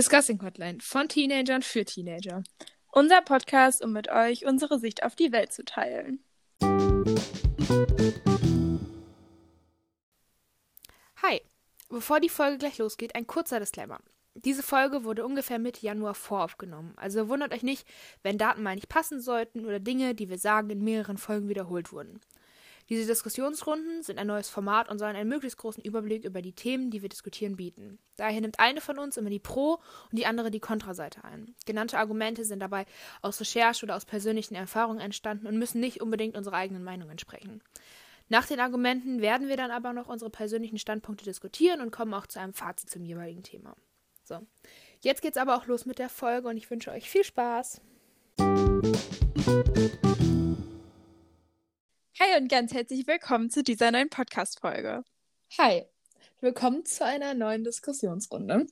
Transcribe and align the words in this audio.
Discussing 0.00 0.40
Hotline 0.40 0.78
von 0.80 1.10
Teenagern 1.10 1.60
für 1.60 1.84
Teenager. 1.84 2.42
Unser 2.90 3.20
Podcast, 3.20 3.84
um 3.84 3.92
mit 3.92 4.08
euch 4.08 4.46
unsere 4.46 4.78
Sicht 4.78 5.02
auf 5.02 5.14
die 5.14 5.30
Welt 5.30 5.52
zu 5.52 5.62
teilen. 5.62 6.24
Hi, 11.22 11.42
bevor 11.90 12.18
die 12.18 12.30
Folge 12.30 12.56
gleich 12.56 12.78
losgeht, 12.78 13.14
ein 13.14 13.26
kurzer 13.26 13.60
Disclaimer. 13.60 14.00
Diese 14.32 14.62
Folge 14.62 15.04
wurde 15.04 15.22
ungefähr 15.22 15.58
Mitte 15.58 15.84
Januar 15.84 16.14
voraufgenommen, 16.14 16.96
also 16.96 17.28
wundert 17.28 17.52
euch 17.52 17.62
nicht, 17.62 17.86
wenn 18.22 18.38
Daten 18.38 18.62
mal 18.62 18.76
nicht 18.76 18.88
passen 18.88 19.20
sollten 19.20 19.66
oder 19.66 19.80
Dinge, 19.80 20.14
die 20.14 20.30
wir 20.30 20.38
sagen, 20.38 20.70
in 20.70 20.82
mehreren 20.82 21.18
Folgen 21.18 21.50
wiederholt 21.50 21.92
wurden. 21.92 22.22
Diese 22.90 23.06
Diskussionsrunden 23.06 24.02
sind 24.02 24.18
ein 24.18 24.26
neues 24.26 24.48
Format 24.48 24.88
und 24.88 24.98
sollen 24.98 25.14
einen 25.14 25.28
möglichst 25.28 25.58
großen 25.58 25.82
Überblick 25.82 26.24
über 26.24 26.42
die 26.42 26.52
Themen, 26.52 26.90
die 26.90 27.02
wir 27.02 27.08
diskutieren, 27.08 27.54
bieten. 27.54 28.00
Daher 28.16 28.40
nimmt 28.40 28.58
eine 28.58 28.80
von 28.80 28.98
uns 28.98 29.16
immer 29.16 29.30
die 29.30 29.38
Pro- 29.38 29.78
und 30.10 30.18
die 30.18 30.26
andere 30.26 30.50
die 30.50 30.58
Kontraseite 30.58 31.22
ein. 31.22 31.54
Genannte 31.66 31.98
Argumente 31.98 32.44
sind 32.44 32.58
dabei 32.58 32.86
aus 33.22 33.40
Recherche 33.40 33.86
oder 33.86 33.94
aus 33.94 34.06
persönlichen 34.06 34.56
Erfahrungen 34.56 34.98
entstanden 34.98 35.46
und 35.46 35.56
müssen 35.56 35.80
nicht 35.80 36.00
unbedingt 36.00 36.36
unserer 36.36 36.56
eigenen 36.56 36.82
Meinung 36.82 37.10
entsprechen. 37.10 37.62
Nach 38.28 38.46
den 38.46 38.58
Argumenten 38.58 39.20
werden 39.20 39.46
wir 39.46 39.56
dann 39.56 39.70
aber 39.70 39.92
noch 39.92 40.08
unsere 40.08 40.30
persönlichen 40.30 40.78
Standpunkte 40.78 41.24
diskutieren 41.24 41.80
und 41.80 41.92
kommen 41.92 42.12
auch 42.12 42.26
zu 42.26 42.40
einem 42.40 42.54
Fazit 42.54 42.90
zum 42.90 43.04
jeweiligen 43.04 43.44
Thema. 43.44 43.76
So, 44.24 44.44
jetzt 45.00 45.22
geht's 45.22 45.38
aber 45.38 45.56
auch 45.56 45.66
los 45.66 45.86
mit 45.86 46.00
der 46.00 46.08
Folge 46.08 46.48
und 46.48 46.56
ich 46.56 46.68
wünsche 46.68 46.90
euch 46.90 47.08
viel 47.08 47.24
Spaß. 47.24 47.80
Hi 52.22 52.38
und 52.38 52.48
ganz 52.48 52.74
herzlich 52.74 53.06
willkommen 53.06 53.48
zu 53.48 53.62
dieser 53.62 53.90
neuen 53.90 54.10
Podcast-Folge. 54.10 55.04
Hi, 55.56 55.86
willkommen 56.42 56.84
zu 56.84 57.02
einer 57.02 57.32
neuen 57.32 57.64
Diskussionsrunde. 57.64 58.66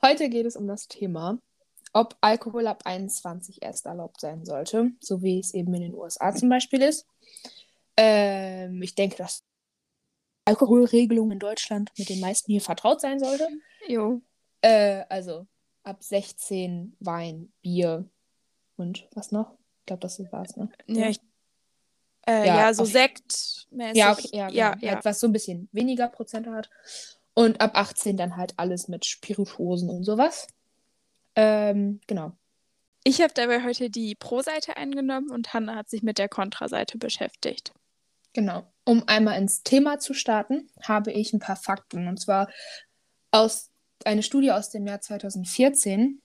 Heute 0.00 0.30
geht 0.30 0.46
es 0.46 0.56
um 0.56 0.66
das 0.66 0.88
Thema, 0.88 1.38
ob 1.92 2.16
Alkohol 2.22 2.66
ab 2.66 2.84
21 2.86 3.60
erst 3.60 3.84
erlaubt 3.84 4.22
sein 4.22 4.46
sollte, 4.46 4.92
so 5.00 5.22
wie 5.22 5.38
es 5.38 5.52
eben 5.52 5.74
in 5.74 5.82
den 5.82 5.94
USA 5.94 6.34
zum 6.34 6.48
Beispiel 6.48 6.80
ist. 6.80 7.06
Ähm, 7.98 8.80
ich 8.80 8.94
denke, 8.94 9.16
dass 9.16 9.44
Alkoholregelung 10.46 11.30
in 11.30 11.40
Deutschland 11.40 11.90
mit 11.98 12.08
den 12.08 12.20
meisten 12.20 12.50
hier 12.50 12.62
vertraut 12.62 13.02
sein 13.02 13.20
sollte. 13.20 13.48
Jo. 13.86 14.22
Äh, 14.62 15.04
also 15.10 15.46
ab 15.82 16.02
16 16.02 16.96
Wein, 17.00 17.52
Bier 17.60 18.08
und 18.78 19.06
was 19.12 19.30
noch? 19.30 19.58
Ich 19.80 19.86
glaube, 19.88 20.00
das 20.00 20.18
war's, 20.32 20.56
ne? 20.56 20.70
Ja, 20.86 21.10
ich, 21.10 21.20
äh, 22.28 22.46
Ja, 22.46 22.56
ja, 22.56 22.74
so 22.74 22.84
Sektmäßig. 22.84 23.96
Ja, 23.96 24.12
okay, 24.12 24.28
ja, 24.32 24.48
ja, 24.50 24.70
genau. 24.72 24.86
ja. 24.86 24.94
Halt, 24.94 25.04
was 25.04 25.20
so 25.20 25.26
ein 25.26 25.32
bisschen 25.32 25.68
weniger 25.72 26.08
Prozente 26.08 26.52
hat. 26.52 26.70
Und 27.34 27.60
ab 27.60 27.72
18 27.74 28.16
dann 28.16 28.36
halt 28.36 28.54
alles 28.56 28.88
mit 28.88 29.06
Spirituosen 29.06 29.90
und 29.90 30.04
sowas. 30.04 30.48
Ähm, 31.36 32.00
genau. 32.06 32.32
Ich 33.04 33.20
habe 33.20 33.32
dabei 33.32 33.62
heute 33.62 33.90
die 33.90 34.14
Pro-Seite 34.14 34.76
eingenommen 34.76 35.30
und 35.30 35.54
Hanna 35.54 35.76
hat 35.76 35.88
sich 35.88 36.02
mit 36.02 36.18
der 36.18 36.28
Kontraseite 36.28 36.98
beschäftigt. 36.98 37.72
Genau. 38.32 38.66
Um 38.84 39.04
einmal 39.06 39.38
ins 39.38 39.62
Thema 39.62 39.98
zu 39.98 40.14
starten, 40.14 40.68
habe 40.82 41.12
ich 41.12 41.32
ein 41.32 41.38
paar 41.38 41.56
Fakten. 41.56 42.08
Und 42.08 42.20
zwar 42.20 42.50
aus 43.30 43.70
eine 44.04 44.22
Studie 44.22 44.50
aus 44.50 44.70
dem 44.70 44.86
Jahr 44.86 45.00
2014, 45.00 46.20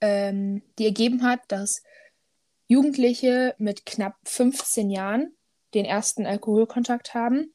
ähm, 0.00 0.62
die 0.78 0.84
ergeben 0.84 1.22
hat, 1.22 1.40
dass 1.48 1.82
Jugendliche 2.72 3.54
mit 3.58 3.84
knapp 3.84 4.16
15 4.24 4.90
Jahren 4.90 5.34
den 5.74 5.84
ersten 5.84 6.26
Alkoholkontakt 6.26 7.14
haben. 7.14 7.52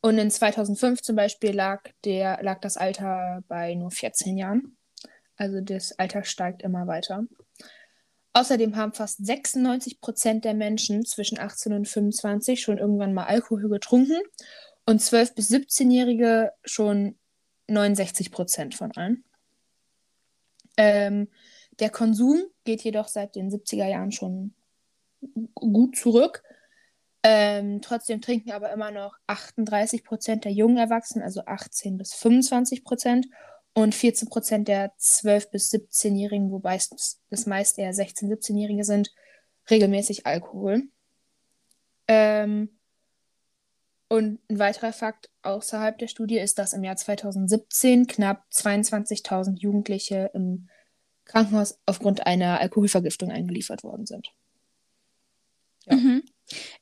Und 0.00 0.18
in 0.18 0.30
2005 0.30 1.02
zum 1.02 1.16
Beispiel 1.16 1.52
lag, 1.52 1.82
der, 2.04 2.42
lag 2.42 2.60
das 2.60 2.76
Alter 2.76 3.42
bei 3.48 3.74
nur 3.74 3.90
14 3.90 4.38
Jahren. 4.38 4.76
Also 5.36 5.60
das 5.60 5.98
Alter 5.98 6.24
steigt 6.24 6.62
immer 6.62 6.86
weiter. 6.86 7.24
Außerdem 8.32 8.76
haben 8.76 8.92
fast 8.92 9.24
96 9.24 10.00
Prozent 10.00 10.44
der 10.44 10.54
Menschen 10.54 11.04
zwischen 11.04 11.38
18 11.38 11.72
und 11.72 11.88
25 11.88 12.60
schon 12.60 12.78
irgendwann 12.78 13.14
mal 13.14 13.24
Alkohol 13.24 13.68
getrunken 13.68 14.20
und 14.86 15.00
12- 15.00 15.34
bis 15.34 15.50
17-Jährige 15.50 16.52
schon 16.64 17.18
69 17.68 18.30
Prozent 18.30 18.74
von 18.74 18.92
allen. 18.92 19.24
Ähm, 20.76 21.28
der 21.78 21.90
Konsum 21.90 22.42
geht 22.64 22.82
jedoch 22.82 23.08
seit 23.08 23.34
den 23.34 23.50
70er 23.50 23.86
Jahren 23.86 24.12
schon 24.12 24.54
gut 25.54 25.96
zurück. 25.96 26.42
Ähm, 27.22 27.82
trotzdem 27.82 28.20
trinken 28.20 28.52
aber 28.52 28.72
immer 28.72 28.90
noch 28.90 29.16
38 29.26 30.04
Prozent 30.04 30.44
der 30.44 30.52
jungen 30.52 30.76
Erwachsenen, 30.76 31.24
also 31.24 31.42
18 31.44 31.98
bis 31.98 32.14
25 32.14 32.84
Prozent, 32.84 33.26
und 33.76 33.94
14 33.94 34.30
Prozent 34.30 34.68
der 34.68 34.96
12- 34.96 35.50
bis 35.50 35.70
17-Jährigen, 35.70 36.50
wobei 36.50 36.76
es 36.76 37.20
das 37.28 37.46
meist 37.46 37.78
eher 37.78 37.92
16-, 37.92 38.24
17-Jährige 38.24 38.84
sind, 38.84 39.12
regelmäßig 39.68 40.24
Alkohol. 40.24 40.84
Ähm, 42.08 42.78
und 44.08 44.40
ein 44.48 44.58
weiterer 44.58 44.94
Fakt 44.94 45.30
außerhalb 45.42 45.98
der 45.98 46.06
Studie 46.06 46.38
ist, 46.38 46.58
dass 46.58 46.72
im 46.72 46.84
Jahr 46.84 46.96
2017 46.96 48.06
knapp 48.06 48.46
22.000 48.50 49.58
Jugendliche 49.58 50.30
im 50.32 50.68
Krankenhaus 51.26 51.78
aufgrund 51.86 52.26
einer 52.26 52.60
Alkoholvergiftung 52.60 53.30
eingeliefert 53.30 53.84
worden 53.84 54.06
sind. 54.06 54.32
Ja. 55.86 55.96
Mhm. 55.96 56.22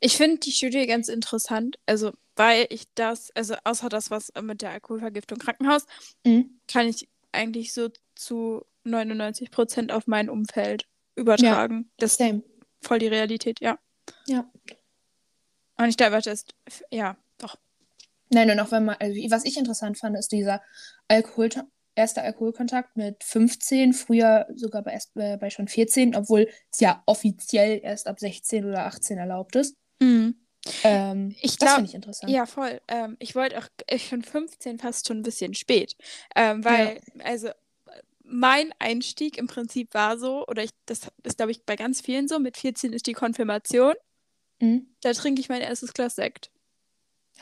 Ich 0.00 0.16
finde 0.16 0.38
die 0.38 0.52
Studie 0.52 0.86
ganz 0.86 1.08
interessant, 1.08 1.78
also 1.86 2.12
weil 2.36 2.66
ich 2.70 2.84
das, 2.94 3.30
also 3.34 3.54
außer 3.64 3.88
das, 3.88 4.10
was 4.10 4.32
mit 4.42 4.60
der 4.62 4.70
Alkoholvergiftung 4.70 5.38
Krankenhaus, 5.38 5.86
Mhm. 6.24 6.58
kann 6.68 6.86
ich 6.88 7.08
eigentlich 7.32 7.72
so 7.72 7.88
zu 8.14 8.64
99 8.84 9.50
Prozent 9.50 9.90
auf 9.92 10.06
mein 10.06 10.28
Umfeld 10.28 10.86
übertragen. 11.16 11.90
Das 11.96 12.12
ist 12.12 12.18
Same. 12.18 12.42
voll 12.82 12.98
die 12.98 13.06
Realität, 13.08 13.60
ja. 13.60 13.78
Ja. 14.26 14.50
Und 15.76 15.88
ich 15.88 15.96
glaube, 15.96 16.16
das 16.20 16.26
ist, 16.26 16.54
ja, 16.90 17.16
doch. 17.38 17.56
Nein, 18.30 18.50
und 18.50 18.60
auch 18.60 18.70
wenn 18.70 18.84
man, 18.84 18.96
also 19.00 19.14
was 19.30 19.44
ich 19.44 19.56
interessant 19.56 19.98
fand, 19.98 20.16
ist 20.18 20.30
dieser 20.32 20.62
Alkohol, 21.08 21.48
erster 21.94 22.22
Alkoholkontakt 22.22 22.96
mit 22.96 23.22
15, 23.24 23.92
früher 23.92 24.46
sogar 24.54 24.82
bei, 24.82 24.92
erst, 24.92 25.16
äh, 25.16 25.36
bei 25.36 25.50
schon 25.50 25.68
14, 25.68 26.14
obwohl 26.16 26.48
es 26.72 26.80
ja 26.80 27.02
offiziell 27.06 27.80
erst 27.82 28.06
ab 28.06 28.18
16 28.18 28.64
oder 28.64 28.86
18 28.86 29.18
erlaubt 29.18 29.56
ist. 29.56 29.76
Mhm. 30.00 30.34
Ähm, 30.82 31.34
Ich 31.40 31.58
das 31.58 31.74
finde 31.74 31.88
ich 31.90 31.94
interessant. 31.94 32.32
Ja, 32.32 32.46
voll. 32.46 32.80
Ähm, 32.88 33.16
ich 33.18 33.34
wollte 33.34 33.58
auch, 33.58 33.68
ich 33.88 34.08
finde 34.08 34.28
15 34.28 34.78
fast 34.78 35.06
schon 35.06 35.18
ein 35.18 35.22
bisschen 35.22 35.54
spät. 35.54 35.94
Ähm, 36.34 36.64
weil, 36.64 37.00
also, 37.22 37.50
mein 38.22 38.72
Einstieg 38.78 39.36
im 39.36 39.46
Prinzip 39.46 39.92
war 39.92 40.18
so, 40.18 40.46
oder 40.46 40.64
ich, 40.64 40.70
das 40.86 41.08
ist, 41.22 41.36
glaube 41.36 41.52
ich, 41.52 41.64
bei 41.64 41.76
ganz 41.76 42.00
vielen 42.00 42.28
so, 42.28 42.38
mit 42.38 42.56
14 42.56 42.92
ist 42.94 43.06
die 43.06 43.12
Konfirmation. 43.12 43.94
Mhm. 44.60 44.94
Da 45.02 45.12
trinke 45.12 45.40
ich 45.40 45.48
mein 45.48 45.60
erstes 45.60 45.92
Glas 45.92 46.16
Sekt. 46.16 46.50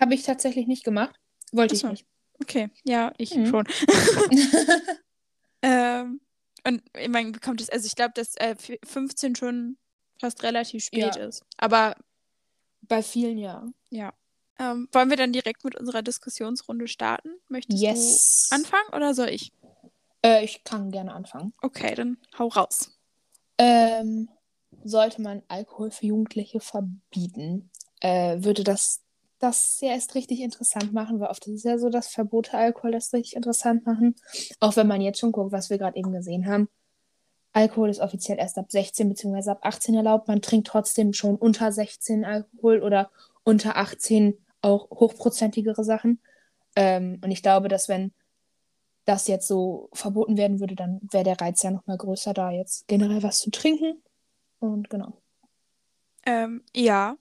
Habe 0.00 0.14
ich 0.14 0.24
tatsächlich 0.24 0.66
nicht 0.66 0.84
gemacht. 0.84 1.14
Wollte 1.52 1.74
ich 1.74 1.80
Ach 1.84 1.88
so. 1.88 1.92
nicht. 1.92 2.06
Okay, 2.42 2.68
ja, 2.84 3.12
ich 3.18 3.34
Mhm. 3.36 3.46
schon. 3.46 3.66
Ähm, 5.64 6.20
und 6.66 6.82
ich 6.98 7.08
meine, 7.08 7.32
kommt 7.38 7.60
es, 7.60 7.70
also 7.70 7.86
ich 7.86 7.94
glaube, 7.94 8.12
dass 8.14 8.34
äh, 8.36 8.56
f- 8.58 8.78
15 8.84 9.36
schon 9.36 9.78
fast 10.20 10.42
relativ 10.42 10.82
spät 10.84 11.14
Ja. 11.16 11.24
ist. 11.24 11.44
Aber 11.56 11.94
Bei 12.82 13.00
vielen 13.02 13.38
ja. 13.38 13.64
ja. 13.90 14.12
Ähm, 14.58 14.88
wollen 14.92 15.08
wir 15.08 15.16
dann 15.16 15.32
direkt 15.32 15.64
mit 15.64 15.76
unserer 15.76 16.02
Diskussionsrunde 16.02 16.88
starten? 16.88 17.30
Möchtest 17.48 17.80
Yes. 17.80 18.48
du 18.50 18.56
anfangen 18.56 18.88
oder 18.92 19.14
soll 19.14 19.28
ich? 19.28 19.52
Äh, 20.24 20.44
ich 20.44 20.64
kann 20.64 20.90
gerne 20.90 21.12
anfangen. 21.14 21.52
Okay, 21.62 21.94
dann 21.94 22.18
hau 22.38 22.48
raus. 22.48 22.98
Ähm, 23.58 24.28
sollte 24.82 25.22
man 25.22 25.42
Alkohol 25.48 25.90
für 25.92 26.06
Jugendliche 26.06 26.58
verbieten, 26.60 27.70
äh, 28.00 28.42
würde 28.42 28.64
das 28.64 29.01
das 29.42 29.80
ja 29.80 29.90
erst 29.90 30.14
richtig 30.14 30.40
interessant 30.40 30.92
machen, 30.92 31.18
weil 31.18 31.28
oft 31.28 31.46
ist 31.46 31.54
es 31.54 31.62
ja 31.64 31.76
so, 31.78 31.88
dass 31.88 32.08
Verbote 32.08 32.56
Alkohol 32.56 32.92
das 32.92 33.12
richtig 33.12 33.34
interessant 33.34 33.84
machen. 33.84 34.14
Auch 34.60 34.76
wenn 34.76 34.86
man 34.86 35.00
jetzt 35.00 35.18
schon 35.18 35.32
guckt, 35.32 35.52
was 35.52 35.68
wir 35.68 35.78
gerade 35.78 35.96
eben 35.96 36.12
gesehen 36.12 36.46
haben. 36.46 36.68
Alkohol 37.52 37.90
ist 37.90 38.00
offiziell 38.00 38.38
erst 38.38 38.56
ab 38.56 38.70
16 38.70 39.08
bzw. 39.08 39.50
ab 39.50 39.58
18 39.62 39.96
erlaubt. 39.96 40.28
Man 40.28 40.42
trinkt 40.42 40.68
trotzdem 40.68 41.12
schon 41.12 41.36
unter 41.36 41.72
16 41.72 42.24
Alkohol 42.24 42.82
oder 42.82 43.10
unter 43.42 43.76
18 43.76 44.38
auch 44.62 44.88
hochprozentigere 44.90 45.84
Sachen. 45.84 46.20
Ähm, 46.76 47.20
und 47.22 47.30
ich 47.30 47.42
glaube, 47.42 47.68
dass 47.68 47.88
wenn 47.88 48.12
das 49.04 49.26
jetzt 49.26 49.48
so 49.48 49.88
verboten 49.92 50.36
werden 50.36 50.60
würde, 50.60 50.76
dann 50.76 51.00
wäre 51.10 51.24
der 51.24 51.40
Reiz 51.40 51.62
ja 51.62 51.72
nochmal 51.72 51.98
größer, 51.98 52.32
da 52.32 52.50
jetzt 52.50 52.86
generell 52.86 53.22
was 53.22 53.40
zu 53.40 53.50
trinken. 53.50 54.00
Und 54.60 54.88
genau. 54.88 55.14
Ähm, 56.24 56.62
ja. 56.74 57.16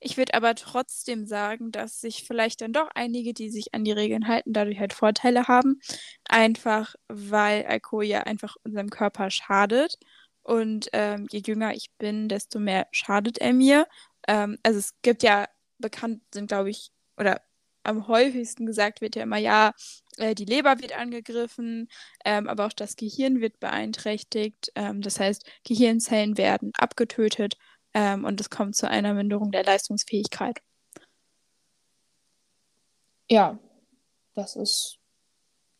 Ich 0.00 0.16
würde 0.16 0.34
aber 0.34 0.54
trotzdem 0.54 1.26
sagen, 1.26 1.72
dass 1.72 2.00
sich 2.00 2.24
vielleicht 2.24 2.60
dann 2.60 2.72
doch 2.72 2.88
einige, 2.94 3.34
die 3.34 3.50
sich 3.50 3.74
an 3.74 3.84
die 3.84 3.92
Regeln 3.92 4.28
halten, 4.28 4.52
dadurch 4.52 4.78
halt 4.78 4.92
Vorteile 4.92 5.48
haben. 5.48 5.80
Einfach 6.28 6.94
weil 7.08 7.66
Alkohol 7.66 8.04
ja 8.04 8.20
einfach 8.22 8.56
unserem 8.64 8.90
Körper 8.90 9.30
schadet. 9.30 9.96
Und 10.42 10.88
ähm, 10.92 11.26
je 11.30 11.42
jünger 11.44 11.74
ich 11.74 11.90
bin, 11.98 12.28
desto 12.28 12.58
mehr 12.60 12.86
schadet 12.92 13.38
er 13.38 13.52
mir. 13.52 13.86
Ähm, 14.28 14.58
also 14.62 14.78
es 14.78 14.94
gibt 15.02 15.22
ja 15.22 15.46
bekannt 15.78 16.22
sind, 16.32 16.48
glaube 16.48 16.70
ich, 16.70 16.90
oder 17.16 17.40
am 17.84 18.06
häufigsten 18.08 18.66
gesagt 18.66 19.00
wird 19.00 19.16
ja 19.16 19.22
immer, 19.22 19.38
ja, 19.38 19.72
äh, 20.18 20.34
die 20.34 20.44
Leber 20.44 20.80
wird 20.80 20.96
angegriffen, 20.96 21.88
ähm, 22.24 22.48
aber 22.48 22.66
auch 22.66 22.72
das 22.72 22.96
Gehirn 22.96 23.40
wird 23.40 23.60
beeinträchtigt. 23.60 24.70
Ähm, 24.74 25.00
das 25.00 25.18
heißt, 25.20 25.44
Gehirnzellen 25.64 26.36
werden 26.38 26.72
abgetötet 26.76 27.56
ähm, 27.98 28.24
und 28.24 28.40
es 28.40 28.48
kommt 28.48 28.76
zu 28.76 28.88
einer 28.88 29.12
Minderung 29.12 29.50
der 29.50 29.64
Leistungsfähigkeit. 29.64 30.60
Ja, 33.28 33.58
das 34.36 34.54
ist, 34.54 34.98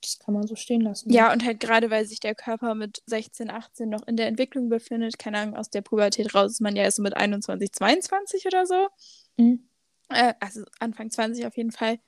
das 0.02 0.18
kann 0.18 0.34
man 0.34 0.48
so 0.48 0.56
stehen 0.56 0.80
lassen. 0.80 1.10
Ja, 1.10 1.32
und 1.32 1.44
halt 1.44 1.60
gerade, 1.60 1.90
weil 1.90 2.04
sich 2.06 2.18
der 2.18 2.34
Körper 2.34 2.74
mit 2.74 3.02
16, 3.06 3.50
18 3.50 3.88
noch 3.88 4.04
in 4.08 4.16
der 4.16 4.26
Entwicklung 4.26 4.68
befindet, 4.68 5.16
keine 5.20 5.38
Ahnung, 5.38 5.54
aus 5.54 5.70
der 5.70 5.82
Pubertät 5.82 6.34
raus 6.34 6.50
ist 6.50 6.60
man 6.60 6.74
ja 6.74 6.82
erst 6.82 6.96
so 6.96 7.04
mit 7.04 7.16
21, 7.16 7.70
22 7.70 8.46
oder 8.46 8.66
so. 8.66 8.88
Mhm. 9.36 9.68
Äh, 10.08 10.34
also 10.40 10.64
Anfang 10.80 11.12
20 11.12 11.46
auf 11.46 11.56
jeden 11.56 11.70
Fall, 11.70 12.00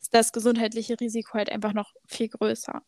ist 0.00 0.14
das 0.14 0.32
gesundheitliche 0.32 1.00
Risiko 1.00 1.34
halt 1.34 1.50
einfach 1.50 1.72
noch 1.72 1.92
viel 2.06 2.28
größer. 2.28 2.82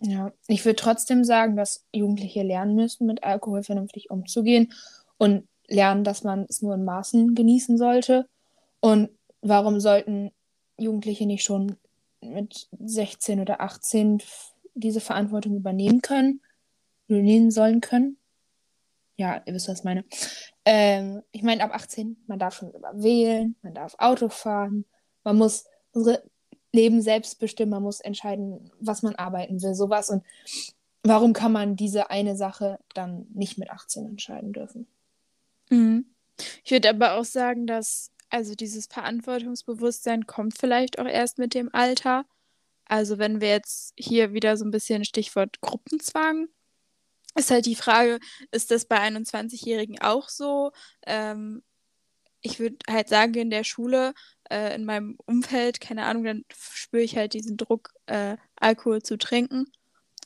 Ja, 0.00 0.30
ich 0.46 0.64
würde 0.66 0.76
trotzdem 0.76 1.24
sagen, 1.24 1.56
dass 1.56 1.86
Jugendliche 1.92 2.42
lernen 2.42 2.74
müssen, 2.74 3.06
mit 3.06 3.24
Alkohol 3.24 3.62
vernünftig 3.62 4.10
umzugehen 4.10 4.74
und 5.18 5.46
lernen, 5.66 6.04
dass 6.04 6.24
man 6.24 6.46
es 6.48 6.62
nur 6.62 6.74
in 6.74 6.84
Maßen 6.84 7.34
genießen 7.34 7.76
sollte. 7.76 8.26
Und 8.80 9.10
warum 9.42 9.80
sollten 9.80 10.30
Jugendliche 10.78 11.26
nicht 11.26 11.44
schon 11.44 11.76
mit 12.20 12.68
16 12.78 13.40
oder 13.40 13.60
18 13.60 14.22
diese 14.74 15.00
Verantwortung 15.00 15.56
übernehmen 15.56 16.02
können, 16.02 16.40
übernehmen 17.08 17.50
sollen 17.50 17.80
können. 17.80 18.16
Ja, 19.16 19.42
ihr 19.44 19.54
wisst, 19.54 19.68
was 19.68 19.80
ich 19.80 19.84
meine. 19.84 20.04
Ähm, 20.64 21.22
ich 21.32 21.42
meine, 21.42 21.64
ab 21.64 21.74
18, 21.74 22.16
man 22.28 22.38
darf 22.38 22.54
schon 22.54 22.72
wählen, 22.92 23.56
man 23.62 23.74
darf 23.74 23.96
Auto 23.98 24.28
fahren, 24.28 24.84
man 25.24 25.36
muss 25.36 25.64
unsere 25.92 26.22
Leben 26.72 27.02
selbst 27.02 27.40
bestimmen, 27.40 27.72
man 27.72 27.82
muss 27.82 28.00
entscheiden, 28.00 28.70
was 28.78 29.02
man 29.02 29.16
arbeiten 29.16 29.60
will, 29.60 29.74
sowas. 29.74 30.10
Und 30.10 30.22
warum 31.02 31.32
kann 31.32 31.50
man 31.50 31.74
diese 31.74 32.10
eine 32.10 32.36
Sache 32.36 32.78
dann 32.94 33.26
nicht 33.34 33.58
mit 33.58 33.70
18 33.70 34.06
entscheiden 34.06 34.52
dürfen? 34.52 34.86
Mhm. 35.70 36.06
Ich 36.64 36.70
würde 36.70 36.90
aber 36.90 37.14
auch 37.14 37.24
sagen, 37.24 37.66
dass 37.66 38.12
also 38.30 38.54
dieses 38.54 38.86
Verantwortungsbewusstsein 38.86 40.26
kommt 40.26 40.58
vielleicht 40.58 40.98
auch 40.98 41.06
erst 41.06 41.38
mit 41.38 41.54
dem 41.54 41.70
Alter. 41.72 42.26
Also 42.84 43.18
wenn 43.18 43.40
wir 43.40 43.48
jetzt 43.48 43.92
hier 43.96 44.32
wieder 44.32 44.56
so 44.56 44.64
ein 44.64 44.70
bisschen 44.70 45.04
Stichwort 45.04 45.60
Gruppenzwang, 45.60 46.48
ist 47.34 47.50
halt 47.50 47.66
die 47.66 47.74
Frage, 47.74 48.18
ist 48.50 48.70
das 48.70 48.86
bei 48.86 48.98
21-Jährigen 48.98 50.00
auch 50.00 50.28
so? 50.28 50.72
Ähm, 51.06 51.62
ich 52.40 52.58
würde 52.60 52.76
halt 52.88 53.08
sagen, 53.08 53.34
in 53.34 53.50
der 53.50 53.64
Schule, 53.64 54.14
äh, 54.50 54.74
in 54.74 54.84
meinem 54.84 55.16
Umfeld, 55.26 55.80
keine 55.80 56.04
Ahnung, 56.04 56.24
dann 56.24 56.44
spüre 56.50 57.02
ich 57.02 57.16
halt 57.16 57.34
diesen 57.34 57.56
Druck, 57.56 57.92
äh, 58.06 58.36
Alkohol 58.56 59.02
zu 59.02 59.18
trinken. 59.18 59.66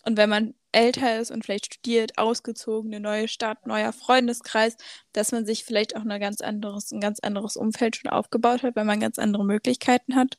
Und 0.05 0.17
wenn 0.17 0.31
man 0.31 0.55
älter 0.73 1.19
ist 1.21 1.31
und 1.31 1.45
vielleicht 1.45 1.67
studiert, 1.67 2.19
ausgezogen, 2.19 2.93
eine 2.93 3.01
neue 3.01 3.29
Stadt, 3.29 3.67
neuer 3.67 3.93
Freundeskreis, 3.93 4.77
dass 5.13 5.33
man 5.33 5.47
sich 5.47 5.65
vielleicht 5.65 5.97
auch 5.97 6.03
eine 6.03 6.19
ganz 6.19 6.41
anderes, 6.41 6.93
ein 6.93 7.01
ganz 7.01 7.21
anderes 7.21 7.57
Umfeld 7.57 7.97
schon 7.97 8.11
aufgebaut 8.11 8.63
hat, 8.63 8.77
weil 8.77 8.85
man 8.85 9.01
ganz 9.01 9.19
andere 9.19 9.45
Möglichkeiten 9.45 10.17
hat. 10.17 10.39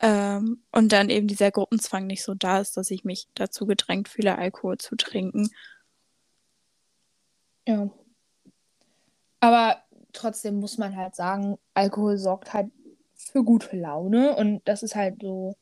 Ähm, 0.00 0.62
und 0.72 0.92
dann 0.92 1.10
eben 1.10 1.26
dieser 1.26 1.50
Gruppenzwang 1.50 2.06
nicht 2.06 2.22
so 2.22 2.34
da 2.34 2.60
ist, 2.60 2.76
dass 2.76 2.90
ich 2.90 3.04
mich 3.04 3.28
dazu 3.34 3.66
gedrängt 3.66 4.08
fühle, 4.08 4.38
Alkohol 4.38 4.78
zu 4.78 4.96
trinken. 4.96 5.50
Ja. 7.66 7.90
Aber 9.40 9.82
trotzdem 10.12 10.58
muss 10.60 10.78
man 10.78 10.96
halt 10.96 11.14
sagen, 11.14 11.58
Alkohol 11.74 12.16
sorgt 12.16 12.52
halt 12.54 12.70
für 13.14 13.44
gute 13.44 13.76
Laune 13.76 14.34
und 14.36 14.62
das 14.66 14.82
ist 14.82 14.96
halt 14.96 15.20
so, 15.20 15.54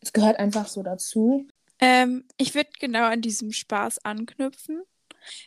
es 0.00 0.12
gehört 0.12 0.38
einfach 0.38 0.66
so 0.66 0.82
dazu. 0.82 1.46
Ähm, 1.80 2.24
ich 2.36 2.54
würde 2.54 2.70
genau 2.78 3.04
an 3.04 3.22
diesem 3.22 3.52
Spaß 3.52 4.04
anknüpfen, 4.04 4.82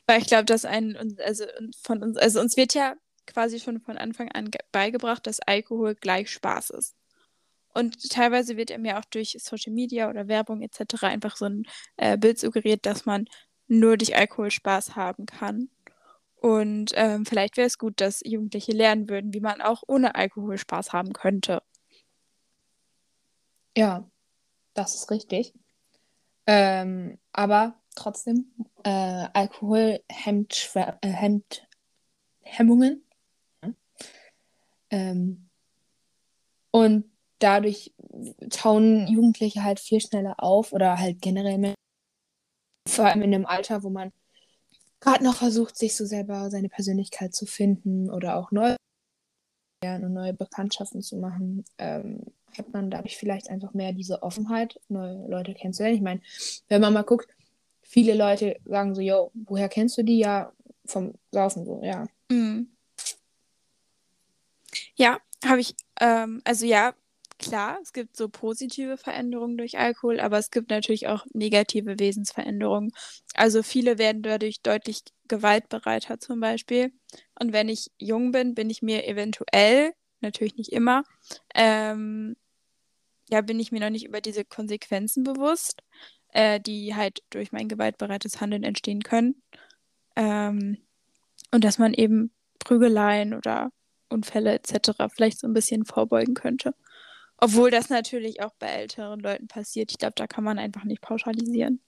weil 0.07 0.21
ich 0.21 0.27
glaube, 0.27 0.45
dass 0.45 0.65
ein, 0.65 1.17
also 1.23 1.45
von 1.81 2.03
uns, 2.03 2.17
also 2.17 2.39
uns 2.39 2.57
wird 2.57 2.73
ja 2.73 2.95
quasi 3.27 3.59
schon 3.59 3.81
von 3.81 3.97
Anfang 3.97 4.29
an 4.31 4.49
beigebracht, 4.71 5.27
dass 5.27 5.39
Alkohol 5.41 5.95
gleich 5.95 6.29
Spaß 6.31 6.71
ist. 6.71 6.95
Und 7.73 8.09
teilweise 8.09 8.57
wird 8.57 8.77
mir 8.79 8.99
auch 8.99 9.05
durch 9.05 9.37
Social 9.39 9.73
Media 9.73 10.09
oder 10.09 10.27
Werbung 10.27 10.61
etc. 10.61 11.03
einfach 11.03 11.37
so 11.37 11.45
ein 11.45 11.63
äh, 11.97 12.17
Bild 12.17 12.37
suggeriert, 12.39 12.85
dass 12.85 13.05
man 13.05 13.25
nur 13.67 13.97
durch 13.97 14.15
Alkohol 14.15 14.51
Spaß 14.51 14.95
haben 14.95 15.25
kann. 15.25 15.69
Und 16.35 16.91
ähm, 16.95 17.25
vielleicht 17.25 17.55
wäre 17.57 17.67
es 17.67 17.77
gut, 17.77 18.01
dass 18.01 18.21
Jugendliche 18.25 18.73
lernen 18.73 19.07
würden, 19.09 19.33
wie 19.33 19.39
man 19.39 19.61
auch 19.61 19.83
ohne 19.87 20.15
Alkohol 20.15 20.57
Spaß 20.57 20.91
haben 20.91 21.13
könnte. 21.13 21.61
Ja, 23.77 24.09
das 24.73 24.95
ist 24.95 25.11
richtig. 25.11 25.53
Ähm, 26.47 27.17
aber 27.31 27.75
trotzdem, 27.95 28.51
äh, 28.83 29.27
Alkohol 29.33 30.01
hemmt, 30.09 30.71
äh, 30.75 31.07
hemmt 31.07 31.67
Hemmungen. 32.41 33.03
Ähm, 34.89 35.49
und 36.71 37.05
dadurch 37.39 37.93
tauen 38.49 39.07
Jugendliche 39.07 39.63
halt 39.63 39.79
viel 39.79 40.01
schneller 40.01 40.35
auf 40.37 40.73
oder 40.73 40.97
halt 40.99 41.21
generell 41.21 41.57
mehr. 41.57 41.75
Vor 42.87 43.05
allem 43.05 43.21
in 43.21 43.31
dem 43.31 43.45
Alter, 43.45 43.83
wo 43.83 43.89
man 43.89 44.11
gerade 44.99 45.23
noch 45.23 45.35
versucht, 45.35 45.77
sich 45.77 45.95
so 45.95 46.05
selber 46.05 46.49
seine 46.49 46.69
Persönlichkeit 46.69 47.33
zu 47.33 47.45
finden 47.45 48.09
oder 48.09 48.37
auch 48.37 48.51
neu 48.51 48.75
und 49.83 50.13
neue 50.13 50.33
Bekanntschaften 50.33 51.01
zu 51.01 51.17
machen. 51.17 51.65
Ähm, 51.79 52.23
hat 52.57 52.73
man 52.73 52.89
dadurch 52.89 53.17
vielleicht 53.17 53.49
einfach 53.49 53.73
mehr 53.73 53.93
diese 53.93 54.23
Offenheit, 54.23 54.79
neue 54.89 55.27
Leute 55.27 55.53
kennenzulernen. 55.53 55.95
Ich 55.97 56.01
meine, 56.01 56.21
wenn 56.69 56.81
man 56.81 56.93
mal 56.93 57.03
guckt, 57.03 57.29
viele 57.81 58.13
Leute 58.15 58.57
sagen 58.65 58.95
so, 58.95 59.01
yo, 59.01 59.31
woher 59.33 59.69
kennst 59.69 59.97
du 59.97 60.03
die? 60.03 60.19
Ja, 60.19 60.51
vom 60.85 61.13
Saufen 61.31 61.65
so, 61.65 61.81
ja. 61.83 62.05
Mhm. 62.29 62.67
Ja, 64.95 65.19
habe 65.45 65.61
ich, 65.61 65.75
ähm, 65.99 66.41
also 66.45 66.65
ja, 66.65 66.93
klar, 67.39 67.79
es 67.81 67.93
gibt 67.93 68.15
so 68.15 68.29
positive 68.29 68.97
Veränderungen 68.97 69.57
durch 69.57 69.77
Alkohol, 69.77 70.19
aber 70.19 70.37
es 70.37 70.51
gibt 70.51 70.69
natürlich 70.69 71.07
auch 71.07 71.25
negative 71.33 71.99
Wesensveränderungen. 71.99 72.91
Also 73.33 73.63
viele 73.63 73.97
werden 73.97 74.21
dadurch 74.21 74.61
deutlich 74.61 75.01
gewaltbereiter 75.27 76.19
zum 76.19 76.39
Beispiel. 76.39 76.91
Und 77.39 77.53
wenn 77.53 77.69
ich 77.69 77.91
jung 77.97 78.31
bin, 78.31 78.53
bin 78.53 78.69
ich 78.69 78.81
mir 78.81 79.07
eventuell, 79.07 79.93
natürlich 80.21 80.55
nicht 80.55 80.71
immer, 80.71 81.03
ähm, 81.55 82.35
ja, 83.31 83.41
bin 83.41 83.59
ich 83.59 83.71
mir 83.71 83.79
noch 83.79 83.89
nicht 83.89 84.05
über 84.05 84.21
diese 84.21 84.43
Konsequenzen 84.43 85.23
bewusst, 85.23 85.83
äh, 86.33 86.59
die 86.59 86.95
halt 86.95 87.23
durch 87.29 87.51
mein 87.51 87.69
gewaltbereites 87.69 88.41
Handeln 88.41 88.63
entstehen 88.63 89.03
können. 89.03 89.41
Ähm, 90.15 90.77
und 91.51 91.63
dass 91.63 91.77
man 91.77 91.93
eben 91.93 92.31
Prügeleien 92.59 93.33
oder 93.33 93.71
Unfälle 94.09 94.53
etc. 94.53 94.91
vielleicht 95.13 95.39
so 95.39 95.47
ein 95.47 95.53
bisschen 95.53 95.85
vorbeugen 95.85 96.33
könnte. 96.33 96.75
Obwohl 97.37 97.71
das 97.71 97.89
natürlich 97.89 98.43
auch 98.43 98.53
bei 98.59 98.67
älteren 98.67 99.19
Leuten 99.19 99.47
passiert. 99.47 99.91
Ich 99.91 99.97
glaube, 99.97 100.13
da 100.15 100.27
kann 100.27 100.43
man 100.43 100.59
einfach 100.59 100.83
nicht 100.83 101.01
pauschalisieren. 101.01 101.81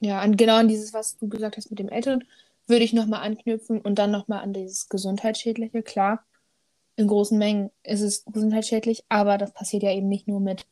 Ja, 0.00 0.22
und 0.22 0.36
genau 0.36 0.56
an 0.56 0.68
dieses, 0.68 0.92
was 0.92 1.16
du 1.16 1.28
gesagt 1.28 1.56
hast 1.56 1.70
mit 1.70 1.78
dem 1.78 1.88
Älteren, 1.88 2.24
würde 2.66 2.84
ich 2.84 2.92
nochmal 2.92 3.22
anknüpfen 3.22 3.80
und 3.80 3.98
dann 3.98 4.10
nochmal 4.10 4.42
an 4.42 4.52
dieses 4.52 4.88
Gesundheitsschädliche. 4.88 5.82
Klar, 5.82 6.26
in 6.96 7.08
großen 7.08 7.38
Mengen 7.38 7.70
ist 7.82 8.02
es 8.02 8.24
gesundheitsschädlich, 8.24 9.04
aber 9.08 9.38
das 9.38 9.52
passiert 9.52 9.82
ja 9.82 9.92
eben 9.92 10.08
nicht 10.08 10.28
nur 10.28 10.40
mit 10.40 10.66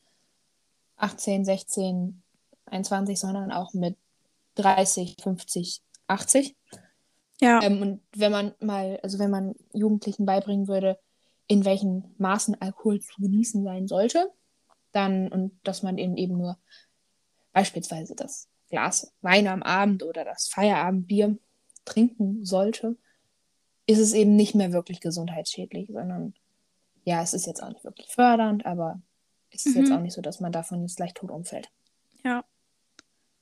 18, 0.97 1.43
16, 1.43 2.21
21, 2.65 3.19
sondern 3.19 3.51
auch 3.51 3.73
mit 3.73 3.97
30, 4.55 5.17
50, 5.21 5.81
80. 6.07 6.55
Ja. 7.41 7.61
Ähm, 7.61 7.81
und 7.81 8.01
wenn 8.15 8.31
man 8.31 8.53
mal, 8.59 8.99
also 9.03 9.19
wenn 9.19 9.31
man 9.31 9.55
Jugendlichen 9.73 10.25
beibringen 10.25 10.67
würde, 10.67 10.97
in 11.47 11.65
welchen 11.65 12.15
Maßen 12.17 12.59
Alkohol 12.61 13.01
zu 13.01 13.21
genießen 13.21 13.63
sein 13.63 13.87
sollte, 13.87 14.31
dann 14.91 15.27
und 15.27 15.59
dass 15.63 15.83
man 15.83 15.97
eben 15.97 16.15
eben 16.15 16.37
nur 16.37 16.57
beispielsweise 17.51 18.15
das 18.15 18.47
Glas 18.69 19.13
Wein 19.21 19.47
am 19.47 19.61
Abend 19.61 20.03
oder 20.03 20.23
das 20.23 20.47
Feierabendbier 20.47 21.37
trinken 21.85 22.45
sollte, 22.45 22.97
ist 23.85 23.99
es 23.99 24.13
eben 24.13 24.35
nicht 24.35 24.55
mehr 24.55 24.71
wirklich 24.71 25.01
gesundheitsschädlich, 25.01 25.89
sondern 25.91 26.33
ja, 27.05 27.21
es 27.21 27.33
ist 27.33 27.45
jetzt 27.45 27.61
auch 27.61 27.69
nicht 27.69 27.83
wirklich 27.83 28.07
fördernd, 28.07 28.65
aber 28.65 29.01
es 29.51 29.65
ist 29.65 29.75
mhm. 29.75 29.83
jetzt 29.83 29.91
auch 29.91 29.99
nicht 29.99 30.13
so, 30.13 30.21
dass 30.21 30.39
man 30.39 30.51
davon 30.51 30.81
jetzt 30.81 30.99
leicht 30.99 31.17
tot 31.17 31.31
umfällt. 31.31 31.69
Ja. 32.23 32.45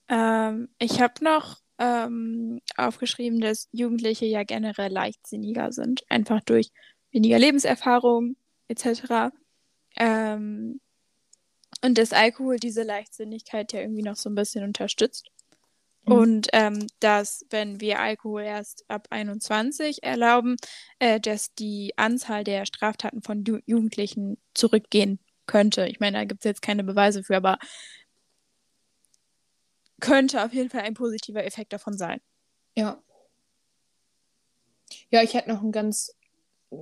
Ähm, 0.09 0.69
ich 0.79 0.99
habe 0.99 1.23
noch 1.23 1.59
ähm, 1.77 2.59
aufgeschrieben, 2.75 3.39
dass 3.39 3.69
Jugendliche 3.71 4.25
ja 4.25 4.43
generell 4.43 4.91
leichtsinniger 4.91 5.71
sind, 5.71 6.03
einfach 6.09 6.41
durch 6.41 6.71
weniger 7.11 7.39
Lebenserfahrung 7.39 8.35
etc. 8.67 9.33
Ähm, 9.97 10.79
und 11.83 11.97
dass 11.97 12.13
Alkohol 12.13 12.57
diese 12.57 12.83
Leichtsinnigkeit 12.83 13.73
ja 13.73 13.81
irgendwie 13.81 14.03
noch 14.03 14.15
so 14.15 14.29
ein 14.29 14.35
bisschen 14.35 14.63
unterstützt. 14.63 15.31
Mhm. 16.05 16.13
Und 16.13 16.47
ähm, 16.53 16.87
dass, 16.99 17.45
wenn 17.49 17.79
wir 17.79 17.99
Alkohol 17.99 18.43
erst 18.43 18.85
ab 18.87 19.07
21 19.09 20.03
erlauben, 20.03 20.55
äh, 20.99 21.19
dass 21.19 21.53
die 21.53 21.93
Anzahl 21.97 22.43
der 22.43 22.65
Straftaten 22.65 23.21
von 23.21 23.43
Ju 23.43 23.59
Jugendlichen 23.65 24.37
zurückgehen 24.53 25.19
könnte. 25.45 25.87
Ich 25.87 25.99
meine, 25.99 26.17
da 26.17 26.25
gibt 26.25 26.41
es 26.41 26.45
jetzt 26.45 26.61
keine 26.61 26.83
Beweise 26.83 27.23
für, 27.23 27.37
aber 27.37 27.57
könnte 29.99 30.43
auf 30.43 30.53
jeden 30.53 30.69
Fall 30.69 30.81
ein 30.81 30.93
positiver 30.93 31.45
Effekt 31.45 31.73
davon 31.73 31.97
sein. 31.97 32.19
Ja. 32.75 33.01
Ja, 35.09 35.21
ich 35.21 35.33
hätte 35.33 35.49
noch 35.49 35.61
einen 35.61 35.71
ganz, 35.71 36.15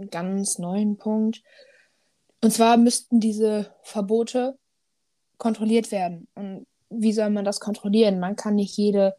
ganz 0.10 0.58
neuen 0.58 0.98
Punkt. 0.98 1.44
Und 2.42 2.52
zwar 2.52 2.78
müssten 2.78 3.20
diese 3.20 3.76
Verbote 3.84 4.58
kontrolliert 5.38 5.92
werden. 5.92 6.28
Und 6.36 6.66
wie 6.90 7.14
soll 7.14 7.30
man 7.30 7.46
das 7.46 7.60
kontrollieren? 7.60 8.20
Man 8.20 8.36
kann 8.36 8.56
nicht 8.56 8.76
jede 8.78 9.16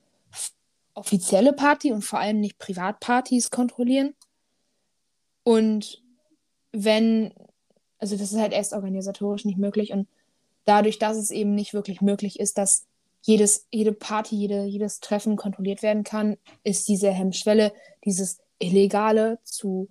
offizielle 0.94 1.52
Party 1.52 1.92
und 1.92 2.02
vor 2.02 2.18
allem 2.18 2.40
nicht 2.40 2.58
Privatpartys 2.58 3.50
kontrollieren. 3.50 4.14
Und 5.44 6.02
wenn, 6.72 7.32
also 7.98 8.16
das 8.16 8.32
ist 8.32 8.38
halt 8.38 8.52
erst 8.52 8.72
organisatorisch 8.72 9.44
nicht 9.44 9.58
möglich 9.58 9.92
und 9.92 10.08
dadurch, 10.64 10.98
dass 10.98 11.16
es 11.16 11.30
eben 11.30 11.54
nicht 11.54 11.74
wirklich 11.74 12.00
möglich 12.00 12.38
ist, 12.38 12.58
dass 12.58 12.86
jedes, 13.22 13.66
jede 13.70 13.92
Party, 13.92 14.36
jede, 14.36 14.64
jedes 14.64 15.00
Treffen 15.00 15.36
kontrolliert 15.36 15.82
werden 15.82 16.04
kann, 16.04 16.36
ist 16.64 16.88
diese 16.88 17.10
Hemmschwelle, 17.10 17.72
dieses 18.04 18.40
Illegale 18.58 19.38
zu 19.42 19.88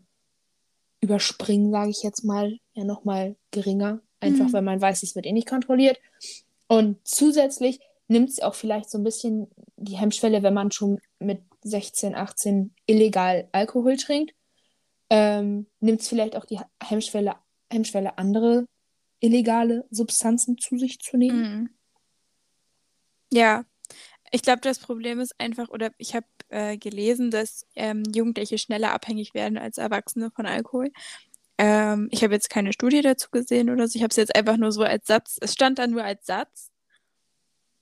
überspringen, 1.01 1.71
sage 1.71 1.91
ich 1.91 2.03
jetzt 2.03 2.24
mal, 2.24 2.59
ja 2.74 2.83
nochmal 2.83 3.36
geringer. 3.51 4.01
Einfach 4.19 4.48
mhm. 4.48 4.53
weil 4.53 4.62
man 4.63 4.81
weiß, 4.81 5.03
es 5.03 5.15
wird 5.15 5.25
eh 5.25 5.31
nicht 5.31 5.48
kontrolliert. 5.48 5.98
Und 6.69 6.99
zusätzlich 7.03 7.79
nimmt 8.07 8.29
es 8.29 8.39
auch 8.39 8.55
vielleicht 8.55 8.89
so 8.89 8.99
ein 8.99 9.03
bisschen 9.03 9.47
die 9.75 9.97
Hemmschwelle, 9.97 10.43
wenn 10.43 10.53
man 10.53 10.71
schon 10.71 10.99
mit 11.19 11.41
16, 11.63 12.15
18 12.15 12.73
illegal 12.85 13.49
Alkohol 13.51 13.97
trinkt, 13.97 14.33
ähm, 15.09 15.65
nimmt 15.79 16.01
es 16.01 16.07
vielleicht 16.07 16.35
auch 16.35 16.45
die 16.45 16.59
Hemmschwelle, 16.81 17.35
Hemmschwelle, 17.71 18.17
andere 18.17 18.65
illegale 19.19 19.85
Substanzen 19.89 20.57
zu 20.57 20.77
sich 20.77 20.99
zu 20.99 21.17
nehmen. 21.17 21.41
Mhm. 21.41 21.69
Ja, 23.31 23.65
ich 24.31 24.43
glaube, 24.43 24.61
das 24.61 24.77
Problem 24.79 25.19
ist 25.19 25.33
einfach, 25.39 25.69
oder 25.69 25.91
ich 25.97 26.15
habe 26.15 26.27
äh, 26.49 26.77
gelesen, 26.77 27.31
dass 27.31 27.65
ähm, 27.75 28.03
Jugendliche 28.13 28.59
schneller 28.59 28.93
abhängig 28.93 29.33
werden 29.33 29.57
als 29.57 29.79
Erwachsene 29.79 30.29
von 30.31 30.45
Alkohol. 30.45 30.91
Ähm, 31.59 32.07
ich 32.09 32.23
habe 32.23 32.33
jetzt 32.33 32.49
keine 32.49 32.71
Studie 32.71 33.01
dazu 33.01 33.29
gesehen 33.31 33.69
oder 33.69 33.85
so. 33.85 33.97
Ich 33.97 34.01
habe 34.01 34.11
es 34.11 34.15
jetzt 34.15 34.33
einfach 34.33 34.55
nur 34.55 34.71
so 34.71 34.81
als 34.81 35.05
Satz. 35.05 35.37
Es 35.41 35.53
stand 35.53 35.77
da 35.77 35.87
nur 35.87 36.05
als 36.05 36.25
Satz. 36.25 36.71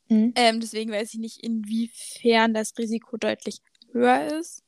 Mhm. 0.09 0.33
Ähm, 0.35 0.59
deswegen 0.59 0.91
weiß 0.91 1.13
ich 1.13 1.19
nicht, 1.19 1.43
inwiefern 1.43 2.55
das 2.55 2.75
Risiko 2.79 3.17
deutlich 3.17 3.61
höher 3.91 4.39
ist. 4.39 4.63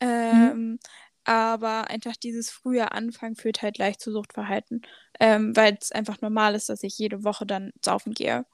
Ähm, 0.00 0.54
mhm. 0.54 0.78
Aber 1.24 1.88
einfach 1.88 2.14
dieses 2.16 2.50
frühe 2.50 2.92
Anfangen 2.92 3.36
führt 3.36 3.62
halt 3.62 3.78
leicht 3.78 4.02
zu 4.02 4.12
Suchtverhalten, 4.12 4.82
ähm, 5.18 5.56
weil 5.56 5.78
es 5.80 5.90
einfach 5.90 6.20
normal 6.20 6.54
ist, 6.54 6.68
dass 6.68 6.82
ich 6.82 6.98
jede 6.98 7.24
Woche 7.24 7.46
dann 7.46 7.72
saufen 7.82 8.12
gehe. 8.12 8.44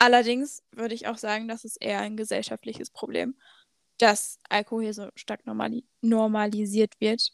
Allerdings 0.00 0.64
würde 0.72 0.94
ich 0.94 1.06
auch 1.06 1.18
sagen, 1.18 1.46
das 1.46 1.64
ist 1.64 1.76
eher 1.76 2.00
ein 2.00 2.16
gesellschaftliches 2.16 2.90
Problem, 2.90 3.36
dass 3.98 4.40
Alkohol 4.48 4.84
hier 4.84 4.94
so 4.94 5.08
stark 5.14 5.46
normali 5.46 5.84
normalisiert 6.00 6.98
wird. 7.00 7.32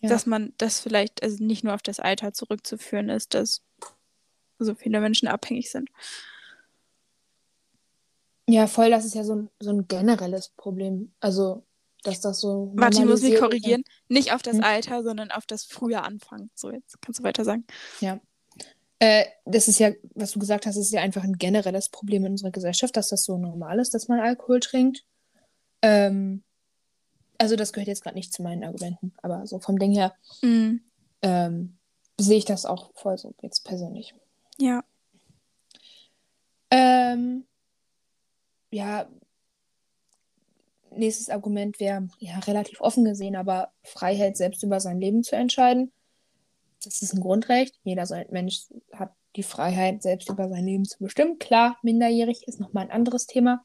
Ja. 0.00 0.08
Dass 0.08 0.26
man 0.26 0.52
das 0.58 0.80
vielleicht 0.80 1.22
also 1.22 1.42
nicht 1.42 1.64
nur 1.64 1.74
auf 1.74 1.82
das 1.82 1.98
Alter 1.98 2.32
zurückzuführen 2.32 3.08
ist, 3.08 3.34
dass 3.34 3.62
so 4.58 4.74
viele 4.74 5.00
Menschen 5.00 5.28
abhängig 5.28 5.70
sind. 5.70 5.90
Ja, 8.48 8.66
voll, 8.66 8.90
das 8.90 9.04
ist 9.04 9.14
ja 9.14 9.24
so 9.24 9.34
ein, 9.34 9.50
so 9.60 9.70
ein 9.70 9.88
generelles 9.88 10.50
Problem. 10.56 11.12
Also, 11.20 11.66
dass 12.02 12.20
das 12.20 12.40
so. 12.40 12.72
Martin 12.74 13.06
muss 13.06 13.22
mich 13.22 13.38
korrigieren. 13.38 13.82
Nicht 14.08 14.32
auf 14.32 14.40
das 14.42 14.56
hm? 14.56 14.64
Alter, 14.64 15.02
sondern 15.02 15.30
auf 15.30 15.46
das 15.46 15.64
frühe 15.64 16.00
Anfangen. 16.00 16.50
So, 16.54 16.70
jetzt 16.70 17.00
kannst 17.02 17.20
du 17.20 17.24
weiter 17.24 17.44
sagen. 17.44 17.66
Ja. 18.00 18.20
Äh, 19.00 19.26
das 19.44 19.68
ist 19.68 19.78
ja, 19.78 19.90
was 20.14 20.32
du 20.32 20.38
gesagt 20.38 20.64
hast, 20.64 20.76
ist 20.76 20.92
ja 20.92 21.02
einfach 21.02 21.24
ein 21.24 21.34
generelles 21.34 21.88
Problem 21.88 22.24
in 22.24 22.32
unserer 22.32 22.50
Gesellschaft, 22.50 22.96
dass 22.96 23.08
das 23.08 23.24
so 23.24 23.36
normal 23.36 23.78
ist, 23.80 23.94
dass 23.94 24.08
man 24.08 24.18
Alkohol 24.18 24.60
trinkt. 24.60 25.04
Ähm, 25.82 26.42
also, 27.38 27.56
das 27.56 27.72
gehört 27.72 27.88
jetzt 27.88 28.02
gerade 28.02 28.16
nicht 28.16 28.32
zu 28.32 28.42
meinen 28.42 28.64
Argumenten, 28.64 29.14
aber 29.22 29.46
so 29.46 29.60
vom 29.60 29.78
Ding 29.78 29.92
her 29.92 30.14
mm. 30.42 30.76
ähm, 31.22 31.78
sehe 32.18 32.38
ich 32.38 32.44
das 32.44 32.66
auch 32.66 32.90
voll 32.94 33.16
so 33.16 33.34
jetzt 33.42 33.64
persönlich. 33.64 34.14
Ja. 34.58 34.82
Ähm, 36.70 37.46
ja, 38.70 39.08
nächstes 40.90 41.30
Argument 41.30 41.80
wäre 41.80 42.08
ja 42.18 42.38
relativ 42.40 42.80
offen 42.80 43.04
gesehen, 43.04 43.36
aber 43.36 43.72
Freiheit, 43.84 44.36
selbst 44.36 44.62
über 44.62 44.80
sein 44.80 45.00
Leben 45.00 45.22
zu 45.22 45.36
entscheiden. 45.36 45.92
Das 46.82 47.02
ist 47.02 47.14
ein 47.14 47.20
Grundrecht. 47.20 47.78
Jeder 47.84 48.06
Mensch 48.30 48.66
hat 48.92 49.12
die 49.36 49.42
Freiheit, 49.42 50.02
selbst 50.02 50.28
über 50.28 50.48
sein 50.48 50.64
Leben 50.64 50.84
zu 50.84 50.98
bestimmen. 50.98 51.38
Klar, 51.38 51.76
minderjährig 51.82 52.46
ist 52.46 52.60
nochmal 52.60 52.84
ein 52.84 52.90
anderes 52.90 53.26
Thema. 53.26 53.62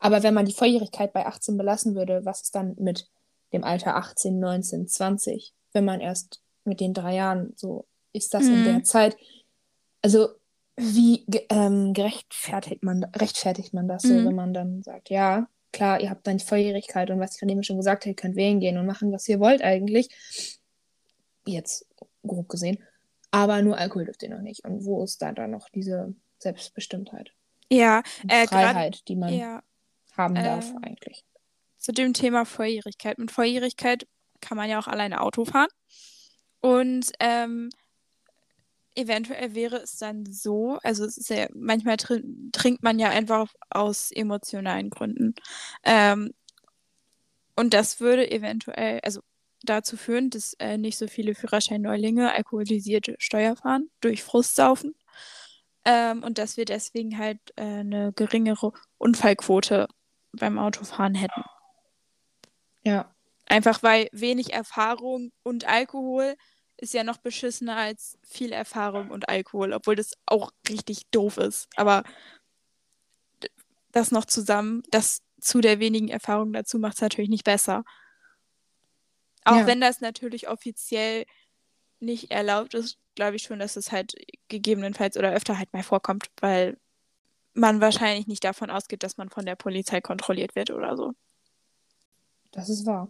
Aber 0.00 0.22
wenn 0.22 0.34
man 0.34 0.46
die 0.46 0.54
Volljährigkeit 0.54 1.12
bei 1.12 1.26
18 1.26 1.56
belassen 1.56 1.94
würde, 1.94 2.24
was 2.24 2.42
ist 2.42 2.54
dann 2.54 2.74
mit 2.78 3.08
dem 3.52 3.64
Alter 3.64 3.96
18, 3.96 4.38
19, 4.38 4.88
20? 4.88 5.52
Wenn 5.72 5.84
man 5.84 6.00
erst 6.00 6.42
mit 6.64 6.80
den 6.80 6.94
drei 6.94 7.14
Jahren 7.14 7.52
so 7.56 7.86
ist 8.12 8.34
das 8.34 8.44
mhm. 8.44 8.54
in 8.54 8.64
der 8.64 8.72
mhm. 8.74 8.84
Zeit, 8.84 9.16
also 10.02 10.28
wie 10.76 11.24
ähm, 11.50 11.92
gerechtfertigt 11.92 12.82
man, 12.82 13.04
rechtfertigt 13.04 13.74
man 13.74 13.86
das 13.86 14.04
mhm. 14.04 14.08
so, 14.08 14.24
wenn 14.26 14.34
man 14.34 14.54
dann 14.54 14.82
sagt, 14.82 15.10
ja, 15.10 15.46
klar, 15.72 16.00
ihr 16.00 16.10
habt 16.10 16.26
dann 16.26 16.38
die 16.38 16.44
Volljährigkeit 16.44 17.10
und 17.10 17.20
was 17.20 17.34
ich 17.34 17.40
gerade 17.40 17.52
eben 17.52 17.62
schon 17.62 17.76
gesagt 17.76 18.04
habe, 18.04 18.10
ihr 18.10 18.16
könnt 18.16 18.36
wählen 18.36 18.60
gehen 18.60 18.78
und 18.78 18.86
machen, 18.86 19.12
was 19.12 19.28
ihr 19.28 19.40
wollt 19.40 19.62
eigentlich. 19.62 20.08
Jetzt 21.46 21.86
grob 22.26 22.48
gesehen. 22.48 22.78
Aber 23.30 23.62
nur 23.62 23.78
Alkohol 23.78 24.06
dürft 24.06 24.22
ihr 24.22 24.30
noch 24.30 24.40
nicht. 24.40 24.64
Und 24.64 24.84
wo 24.84 25.04
ist 25.04 25.22
da 25.22 25.32
dann 25.32 25.52
noch 25.52 25.68
diese 25.68 26.14
Selbstbestimmtheit? 26.38 27.30
Ja, 27.70 28.02
äh, 28.28 28.46
Freiheit, 28.46 28.94
grad, 28.94 29.08
die 29.08 29.16
man 29.16 29.32
ja, 29.32 29.62
haben 30.16 30.36
äh, 30.36 30.42
darf 30.42 30.72
eigentlich. 30.82 31.24
Zu 31.78 31.92
dem 31.92 32.12
Thema 32.12 32.44
Volljährigkeit. 32.44 33.18
Mit 33.18 33.30
Volljährigkeit 33.30 34.06
kann 34.40 34.56
man 34.56 34.68
ja 34.68 34.78
auch 34.78 34.88
alleine 34.88 35.20
Auto 35.20 35.44
fahren. 35.44 35.68
Und 36.60 37.12
ähm, 37.20 37.70
eventuell 38.94 39.54
wäre 39.54 39.76
es 39.76 39.96
dann 39.96 40.26
so, 40.26 40.78
also 40.82 41.04
es 41.04 41.16
ist 41.16 41.30
ja, 41.30 41.46
manchmal 41.54 41.96
tr 41.96 42.18
trinkt 42.52 42.82
man 42.82 42.98
ja 42.98 43.08
einfach 43.08 43.52
aus 43.70 44.10
emotionalen 44.10 44.90
Gründen. 44.90 45.34
Ähm, 45.84 46.32
und 47.56 47.74
das 47.74 48.00
würde 48.00 48.30
eventuell, 48.30 49.00
also 49.02 49.20
dazu 49.62 49.96
führen, 49.96 50.30
dass 50.30 50.54
äh, 50.54 50.78
nicht 50.78 50.98
so 50.98 51.06
viele 51.06 51.34
Führerschein-Neulinge 51.34 52.32
alkoholisierte 52.32 53.16
Steuer 53.18 53.56
fahren 53.56 53.90
durch 54.00 54.22
Frustsaufen. 54.22 54.94
Ähm, 55.84 56.22
und 56.22 56.38
dass 56.38 56.56
wir 56.56 56.64
deswegen 56.64 57.18
halt 57.18 57.38
äh, 57.56 57.62
eine 57.62 58.12
geringere 58.14 58.72
Unfallquote 58.98 59.88
beim 60.32 60.58
Autofahren 60.58 61.14
hätten. 61.14 61.42
Ja. 62.82 63.14
Einfach 63.46 63.82
weil 63.82 64.08
wenig 64.12 64.52
Erfahrung 64.52 65.32
und 65.42 65.66
Alkohol 65.66 66.36
ist 66.76 66.94
ja 66.94 67.04
noch 67.04 67.18
beschissener 67.18 67.76
als 67.76 68.18
viel 68.22 68.52
Erfahrung 68.52 69.10
und 69.10 69.28
Alkohol, 69.28 69.72
obwohl 69.72 69.96
das 69.96 70.14
auch 70.24 70.52
richtig 70.68 71.10
doof 71.10 71.36
ist. 71.36 71.68
Aber 71.76 72.04
das 73.92 74.12
noch 74.12 74.24
zusammen, 74.24 74.82
das 74.90 75.20
zu 75.40 75.60
der 75.60 75.78
wenigen 75.80 76.08
Erfahrung 76.08 76.52
dazu 76.52 76.78
macht 76.78 76.94
es 76.94 77.02
natürlich 77.02 77.30
nicht 77.30 77.44
besser. 77.44 77.84
Auch 79.44 79.56
ja. 79.56 79.66
wenn 79.66 79.80
das 79.80 80.00
natürlich 80.00 80.48
offiziell 80.48 81.26
nicht 81.98 82.30
erlaubt 82.30 82.74
ist, 82.74 82.98
glaube 83.14 83.36
ich 83.36 83.42
schon, 83.42 83.58
dass 83.58 83.76
es 83.76 83.92
halt 83.92 84.14
gegebenenfalls 84.48 85.16
oder 85.16 85.32
öfter 85.32 85.58
halt 85.58 85.72
mal 85.72 85.82
vorkommt, 85.82 86.26
weil 86.40 86.78
man 87.60 87.80
wahrscheinlich 87.80 88.26
nicht 88.26 88.44
davon 88.44 88.70
ausgeht, 88.70 89.02
dass 89.02 89.16
man 89.16 89.28
von 89.28 89.46
der 89.46 89.56
Polizei 89.56 90.00
kontrolliert 90.00 90.56
wird 90.56 90.70
oder 90.70 90.96
so. 90.96 91.12
Das 92.50 92.68
ist 92.68 92.86
wahr. 92.86 93.08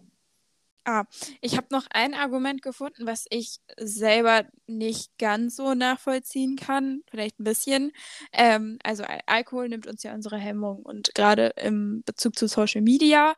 Ah, 0.83 1.05
ich 1.41 1.57
habe 1.57 1.67
noch 1.69 1.85
ein 1.91 2.15
Argument 2.15 2.63
gefunden, 2.63 3.05
was 3.05 3.25
ich 3.29 3.59
selber 3.77 4.45
nicht 4.65 5.15
ganz 5.19 5.55
so 5.55 5.75
nachvollziehen 5.75 6.55
kann, 6.55 7.03
vielleicht 7.09 7.39
ein 7.39 7.43
bisschen. 7.43 7.91
Ähm, 8.33 8.79
also 8.83 9.03
Al 9.03 9.21
Alkohol 9.27 9.69
nimmt 9.69 9.85
uns 9.85 10.01
ja 10.01 10.13
unsere 10.13 10.37
Hemmung 10.37 10.81
und 10.81 11.13
gerade 11.13 11.53
im 11.57 12.01
Bezug 12.03 12.35
zu 12.35 12.47
Social 12.47 12.81
Media 12.81 13.35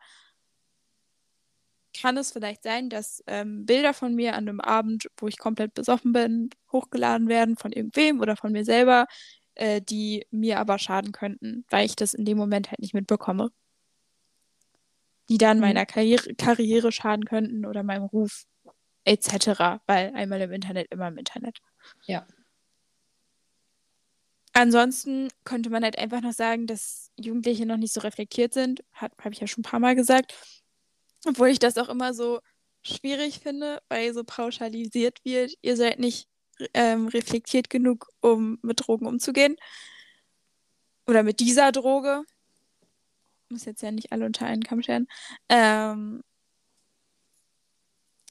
kann 1.99 2.17
es 2.17 2.31
vielleicht 2.31 2.63
sein, 2.63 2.89
dass 2.89 3.23
ähm, 3.27 3.65
Bilder 3.65 3.93
von 3.93 4.15
mir 4.15 4.35
an 4.35 4.47
einem 4.47 4.61
Abend, 4.61 5.09
wo 5.17 5.27
ich 5.27 5.37
komplett 5.37 5.73
besoffen 5.73 6.13
bin, 6.13 6.49
hochgeladen 6.71 7.27
werden 7.27 7.57
von 7.57 7.71
irgendwem 7.71 8.19
oder 8.21 8.35
von 8.35 8.51
mir 8.51 8.65
selber, 8.65 9.05
äh, 9.55 9.81
die 9.81 10.25
mir 10.31 10.59
aber 10.59 10.79
schaden 10.79 11.11
könnten, 11.11 11.65
weil 11.69 11.85
ich 11.85 11.95
das 11.95 12.13
in 12.13 12.25
dem 12.25 12.37
Moment 12.37 12.71
halt 12.71 12.79
nicht 12.79 12.93
mitbekomme 12.93 13.51
die 15.29 15.37
dann 15.37 15.57
mhm. 15.57 15.61
meiner 15.61 15.85
Karriere, 15.85 16.35
Karriere 16.35 16.91
schaden 16.91 17.25
könnten 17.25 17.65
oder 17.65 17.83
meinem 17.83 18.03
Ruf 18.03 18.45
etc. 19.05 19.81
Weil 19.87 20.13
einmal 20.15 20.41
im 20.41 20.51
Internet, 20.51 20.91
immer 20.91 21.07
im 21.07 21.17
Internet. 21.17 21.59
Ja. 22.05 22.25
ansonsten 24.53 25.29
könnte 25.43 25.69
man 25.69 25.83
halt 25.83 25.97
einfach 25.97 26.21
noch 26.21 26.33
sagen, 26.33 26.67
dass 26.67 27.11
Jugendliche 27.19 27.65
noch 27.65 27.77
nicht 27.77 27.93
so 27.93 28.01
reflektiert 28.01 28.53
sind. 28.53 28.83
Habe 28.93 29.31
ich 29.31 29.39
ja 29.39 29.47
schon 29.47 29.61
ein 29.61 29.69
paar 29.69 29.79
Mal 29.79 29.95
gesagt. 29.95 30.33
Obwohl 31.25 31.49
ich 31.49 31.59
das 31.59 31.77
auch 31.77 31.89
immer 31.89 32.13
so 32.13 32.39
schwierig 32.81 33.39
finde, 33.39 33.81
weil 33.87 34.13
so 34.13 34.23
pauschalisiert 34.23 35.23
wird, 35.23 35.53
ihr 35.61 35.77
seid 35.77 35.99
nicht 35.99 36.27
ähm, 36.73 37.07
reflektiert 37.07 37.69
genug, 37.69 38.09
um 38.21 38.59
mit 38.61 38.87
Drogen 38.87 39.07
umzugehen. 39.07 39.55
Oder 41.07 41.23
mit 41.23 41.39
dieser 41.39 41.71
Droge. 41.71 42.23
Muss 43.49 43.65
jetzt 43.65 43.81
ja 43.81 43.91
nicht 43.91 44.11
alle 44.11 44.25
unter 44.25 44.45
einen 44.45 44.63
Kamm 44.63 44.81
scheren. 44.81 45.07
Ähm, 45.49 46.23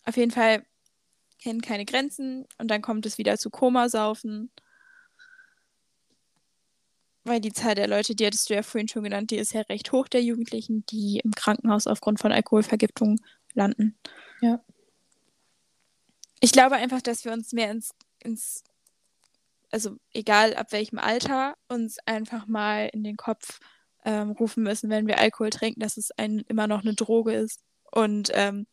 auf 0.05 0.17
jeden 0.17 0.31
Fall 0.31 0.65
kennen 1.41 1.61
keine 1.61 1.85
Grenzen 1.85 2.47
und 2.59 2.71
dann 2.71 2.83
kommt 2.83 3.07
es 3.07 3.19
wieder 3.19 3.37
zu 3.37 3.51
Komasaufen. 3.51 4.51
Weil 7.25 7.41
die 7.41 7.53
Zahl 7.53 7.77
der 7.77 7.87
Leute, 7.87 8.17
die 8.17 8.27
hattest 8.27 8.51
du 8.51 8.55
ja 8.55 8.63
vorhin 8.63 8.89
schon 8.89 9.05
genannt, 9.05 9.31
die 9.31 9.37
ist 9.37 9.53
ja 9.53 9.61
recht 9.63 9.93
hoch 9.93 10.09
der 10.09 10.23
Jugendlichen, 10.23 10.85
die 10.87 11.21
im 11.23 11.33
Krankenhaus 11.33 11.87
aufgrund 11.87 12.21
von 12.21 12.33
Alkoholvergiftung 12.33 13.21
landen. 13.55 13.97
Ja. 14.41 14.61
Ich 16.41 16.51
glaube 16.51 16.77
einfach, 16.77 17.01
dass 17.01 17.25
wir 17.25 17.33
uns 17.33 17.53
mehr 17.53 17.71
ins, 17.71 17.93
ins, 18.25 18.65
also 19.71 19.97
egal 20.13 20.55
ab 20.55 20.73
welchem 20.73 20.99
Alter, 20.99 21.55
uns 21.69 21.99
einfach 22.07 22.47
mal 22.47 22.89
in 22.93 23.05
den 23.05 23.17
Kopf 23.17 23.61
ähm, 24.05 24.33
rufen 24.33 24.63
müssen, 24.63 24.91
wenn 24.91 25.07
wir 25.07 25.19
Alkohol 25.19 25.51
trinken, 25.51 25.81
dass 25.81 25.97
es 25.97 26.11
ein, 26.13 26.41
immer 26.49 26.67
noch 26.67 26.83
eine 26.83 26.95
Droge 26.95 27.35
ist. 27.35 27.61
Und 27.91 28.31
ähm, 28.33 28.67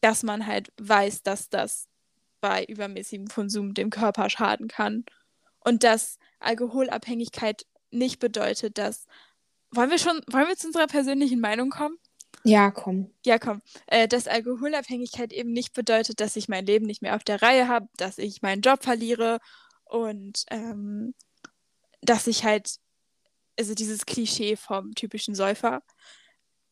dass 0.00 0.22
man 0.22 0.46
halt 0.46 0.72
weiß, 0.80 1.22
dass 1.22 1.48
das 1.48 1.88
bei 2.40 2.64
übermäßigem 2.64 3.28
Konsum 3.28 3.74
dem 3.74 3.90
Körper 3.90 4.30
schaden 4.30 4.68
kann. 4.68 5.04
Und 5.60 5.84
dass 5.84 6.18
Alkoholabhängigkeit 6.38 7.66
nicht 7.90 8.18
bedeutet, 8.18 8.78
dass. 8.78 9.06
Wollen 9.72 9.90
wir 9.90 9.98
schon, 9.98 10.20
wollen 10.28 10.48
wir 10.48 10.56
zu 10.56 10.66
unserer 10.66 10.88
persönlichen 10.88 11.40
Meinung 11.40 11.70
kommen? 11.70 11.96
Ja, 12.44 12.70
komm. 12.70 13.12
Ja, 13.24 13.38
komm. 13.38 13.60
Äh, 13.86 14.08
dass 14.08 14.26
Alkoholabhängigkeit 14.26 15.32
eben 15.32 15.52
nicht 15.52 15.74
bedeutet, 15.74 16.20
dass 16.20 16.36
ich 16.36 16.48
mein 16.48 16.64
Leben 16.64 16.86
nicht 16.86 17.02
mehr 17.02 17.16
auf 17.16 17.24
der 17.24 17.42
Reihe 17.42 17.68
habe, 17.68 17.88
dass 17.96 18.18
ich 18.18 18.42
meinen 18.42 18.62
Job 18.62 18.82
verliere 18.82 19.38
und 19.84 20.44
ähm, 20.50 21.14
dass 22.00 22.26
ich 22.26 22.44
halt, 22.44 22.76
also 23.58 23.74
dieses 23.74 24.06
Klischee 24.06 24.56
vom 24.56 24.94
typischen 24.94 25.34
Säufer, 25.34 25.82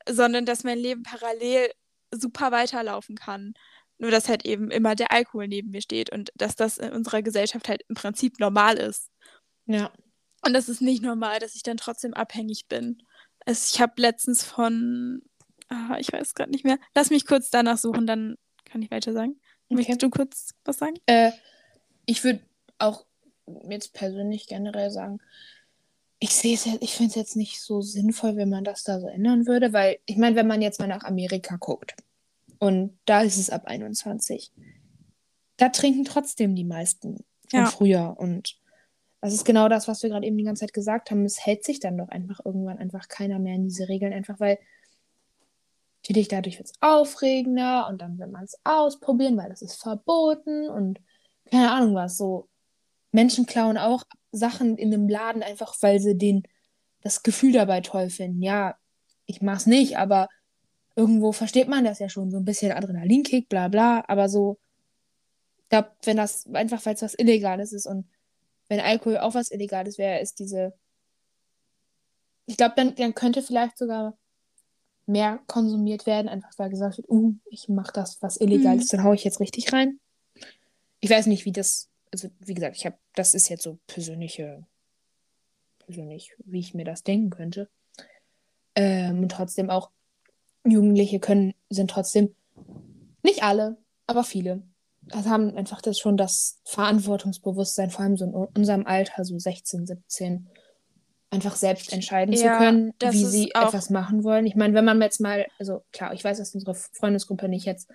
sondern 0.09 0.47
dass 0.47 0.65
mein 0.65 0.79
Leben 0.79 1.03
parallel 1.03 1.71
super 2.11 2.51
weiterlaufen 2.51 3.17
kann. 3.17 3.55
Nur 3.99 4.11
dass 4.13 4.29
halt 4.29 4.47
eben 4.47 4.71
immer 4.71 4.95
der 4.95 5.11
Alkohol 5.11 5.49
neben 5.49 5.71
mir 5.71 5.83
steht 5.83 6.11
und 6.11 6.31
dass 6.37 6.55
das 6.55 6.79
in 6.79 6.93
unserer 6.93 7.21
Gesellschaft 7.21 7.69
halt 7.69 7.83
im 7.89 7.97
Prinzip 7.97 8.39
normal 8.39 8.79
ist. 8.79 9.11
Ja. 9.67 9.93
Und 10.47 10.53
das 10.55 10.69
ist 10.69 10.81
nicht 10.81 11.03
normal, 11.03 11.41
dass 11.41 11.57
ich 11.57 11.65
dann 11.65 11.77
trotzdem 11.77 12.15
abhängig 12.15 12.69
bin. 12.69 13.03
Es, 13.45 13.75
ich 13.75 13.81
habe 13.81 13.95
letztens 13.97 14.45
von, 14.45 15.23
ah, 15.69 15.97
ich 15.99 16.13
weiß 16.13 16.35
gerade 16.35 16.51
nicht 16.51 16.65
mehr, 16.65 16.79
lass 16.95 17.11
mich 17.11 17.27
kurz 17.27 17.51
danach 17.51 17.79
suchen, 17.79 18.07
dann 18.07 18.37
kann 18.65 18.83
ich 18.83 18.91
weiter 18.91 19.13
sagen. 19.13 19.41
Okay. 19.67 19.75
Möchtest 19.77 20.03
du 20.03 20.11
kurz 20.11 20.55
was 20.65 20.79
sagen? 20.79 20.97
Äh, 21.07 21.33
ich 22.07 22.25
würde 22.25 22.41
auch 22.79 23.05
jetzt 23.69 23.93
persönlich 23.95 24.47
generell 24.47 24.91
sagen, 24.91 25.21
ich 26.21 26.35
sehe 26.35 26.55
es 26.55 26.65
jetzt, 26.65 26.83
ich 26.83 26.95
finde 26.95 27.11
es 27.11 27.15
jetzt 27.15 27.37
nicht 27.37 27.61
so 27.61 27.81
sinnvoll, 27.81 28.37
wenn 28.37 28.49
man 28.49 28.65
das 28.65 28.83
da 28.83 28.99
so 29.01 29.07
ändern 29.09 29.47
würde, 29.47 29.73
weil 29.73 29.99
ich 30.07 30.17
meine, 30.17 30.37
wenn 30.37 30.47
man 30.49 30.63
jetzt 30.63 30.81
mal 30.81 30.89
nach 30.89 31.05
Amerika 31.05 31.57
guckt 31.57 31.95
und 32.59 32.99
da 33.05 33.23
ist 33.23 33.37
es 33.39 33.51
ab 33.51 33.67
21, 33.67 34.53
da 35.59 35.69
trinken 35.69 36.05
trotzdem 36.05 36.55
die 36.57 36.65
meisten 36.65 37.25
von 37.49 37.61
Ja. 37.61 37.67
früher 37.67 38.17
und 38.19 38.59
das 39.21 39.35
ist 39.35 39.45
genau 39.45 39.69
das, 39.69 39.89
was 39.89 40.03
wir 40.03 40.11
gerade 40.11 40.27
eben 40.27 40.39
die 40.39 40.45
ganze 40.45 40.61
Zeit 40.61 40.73
gesagt 40.73 41.11
haben. 41.11 41.25
Es 41.25 41.45
hält 41.45 41.65
sich 41.65 41.81
dann 41.81 41.99
doch 41.99 42.09
einfach 42.09 42.39
irgendwann 42.45 42.79
einfach 42.79 43.09
keiner 43.09 43.41
mehr 43.41 43.57
an 43.57 43.65
diese 43.65 43.89
Regeln, 43.89 44.13
einfach 44.13 44.39
weil 44.39 44.59
natürlich 46.09 46.29
dadurch 46.29 46.59
wird 46.59 46.69
es 46.69 46.75
aufregender 46.81 47.87
und 47.89 48.01
dann 48.01 48.19
will 48.19 48.29
man 48.29 48.45
es 48.45 48.59
ausprobieren, 48.65 49.37
weil 49.37 49.51
das 49.51 49.61
ist 49.61 49.81
verboten 49.81 50.69
und 50.71 51.01
keine 51.51 51.71
Ahnung 51.71 51.95
was. 51.95 52.17
So 52.17 52.49
Menschen 53.13 53.45
klauen 53.45 53.77
auch 53.77 54.05
Sachen 54.33 54.79
in 54.79 54.93
einem 54.93 55.09
Laden 55.09 55.43
einfach, 55.43 55.77
weil 55.83 56.01
sie 56.01 56.17
den 56.17 56.45
das 57.03 57.23
Gefühl 57.23 57.53
dabei 57.53 57.83
toll 57.83 58.09
finden. 58.09 58.43
Ja, 58.43 58.77
ich 59.27 59.43
mach's 59.43 59.67
nicht, 59.67 59.99
aber 59.99 60.29
irgendwo 60.97 61.33
versteht 61.33 61.69
man 61.69 61.85
das 61.85 61.99
ja 61.99 62.09
schon, 62.09 62.31
so 62.31 62.39
ein 62.39 62.45
bisschen 62.45 62.73
Adrenalinkick, 62.73 63.49
bla 63.51 63.69
bla, 63.69 64.03
aber 64.09 64.29
so, 64.31 64.59
ich 65.59 65.69
glaube, 65.69 65.91
wenn 66.05 66.17
das 66.17 66.47
einfach, 66.55 66.85
weil 66.87 66.95
es 66.95 67.03
was 67.03 67.19
Illegales 67.19 67.73
ist 67.73 67.87
und 67.87 68.09
wenn 68.69 68.81
Alkohol 68.81 69.19
auch 69.19 69.35
was 69.35 69.51
Illegales 69.51 69.99
wäre, 69.99 70.21
ist 70.21 70.39
diese, 70.39 70.73
ich 72.47 72.57
glaube, 72.57 72.75
dann, 72.77 72.95
dann 72.95 73.15
könnte 73.15 73.43
vielleicht 73.43 73.77
sogar 73.77 74.17
mehr 75.09 75.41
konsumiert 75.47 76.07
werden, 76.07 76.29
einfach 76.29 76.51
weil 76.59 76.71
gesagt 76.71 76.99
wird, 76.99 77.09
uh, 77.09 77.35
ich 77.51 77.69
mache 77.69 77.93
das, 77.93 78.23
was 78.23 78.41
illegal 78.41 78.75
Mhm. 78.75 78.81
ist, 78.81 78.93
dann 78.93 79.03
haue 79.03 79.15
ich 79.15 79.25
jetzt 79.25 79.41
richtig 79.41 79.73
rein. 79.73 79.99
Ich 81.01 81.11
weiß 81.11 81.27
nicht, 81.27 81.45
wie 81.45 81.53
das, 81.53 81.89
also 82.13 82.29
wie 82.41 82.55
gesagt, 82.55 82.77
ich 82.77 82.87
habe, 82.87 82.97
das 83.15 83.35
ist 83.35 83.49
jetzt 83.49 83.63
so 83.63 83.79
persönliche, 83.87 84.65
persönlich, 85.87 86.35
wie 86.45 86.61
ich 86.61 86.75
mir 86.75 86.85
das 86.85 87.03
denken 87.03 87.31
könnte. 87.31 87.69
Ähm, 88.75 89.23
und 89.23 89.31
trotzdem 89.31 89.71
auch 89.71 89.91
Jugendliche 90.65 91.21
können, 91.21 91.55
sind 91.71 91.91
trotzdem, 91.91 92.35
nicht 93.23 93.43
alle, 93.43 93.77
aber 94.07 94.25
viele, 94.25 94.63
also 95.11 95.31
haben 95.31 95.57
einfach 95.57 95.81
das 95.81 95.99
schon 95.99 96.17
das 96.17 96.61
Verantwortungsbewusstsein, 96.65 97.91
vor 97.91 98.05
allem 98.05 98.17
so 98.17 98.25
in 98.25 98.35
unserem 98.35 98.87
Alter, 98.87 99.25
so 99.25 99.39
16, 99.39 99.87
17, 99.87 100.49
einfach 101.31 101.57
selbst 101.57 101.93
entscheiden 101.93 102.33
Ja, 102.35 102.39
zu 102.39 102.59
können, 102.59 102.95
wie 103.01 103.25
sie 103.25 103.51
etwas 103.51 103.91
machen 103.91 104.25
wollen. 104.25 104.47
Ich 104.47 104.57
meine, 104.57 104.75
wenn 104.75 104.85
man 104.85 105.01
jetzt 105.03 105.21
mal, 105.21 105.47
also 105.59 105.83
klar, 105.93 106.13
ich 106.15 106.25
weiß, 106.25 106.39
dass 106.39 106.55
unsere 106.55 106.75
Freundesgruppe 106.75 107.49
nicht 107.49 107.67
jetzt 107.67 107.89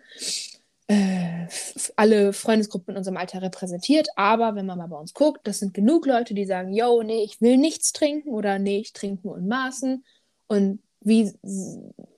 äh, 0.87 1.47
alle 1.95 2.33
Freundesgruppen 2.33 2.93
in 2.93 2.97
unserem 2.97 3.17
Alter 3.17 3.41
repräsentiert, 3.41 4.09
aber 4.15 4.55
wenn 4.55 4.65
man 4.65 4.77
mal 4.77 4.87
bei 4.87 4.97
uns 4.97 5.13
guckt, 5.13 5.47
das 5.47 5.59
sind 5.59 5.73
genug 5.73 6.05
Leute, 6.05 6.33
die 6.33 6.45
sagen, 6.45 6.73
yo, 6.73 7.01
nee, 7.01 7.23
ich 7.23 7.41
will 7.41 7.57
nichts 7.57 7.93
trinken 7.93 8.29
oder 8.29 8.59
nee, 8.59 8.79
ich 8.79 8.93
trinke 8.93 9.25
nur 9.25 9.37
in 9.37 9.47
Maßen. 9.47 10.03
Und 10.47 10.83
wie 11.01 11.31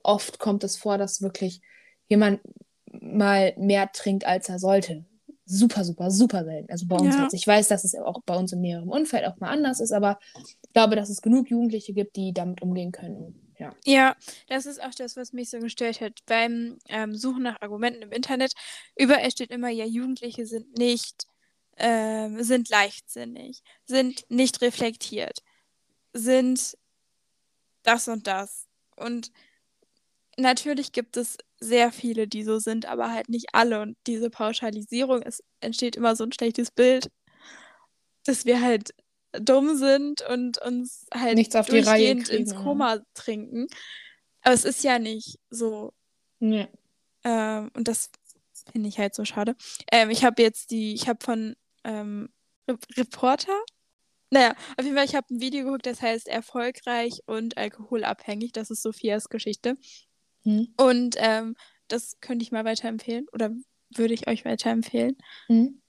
oft 0.02 0.38
kommt 0.38 0.64
es 0.64 0.76
vor, 0.76 0.98
dass 0.98 1.22
wirklich 1.22 1.60
jemand 2.08 2.40
mal 2.92 3.54
mehr 3.56 3.90
trinkt, 3.92 4.26
als 4.26 4.48
er 4.48 4.58
sollte. 4.58 5.04
Super, 5.48 5.84
super, 5.84 6.10
super 6.10 6.44
selten. 6.44 6.70
Also 6.70 6.86
bei 6.86 6.96
uns 6.96 7.14
Ja. 7.14 7.22
jetzt. 7.22 7.34
Ich 7.34 7.46
weiß, 7.46 7.68
dass 7.68 7.84
es 7.84 7.94
auch 7.94 8.20
bei 8.26 8.36
uns 8.36 8.52
im 8.52 8.60
näheren 8.60 8.88
Umfeld 8.88 9.24
auch 9.26 9.38
mal 9.38 9.48
anders 9.50 9.78
ist, 9.80 9.92
aber 9.92 10.18
ich 10.44 10.72
glaube, 10.72 10.96
dass 10.96 11.08
es 11.08 11.22
genug 11.22 11.48
Jugendliche 11.48 11.92
gibt, 11.92 12.16
die 12.16 12.32
damit 12.32 12.62
umgehen 12.62 12.90
können. 12.90 13.54
Ja. 13.58 13.72
Ja, 13.84 14.16
das 14.48 14.66
ist 14.66 14.82
auch 14.82 14.94
das, 14.94 15.16
was 15.16 15.32
mich 15.32 15.48
so 15.48 15.58
gestört 15.60 16.00
hat. 16.00 16.20
Beim 16.26 16.78
ähm, 16.88 17.14
Suchen 17.14 17.44
nach 17.44 17.60
Argumenten 17.62 18.02
im 18.02 18.12
Internet, 18.12 18.52
überall 18.96 19.30
steht 19.30 19.50
immer, 19.50 19.68
ja, 19.70 19.84
Jugendliche 19.86 20.46
sind 20.46 20.76
nicht, 20.76 21.26
ähm, 21.78 22.42
sind 22.42 22.68
leichtsinnig, 22.68 23.62
sind 23.84 24.24
nicht 24.28 24.60
reflektiert, 24.62 25.38
sind 26.12 26.76
das 27.84 28.08
und 28.08 28.26
das. 28.26 28.66
Und 28.96 29.30
natürlich 30.36 30.92
gibt 30.92 31.16
es 31.16 31.36
sehr 31.60 31.92
viele, 31.92 32.28
die 32.28 32.44
so 32.44 32.58
sind, 32.58 32.86
aber 32.86 33.12
halt 33.12 33.28
nicht 33.28 33.48
alle. 33.52 33.80
Und 33.80 33.96
diese 34.06 34.30
Pauschalisierung, 34.30 35.22
es 35.22 35.42
entsteht 35.60 35.96
immer 35.96 36.16
so 36.16 36.24
ein 36.24 36.32
schlechtes 36.32 36.70
Bild, 36.70 37.10
dass 38.24 38.44
wir 38.44 38.60
halt 38.60 38.90
dumm 39.32 39.76
sind 39.76 40.22
und 40.22 40.58
uns 40.58 41.06
halt 41.12 41.34
Nichts 41.36 41.56
auf 41.56 41.66
durchgehend 41.66 42.28
kriegen, 42.28 42.42
ins. 42.42 42.54
Koma 42.54 43.00
trinken. 43.14 43.66
Aber 44.42 44.54
es 44.54 44.64
ist 44.64 44.84
ja 44.84 44.98
nicht 44.98 45.38
so. 45.50 45.92
ja. 46.40 46.68
Ähm, 47.24 47.70
und 47.74 47.88
das 47.88 48.10
finde 48.70 48.88
ich 48.88 48.98
halt 48.98 49.14
so 49.14 49.24
schade. 49.24 49.56
Ähm, 49.90 50.10
ich 50.10 50.24
habe 50.24 50.42
jetzt 50.42 50.70
die, 50.70 50.94
ich 50.94 51.08
habe 51.08 51.18
von 51.24 51.56
ähm, 51.84 52.28
Re 52.68 52.78
Reporter, 52.96 53.58
naja, 54.30 54.54
auf 54.76 54.84
jeden 54.84 54.96
Fall, 54.96 55.04
ich 55.04 55.14
habe 55.14 55.26
ein 55.30 55.40
Video 55.40 55.64
geguckt, 55.64 55.86
das 55.86 56.02
heißt 56.02 56.28
Erfolgreich 56.28 57.20
und 57.26 57.56
alkoholabhängig. 57.56 58.52
Das 58.52 58.70
ist 58.70 58.82
Sophias 58.82 59.28
Geschichte. 59.28 59.76
Hm. 60.46 60.72
Und 60.76 61.16
ähm, 61.18 61.56
das 61.88 62.18
könnte 62.20 62.42
ich 62.44 62.52
mal 62.52 62.64
weiterempfehlen 62.64 63.26
oder 63.32 63.50
würde 63.94 64.14
ich 64.14 64.26
euch 64.28 64.44
weiterempfehlen, 64.44 65.16
Hm. 65.48 65.80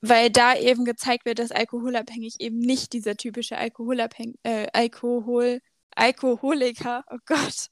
weil 0.00 0.30
da 0.30 0.54
eben 0.56 0.84
gezeigt 0.84 1.24
wird, 1.24 1.38
dass 1.38 1.50
alkoholabhängig 1.52 2.36
eben 2.40 2.58
nicht 2.58 2.92
dieser 2.92 3.16
typische 3.16 3.58
Alkoholabhäng 3.58 4.34
äh, 4.44 4.68
Alkohol 4.72 5.60
Alkoholiker, 5.94 7.04
oh 7.10 7.18
Gott, 7.26 7.68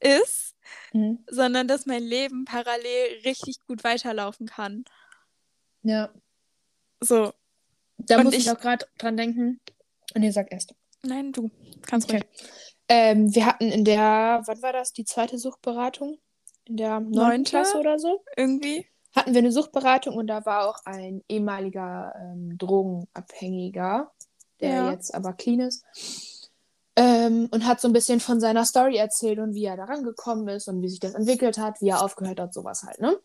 ist, 0.00 0.54
Hm. 0.92 1.24
sondern 1.30 1.68
dass 1.68 1.86
mein 1.86 2.02
Leben 2.02 2.44
parallel 2.44 3.20
richtig 3.24 3.58
gut 3.66 3.84
weiterlaufen 3.84 4.46
kann. 4.46 4.84
Ja. 5.82 6.12
So, 7.00 7.32
Da 7.98 8.18
Und 8.18 8.24
muss 8.24 8.34
ich, 8.34 8.46
ich- 8.46 8.50
auch 8.50 8.58
gerade 8.58 8.86
dran 8.98 9.16
denken. 9.16 9.60
Und 10.14 10.22
ihr 10.22 10.32
sagt 10.32 10.52
erst. 10.52 10.74
nein, 11.02 11.32
du 11.32 11.50
kannst 11.82 12.08
Okay. 12.08 12.22
ruhig. 12.22 12.73
Ähm, 12.88 13.34
wir 13.34 13.46
hatten 13.46 13.70
in 13.70 13.84
der, 13.84 14.42
wann 14.46 14.62
war 14.62 14.72
das, 14.72 14.92
die 14.92 15.04
zweite 15.04 15.38
Suchtberatung? 15.38 16.18
In 16.66 16.76
der 16.76 17.00
neunten 17.00 17.12
Neunte? 17.12 17.50
Klasse 17.50 17.78
oder 17.78 17.98
so? 17.98 18.22
Irgendwie. 18.36 18.86
hatten 19.14 19.32
wir 19.32 19.38
eine 19.38 19.52
Suchtberatung 19.52 20.16
und 20.16 20.26
da 20.26 20.44
war 20.44 20.68
auch 20.68 20.78
ein 20.84 21.22
ehemaliger 21.28 22.14
ähm, 22.20 22.56
Drogenabhängiger, 22.58 24.10
der 24.60 24.68
Ja. 24.70 24.90
jetzt 24.90 25.14
aber 25.14 25.32
clean 25.34 25.60
ist. 25.60 25.84
Ähm, 26.96 27.48
und 27.50 27.66
hat 27.66 27.80
so 27.80 27.88
ein 27.88 27.92
bisschen 27.92 28.20
von 28.20 28.40
seiner 28.40 28.64
Story 28.64 28.96
erzählt 28.96 29.38
und 29.40 29.54
wie 29.54 29.64
er 29.64 29.76
daran 29.76 30.04
gekommen 30.04 30.46
ist 30.48 30.68
und 30.68 30.80
wie 30.82 30.88
sich 30.88 31.00
das 31.00 31.14
entwickelt 31.14 31.58
hat, 31.58 31.80
wie 31.80 31.88
er 31.88 32.02
aufgehört 32.02 32.38
hat, 32.38 32.54
sowas 32.54 32.84
halt, 32.84 33.00
ne? 33.00 33.18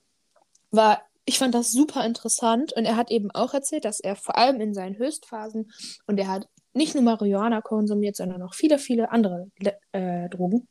War, 0.71 1.01
ich 1.25 1.37
fand 1.37 1.53
das 1.53 1.71
super 1.71 2.03
interessant 2.05 2.73
und 2.73 2.85
er 2.85 2.95
hat 2.95 3.11
eben 3.11 3.29
auch 3.31 3.53
erzählt, 3.53 3.85
dass 3.85 3.99
er 3.99 4.15
vor 4.15 4.37
allem 4.37 4.59
in 4.59 4.73
seinen 4.73 4.97
Höchstphasen 4.97 5.71
und 6.07 6.17
er 6.19 6.27
hat 6.27 6.47
nicht 6.73 6.95
nur 6.95 7.03
Marihuana 7.03 7.61
konsumiert, 7.61 8.15
sondern 8.15 8.41
auch 8.41 8.53
viele, 8.53 8.77
viele 8.77 9.11
andere 9.11 9.49
äh, 9.91 10.29
Drogen. 10.29 10.67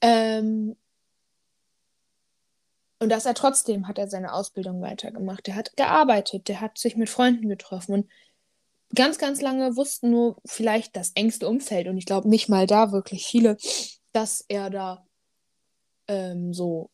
Ähm, 0.00 0.76
und 2.98 3.10
dass 3.10 3.26
er 3.26 3.34
trotzdem 3.34 3.88
hat 3.88 3.98
er 3.98 4.08
seine 4.08 4.32
Ausbildung 4.32 4.80
weitergemacht. 4.80 5.48
Er 5.48 5.54
hat 5.54 5.76
gearbeitet, 5.76 6.48
der 6.48 6.60
hat 6.60 6.78
sich 6.78 6.96
mit 6.96 7.10
Freunden 7.10 7.48
getroffen 7.48 7.92
und 7.92 8.06
ganz, 8.94 9.18
ganz 9.18 9.40
lange 9.40 9.76
wussten 9.76 10.10
nur 10.10 10.36
vielleicht 10.44 10.96
das 10.96 11.12
engste 11.14 11.48
Umfeld 11.48 11.88
und 11.88 11.98
ich 11.98 12.06
glaube 12.06 12.28
nicht 12.28 12.48
mal 12.48 12.66
da 12.66 12.92
wirklich 12.92 13.26
viele, 13.26 13.56
dass 14.12 14.44
er 14.48 14.70
da 14.70 15.04
ähm, 16.08 16.54
so 16.54 16.90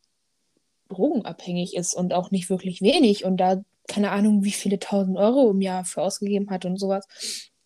drogenabhängig 0.88 1.76
ist 1.76 1.94
und 1.94 2.12
auch 2.14 2.30
nicht 2.30 2.50
wirklich 2.50 2.80
wenig 2.82 3.24
und 3.24 3.36
da 3.36 3.62
keine 3.88 4.10
Ahnung, 4.10 4.44
wie 4.44 4.52
viele 4.52 4.78
tausend 4.78 5.16
Euro 5.18 5.50
im 5.50 5.60
Jahr 5.60 5.84
für 5.84 6.02
ausgegeben 6.02 6.50
hat 6.50 6.64
und 6.64 6.78
sowas. 6.78 7.04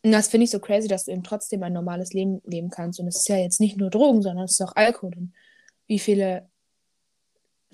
Und 0.07 0.13
das 0.13 0.29
finde 0.29 0.45
ich 0.45 0.53
so 0.53 0.61
crazy, 0.61 0.87
dass 0.87 1.07
du 1.07 1.11
eben 1.11 1.25
trotzdem 1.25 1.65
ein 1.65 1.73
normales 1.73 2.13
Leben 2.13 2.41
leben 2.45 2.71
kannst. 2.71 3.01
Und 3.01 3.09
es 3.09 3.17
ist 3.17 3.29
ja 3.29 3.39
jetzt 3.39 3.59
nicht 3.59 3.77
nur 3.77 3.91
Drogen, 3.91 4.23
sondern 4.23 4.45
es 4.45 4.53
ist 4.53 4.61
auch 4.61 4.77
Alkohol. 4.77 5.13
Und 5.17 5.35
wie 5.89 5.99
viele 5.99 6.49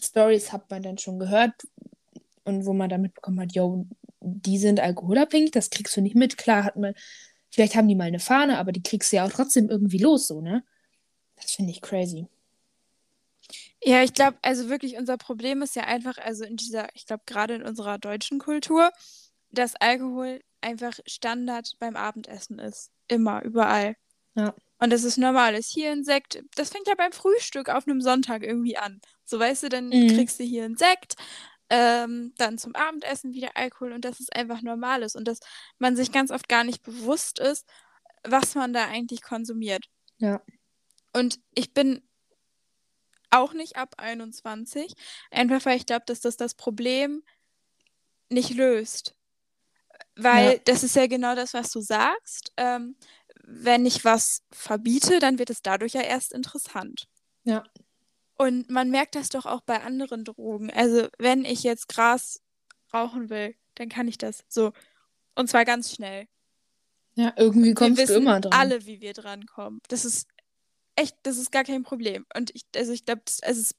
Stories 0.01 0.51
hat 0.51 0.71
man 0.71 0.83
denn 0.83 0.97
schon 0.97 1.19
gehört 1.19 1.53
und 2.45 2.65
wo 2.65 2.73
man 2.73 2.89
dann 2.89 3.03
mitbekommen 3.03 3.39
hat, 3.39 3.55
yo, 3.55 3.85
die 4.21 4.57
sind 4.57 4.81
alkoholabhängig, 4.81 5.51
das 5.51 5.69
kriegst 5.69 5.95
du 5.95 6.01
nicht 6.01 6.17
mit. 6.17 6.39
Klar 6.39 6.65
hat 6.65 6.77
man, 6.77 6.95
vielleicht 7.51 7.77
haben 7.77 7.87
die 7.87 7.95
mal 7.95 8.05
eine 8.05 8.19
Fahne, 8.19 8.57
aber 8.57 8.73
die 8.73 8.83
kriegst 8.83 9.13
du 9.13 9.17
ja 9.17 9.27
auch 9.27 9.33
trotzdem 9.33 9.69
irgendwie 9.69 9.99
los, 9.99 10.27
so, 10.27 10.41
ne? 10.41 10.65
Das 11.37 11.51
finde 11.51 11.73
ich 11.73 11.83
crazy. 11.83 12.29
Ja, 13.85 14.03
ich 14.03 14.15
glaube, 14.15 14.39
also 14.41 14.71
wirklich 14.71 14.97
unser 14.97 15.19
Problem 15.19 15.61
ist 15.61 15.77
ja 15.77 15.85
einfach, 15.85 16.17
also 16.17 16.45
in 16.45 16.57
dieser, 16.57 16.89
ich 16.95 17.05
glaube, 17.05 17.25
gerade 17.27 17.57
in 17.57 17.63
unserer 17.63 17.99
deutschen 17.99 18.39
Kultur, 18.39 18.91
dass 19.51 19.77
Alkohol 19.77 20.41
einfach 20.63 20.99
Standard 21.07 21.73
beim 21.79 21.97
Abendessen 21.97 22.59
ist. 22.59 22.91
Immer, 23.09 23.43
überall. 23.43 23.97
Ja. 24.35 24.55
Und 24.79 24.91
das 24.91 25.05
ist 25.05 25.19
normal 25.19 25.55
ist. 25.55 25.71
Hier 25.71 25.93
ein 25.93 26.05
Sekt, 26.05 26.43
das 26.57 26.71
fängt 26.71 26.89
ja 26.89 26.95
beim 26.97 27.13
Frühstück 27.13 27.69
auf 27.69 27.87
einem 27.87 28.01
Sonntag 28.01 28.43
irgendwie 28.43 28.77
an. 28.77 29.01
So 29.25 29.39
weißt 29.39 29.65
du, 29.65 29.69
dann 29.69 29.89
Mhm. 29.89 30.09
kriegst 30.09 30.41
du 30.41 30.45
hier 30.45 30.65
einen 30.65 30.77
Sekt, 30.77 31.15
ähm, 31.71 32.33
dann 32.37 32.59
zum 32.59 32.75
Abendessen 32.75 33.33
wieder 33.33 33.57
Alkohol 33.57 33.93
und 33.93 34.05
das 34.05 34.21
ist 34.21 34.35
einfach 34.35 34.63
normales 34.63 35.15
und 35.15 35.27
dass 35.27 35.39
man 35.79 35.97
sich 35.97 36.13
ganz 36.13 36.31
oft 36.31 36.49
gar 36.49 36.65
nicht 36.65 36.83
bewusst 36.83 37.39
ist, 37.39 37.67
was 38.25 38.55
man 38.55 38.73
da 38.73 38.87
eigentlich 38.87 39.23
konsumiert. 39.23 39.87
Ja. 40.19 40.43
Und 41.13 41.41
ich 41.55 41.73
bin 41.75 42.03
auch 43.31 43.55
nicht 43.55 43.77
ab 43.77 43.95
21, 43.99 44.93
einfach 45.31 45.65
weil 45.65 45.77
ich 45.77 45.87
glaube, 45.87 46.05
dass 46.07 46.21
das 46.21 46.37
das 46.37 46.55
Problem 46.55 47.23
nicht 48.29 48.55
löst. 48.55 49.15
Weil 50.17 50.53
Ja. 50.55 50.59
das 50.67 50.83
ist 50.83 50.97
ja 50.97 51.07
genau 51.07 51.35
das, 51.35 51.55
was 51.55 51.71
du 51.71 51.81
sagst. 51.81 52.53
Ähm, 52.57 52.97
wenn 53.45 53.87
ich 53.87 54.05
was 54.05 54.43
verbiete, 54.53 55.19
dann 55.19 55.39
wird 55.39 55.51
es 55.51 55.63
dadurch 55.63 55.95
ja 55.95 56.03
erst 56.03 56.33
interessant. 56.33 57.09
Ja. 57.45 57.65
Und 58.37 58.71
man 58.71 58.91
merkt 58.91 59.15
das 59.15 59.29
doch 59.29 59.47
auch 59.47 59.61
bei 59.63 59.83
anderen 59.83 60.25
Drogen. 60.25 60.71
Also 60.71 61.09
wenn 61.19 61.45
ich 61.45 61.63
jetzt 61.63 61.89
Gras 61.89 62.41
rauchen 62.93 63.31
will, 63.31 63.55
dann 63.77 63.89
kann 63.89 64.09
ich 64.09 64.19
das 64.19 64.45
so. 64.49 64.73
Und 65.35 65.49
zwar 65.49 65.65
ganz 65.65 65.93
schnell. 65.93 66.27
Ja, 67.15 67.33
irgendwie 67.37 67.69
Wir 67.69 67.75
kommst 67.75 67.99
du 67.99 68.03
wissen 68.05 68.23
immer 68.23 68.41
dran. 68.41 68.53
alle, 68.53 68.87
wie 68.87 69.01
wir 69.01 69.13
drankommen. 69.13 69.81
Das 69.89 70.05
ist 70.05 70.27
echt, 70.97 71.17
das 71.23 71.37
ist 71.39 71.53
gar 71.53 71.65
kein 71.65 71.83
Problem. 71.83 72.27
Und 72.37 72.51
ich, 72.55 72.63
also 72.77 72.93
ich 72.93 73.05
glaube, 73.05 73.23
ist, 73.27 73.75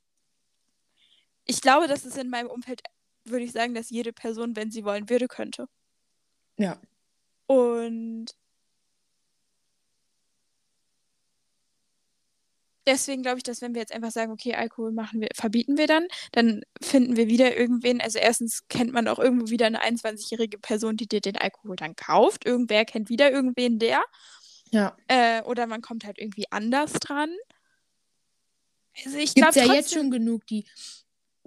ich 1.46 1.62
glaube, 1.62 1.88
dass 1.88 2.06
es 2.06 2.16
in 2.18 2.30
meinem 2.30 2.48
Umfeld, 2.50 2.82
würde 3.26 3.46
ich 3.46 3.52
sagen, 3.52 3.74
dass 3.74 3.90
jede 3.90 4.14
Person, 4.14 4.56
wenn 4.56 4.72
sie 4.72 4.84
wollen 4.84 5.10
würde, 5.10 5.28
könnte. 5.28 5.68
Ja. 6.58 6.80
Und 7.48 8.36
deswegen 12.86 13.22
glaube 13.22 13.38
ich, 13.38 13.44
dass 13.44 13.62
wenn 13.62 13.74
wir 13.74 13.82
jetzt 13.82 13.94
einfach 13.94 14.12
sagen, 14.12 14.32
okay, 14.32 14.56
Alkohol 14.56 14.92
machen 14.92 15.22
wir, 15.22 15.30
verbieten 15.34 15.78
wir 15.78 15.88
dann, 15.88 16.08
dann 16.32 16.64
finden 16.82 17.16
wir 17.16 17.28
wieder 17.28 17.56
irgendwen. 17.56 18.02
Also 18.02 18.20
erstens 18.20 18.68
kennt 18.68 18.94
man 18.94 19.08
auch 19.08 19.20
irgendwo 19.20 19.50
wieder 19.50 19.68
eine 19.68 19.82
21-jährige 19.82 20.58
Person, 20.58 20.98
die 20.98 21.08
dir 21.08 21.22
den 21.22 21.38
Alkohol 21.38 21.76
dann 21.76 21.96
kauft. 21.96 22.46
Irgendwer 22.46 22.86
kennt 22.86 23.10
wieder 23.10 23.32
irgendwen, 23.32 23.80
der. 23.80 24.04
Ja. 24.72 24.98
Äh, 25.08 25.42
oder 25.44 25.68
man 25.68 25.82
kommt 25.82 26.06
halt 26.06 26.18
irgendwie 26.20 26.46
anders 26.52 26.94
dran. 26.94 27.30
Also 29.06 29.18
ich 29.18 29.34
Gibt 29.34 29.54
glaube 29.54 29.60
ja 29.60 29.74
jetzt 29.74 29.86
trotzdem, 29.86 30.02
schon 30.02 30.12
genug, 30.12 30.46
die 30.48 30.66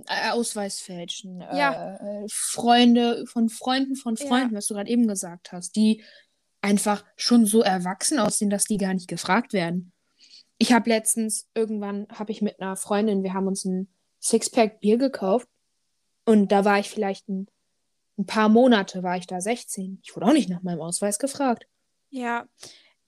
Ausweis 0.07 0.81
fälschen. 0.81 1.41
Ja. 1.41 1.97
Äh, 1.97 2.27
Freunde 2.31 3.27
von 3.27 3.49
Freunden 3.49 3.97
von 3.97 4.17
Ja. 4.17 4.27
Freunden, 4.27 4.55
was 4.55 4.67
du 4.67 4.75
gerade 4.75 4.91
eben 4.91 5.09
gesagt 5.09 5.53
hast, 5.53 5.75
die 5.77 6.05
einfach 6.61 7.05
schon 7.17 7.47
so 7.47 7.63
erwachsen 7.63 8.19
aussehen, 8.19 8.51
dass 8.51 8.65
die 8.65 8.77
gar 8.77 8.95
nicht 8.95 9.09
gefragt 9.09 9.53
werden. 9.53 9.93
Ich 10.59 10.73
habe 10.73 10.89
letztens, 10.91 11.49
irgendwann 11.55 12.07
habe 12.13 12.33
ich 12.33 12.43
mit 12.43 12.61
einer 12.61 12.77
Freundin, 12.77 13.23
wir 13.23 13.35
haben 13.35 13.47
uns 13.47 13.65
ein 13.65 13.89
Sixpack 14.21 14.81
Bier 14.81 14.99
gekauft 14.99 15.49
und 16.25 16.51
da 16.51 16.65
war 16.65 16.79
ich 16.79 16.91
vielleicht 16.91 17.29
ein, 17.29 17.47
ein 18.19 18.27
paar 18.27 18.49
Monate, 18.49 19.03
war 19.03 19.17
ich 19.17 19.27
da 19.27 19.41
16. 19.41 20.01
Ich 20.03 20.17
wurde 20.17 20.27
auch 20.27 20.33
nicht 20.33 20.49
nach 20.49 20.63
meinem 20.63 20.81
Ausweis 20.81 21.19
gefragt. 21.19 21.67
Ja, 22.11 22.47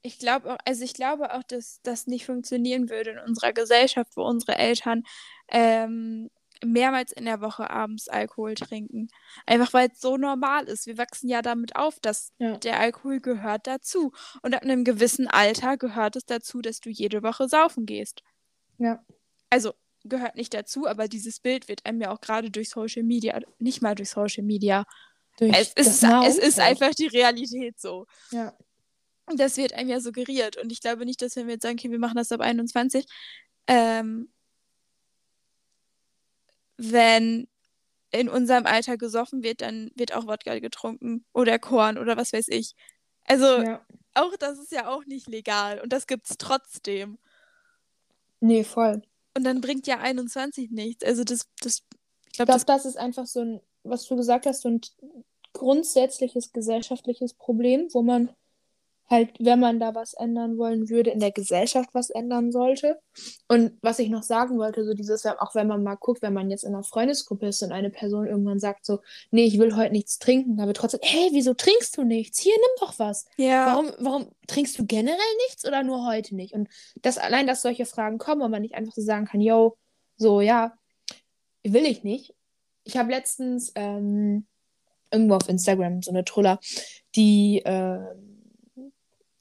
ich 0.03 0.19
glaube 0.19 0.55
auch, 0.55 0.59
also 0.65 0.85
ich 0.85 0.95
glaube 0.95 1.35
auch, 1.35 1.43
dass 1.43 1.81
das 1.83 2.07
nicht 2.07 2.27
funktionieren 2.27 2.89
würde 2.89 3.11
in 3.11 3.19
unserer 3.19 3.53
Gesellschaft, 3.53 4.17
wo 4.17 4.23
unsere 4.23 4.57
Eltern 4.57 5.03
ähm, 5.49 6.31
mehrmals 6.65 7.13
in 7.13 7.25
der 7.25 7.41
Woche 7.41 7.71
abends 7.71 8.09
Alkohol 8.09 8.55
trinken. 8.55 9.09
Einfach 9.47 9.73
weil 9.73 9.91
es 9.93 10.01
so 10.01 10.17
normal 10.17 10.65
ist. 10.65 10.87
Wir 10.87 10.99
wachsen 10.99 11.29
ja 11.29 11.43
damit 11.43 11.77
auf, 11.77 12.01
dass 12.01 12.33
Ja. 12.39 12.57
der 12.59 12.79
Alkohol 12.81 13.21
gehört 13.21 13.67
dazu. 13.67 14.13
Und 14.43 14.55
ab 14.55 14.63
einem 14.63 14.85
gewissen 14.85 15.27
Alter 15.29 15.77
gehört 15.77 16.17
es 16.17 16.25
dazu, 16.27 16.61
dass 16.63 16.81
du 16.81 16.91
jede 16.91 17.23
Woche 17.23 17.49
saufen 17.49 17.87
gehst. 17.87 18.23
Ja. 18.79 19.05
Also 19.51 19.73
gehört 20.05 20.37
nicht 20.37 20.55
dazu, 20.55 20.87
aber 20.87 21.09
dieses 21.09 21.41
Bild 21.41 21.69
wird 21.69 21.85
einem 21.87 22.01
ja 22.01 22.11
auch 22.13 22.21
gerade 22.21 22.51
durch 22.51 22.71
Social 22.71 23.03
Media, 23.03 23.39
nicht 23.59 23.83
mal 23.83 23.95
durch 23.95 24.11
Social 24.11 24.45
Media. 24.45 24.85
Durch 25.39 25.53
Es 25.57 25.69
ist, 25.75 26.03
es 26.03 26.39
ist 26.39 26.59
Umfeld. 26.59 26.59
einfach 26.61 26.95
die 26.95 27.07
Realität 27.09 27.79
so. 27.81 28.07
Ja. 28.31 28.57
Das 29.37 29.57
wird 29.59 29.75
einem 29.75 29.91
ja 29.91 30.01
suggeriert. 30.01 30.57
Und 30.57 30.73
ich 30.73 30.81
glaube 30.81 31.05
nicht, 31.05 31.21
dass 31.21 31.37
wenn 31.37 31.47
wir 31.47 31.55
jetzt 31.55 31.63
sagen, 31.63 31.77
okay, 31.79 31.91
wir 31.91 31.99
machen 31.99 32.17
das 32.17 32.33
ab 32.33 32.41
21, 32.41 33.05
ähm, 33.67 34.33
wenn 36.79 37.49
in 38.11 38.29
unserem 38.29 38.65
Alter 38.65 38.97
gesoffen 38.97 39.43
wird, 39.43 39.61
dann 39.61 39.91
wird 39.95 40.15
auch 40.15 40.27
Wodka 40.27 40.59
getrunken 40.61 41.25
oder 41.35 41.59
Korn 41.59 41.99
oder 41.99 42.17
was 42.17 42.33
weiß 42.33 42.49
ich. 42.49 42.75
Also 43.27 43.45
ja. 43.45 43.85
auch 44.15 44.35
das 44.39 44.59
ist 44.59 44.73
ja 44.73 44.89
auch 44.89 45.05
nicht 45.05 45.29
legal 45.29 45.81
und 45.81 45.93
das 45.93 46.07
gibt's 46.07 46.37
trotzdem. 46.39 47.19
Nee, 48.41 48.65
voll. 48.65 49.03
Und 49.37 49.45
dann 49.45 49.61
bringt 49.61 49.87
ja 49.87 49.99
21 49.99 50.71
nichts. 50.71 51.05
Also 51.05 51.25
das, 51.25 51.47
das, 51.61 51.83
ich 52.27 52.33
glaube, 52.33 52.53
das, 52.53 52.65
das 52.65 52.87
ist 52.87 52.97
einfach 52.97 53.27
so 53.27 53.41
ein, 53.41 53.61
was 53.83 54.07
du 54.07 54.17
gesagt 54.17 54.47
hast, 54.47 54.63
so 54.63 54.71
ein 54.71 54.81
grundsätzliches 55.53 56.53
gesellschaftliches 56.53 57.35
Problem, 57.35 57.89
wo 57.93 58.03
man 58.03 58.31
halt, 59.11 59.31
wenn 59.39 59.59
man 59.59 59.81
da 59.81 59.95
was 59.95 60.15
ändern 60.15 60.59
wollen 60.59 60.89
würde, 60.89 61.11
in 61.11 61.21
der 61.21 61.31
Gesellschaft 61.33 61.91
was 61.93 62.11
ändern 62.11 62.53
sollte. 62.53 62.99
Und 63.49 63.73
was 63.81 63.99
ich 63.99 64.11
noch 64.11 64.23
sagen 64.23 64.59
wollte, 64.59 64.85
so 64.85 64.93
dieses, 64.93 65.25
auch 65.25 65.55
wenn 65.55 65.67
man 65.67 65.83
mal 65.83 65.95
guckt, 65.95 66.23
wenn 66.23 66.35
man 66.35 66.51
jetzt 66.51 66.65
in 66.65 66.75
einer 66.75 66.85
Freundesgruppe 66.85 67.47
ist 67.47 67.63
und 67.63 67.73
eine 67.73 67.91
Person 67.91 68.27
irgendwann 68.27 68.61
sagt 68.61 68.85
so, 68.85 69.01
nee, 69.31 69.45
ich 69.45 69.59
will 69.59 69.77
heute 69.77 69.93
nichts 69.93 70.19
trinken, 70.19 70.59
wird 70.59 70.77
trotzdem, 70.77 71.01
hey, 71.03 71.31
wieso 71.33 71.55
trinkst 71.55 71.97
du 71.97 72.05
nichts? 72.05 72.39
Hier, 72.39 72.55
nimm 72.55 72.87
doch 72.87 72.99
was. 72.99 73.27
ja, 73.37 73.67
Warum, 73.67 73.91
warum 73.99 74.31
trinkst 74.47 74.79
du 74.79 74.87
generell 74.87 75.17
nichts 75.47 75.67
oder 75.67 75.83
nur 75.83 76.07
heute 76.07 76.35
nicht? 76.37 76.53
Und 76.53 76.69
das 77.03 77.19
allein, 77.19 77.47
dass 77.47 77.63
solche 77.63 77.87
Fragen 77.87 78.19
kommen 78.19 78.43
und 78.43 78.51
man 78.51 78.63
nicht 78.63 78.75
einfach 78.75 78.93
so 78.93 79.03
sagen 79.03 79.27
kann, 79.27 79.41
yo, 79.41 79.77
so, 80.17 80.41
ja, 80.41 80.75
will 81.65 81.87
ich 81.87 82.05
nicht. 82.05 82.35
Ich 82.85 82.97
habe 82.97 83.11
letztens 83.11 83.73
ähm, 83.75 84.47
irgendwo 85.11 85.37
auf 85.37 85.49
Instagram 85.49 86.03
so 86.03 86.11
eine 86.11 86.25
Truller, 86.25 86.59
die 87.15 87.63
ähm, 87.65 88.28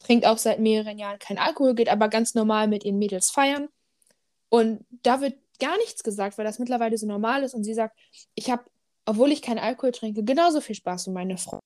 trinkt 0.07 0.25
auch 0.25 0.37
seit 0.37 0.59
mehreren 0.59 0.97
Jahren 0.97 1.19
kein 1.19 1.37
Alkohol, 1.37 1.75
geht 1.75 1.89
aber 1.89 2.07
ganz 2.07 2.33
normal 2.33 2.67
mit 2.67 2.85
ihren 2.85 2.97
Mädels 2.97 3.29
feiern. 3.29 3.67
Und 4.49 4.85
da 5.03 5.19
wird 5.19 5.35
gar 5.59 5.77
nichts 5.77 6.03
gesagt, 6.03 6.37
weil 6.37 6.45
das 6.45 6.59
mittlerweile 6.59 6.97
so 6.97 7.05
normal 7.05 7.43
ist. 7.43 7.53
Und 7.53 7.65
sie 7.65 7.73
sagt, 7.73 7.97
ich 8.33 8.49
habe, 8.49 8.63
obwohl 9.05 9.31
ich 9.31 9.41
keinen 9.41 9.59
Alkohol 9.59 9.91
trinke, 9.91 10.23
genauso 10.23 10.61
viel 10.61 10.75
Spaß 10.75 11.07
wie 11.07 11.11
meine 11.11 11.37
Freunde. 11.37 11.61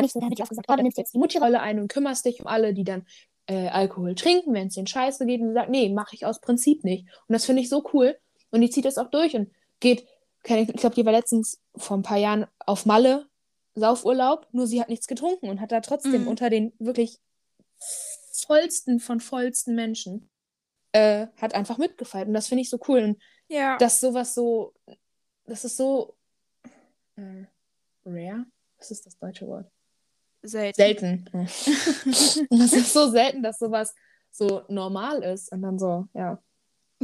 Nicht 0.00 0.12
so, 0.12 0.18
da 0.18 0.26
hätte 0.26 0.34
ich 0.36 0.42
auch 0.42 0.48
gesagt, 0.48 0.68
oh, 0.68 0.74
du 0.74 0.82
nimmst 0.82 0.98
jetzt 0.98 1.14
die 1.14 1.18
Mutti-Rolle 1.18 1.60
ein 1.60 1.78
und 1.78 1.88
kümmerst 1.88 2.24
dich 2.24 2.40
um 2.40 2.48
alle, 2.48 2.74
die 2.74 2.82
dann 2.82 3.06
äh, 3.46 3.68
Alkohol 3.68 4.16
trinken, 4.16 4.52
wenn 4.54 4.66
es 4.66 4.74
denen 4.74 4.88
scheiße 4.88 5.24
geht. 5.26 5.40
Und 5.40 5.48
sie 5.48 5.54
sagt, 5.54 5.70
nee, 5.70 5.88
mache 5.88 6.16
ich 6.16 6.26
aus 6.26 6.40
Prinzip 6.40 6.82
nicht. 6.82 7.06
Und 7.28 7.32
das 7.32 7.44
finde 7.44 7.62
ich 7.62 7.68
so 7.68 7.84
cool. 7.92 8.18
Und 8.50 8.60
die 8.60 8.70
zieht 8.70 8.86
das 8.86 8.98
auch 8.98 9.10
durch. 9.10 9.36
Und 9.36 9.52
geht, 9.78 10.04
ich 10.42 10.76
glaube, 10.76 10.96
die 10.96 11.06
war 11.06 11.12
letztens 11.12 11.60
vor 11.76 11.96
ein 11.96 12.02
paar 12.02 12.18
Jahren 12.18 12.46
auf 12.58 12.86
Malle, 12.86 13.28
Saufurlaub, 13.74 14.46
nur 14.52 14.66
sie 14.66 14.80
hat 14.80 14.88
nichts 14.88 15.06
getrunken 15.06 15.48
und 15.48 15.60
hat 15.60 15.72
da 15.72 15.80
trotzdem 15.80 16.22
Mhm. 16.22 16.28
unter 16.28 16.50
den 16.50 16.72
wirklich 16.78 17.18
vollsten 18.46 19.00
von 19.00 19.20
vollsten 19.20 19.74
Menschen 19.74 20.28
äh, 20.92 21.26
hat 21.40 21.54
einfach 21.54 21.76
mitgefeiert. 21.78 22.28
Und 22.28 22.34
das 22.34 22.46
finde 22.46 22.62
ich 22.62 22.70
so 22.70 22.78
cool. 22.88 23.02
Und 23.02 23.22
Ja. 23.48 23.76
dass 23.78 23.98
sowas 24.00 24.32
so, 24.34 24.74
das 25.44 25.64
ist 25.64 25.76
so 25.76 26.16
äh, 27.16 27.44
rare. 28.06 28.46
Was 28.78 28.90
ist 28.92 29.04
das 29.06 29.18
deutsche 29.18 29.46
Wort? 29.46 29.66
selten. 30.42 30.76
Selten. 30.76 31.24
Das 32.50 32.72
ist 32.74 32.92
so 32.92 33.10
selten, 33.10 33.42
dass 33.42 33.58
sowas 33.58 33.94
so 34.30 34.62
normal 34.68 35.22
ist. 35.22 35.50
Und 35.52 35.62
dann 35.62 35.78
so, 35.78 36.06
ja. 36.14 36.40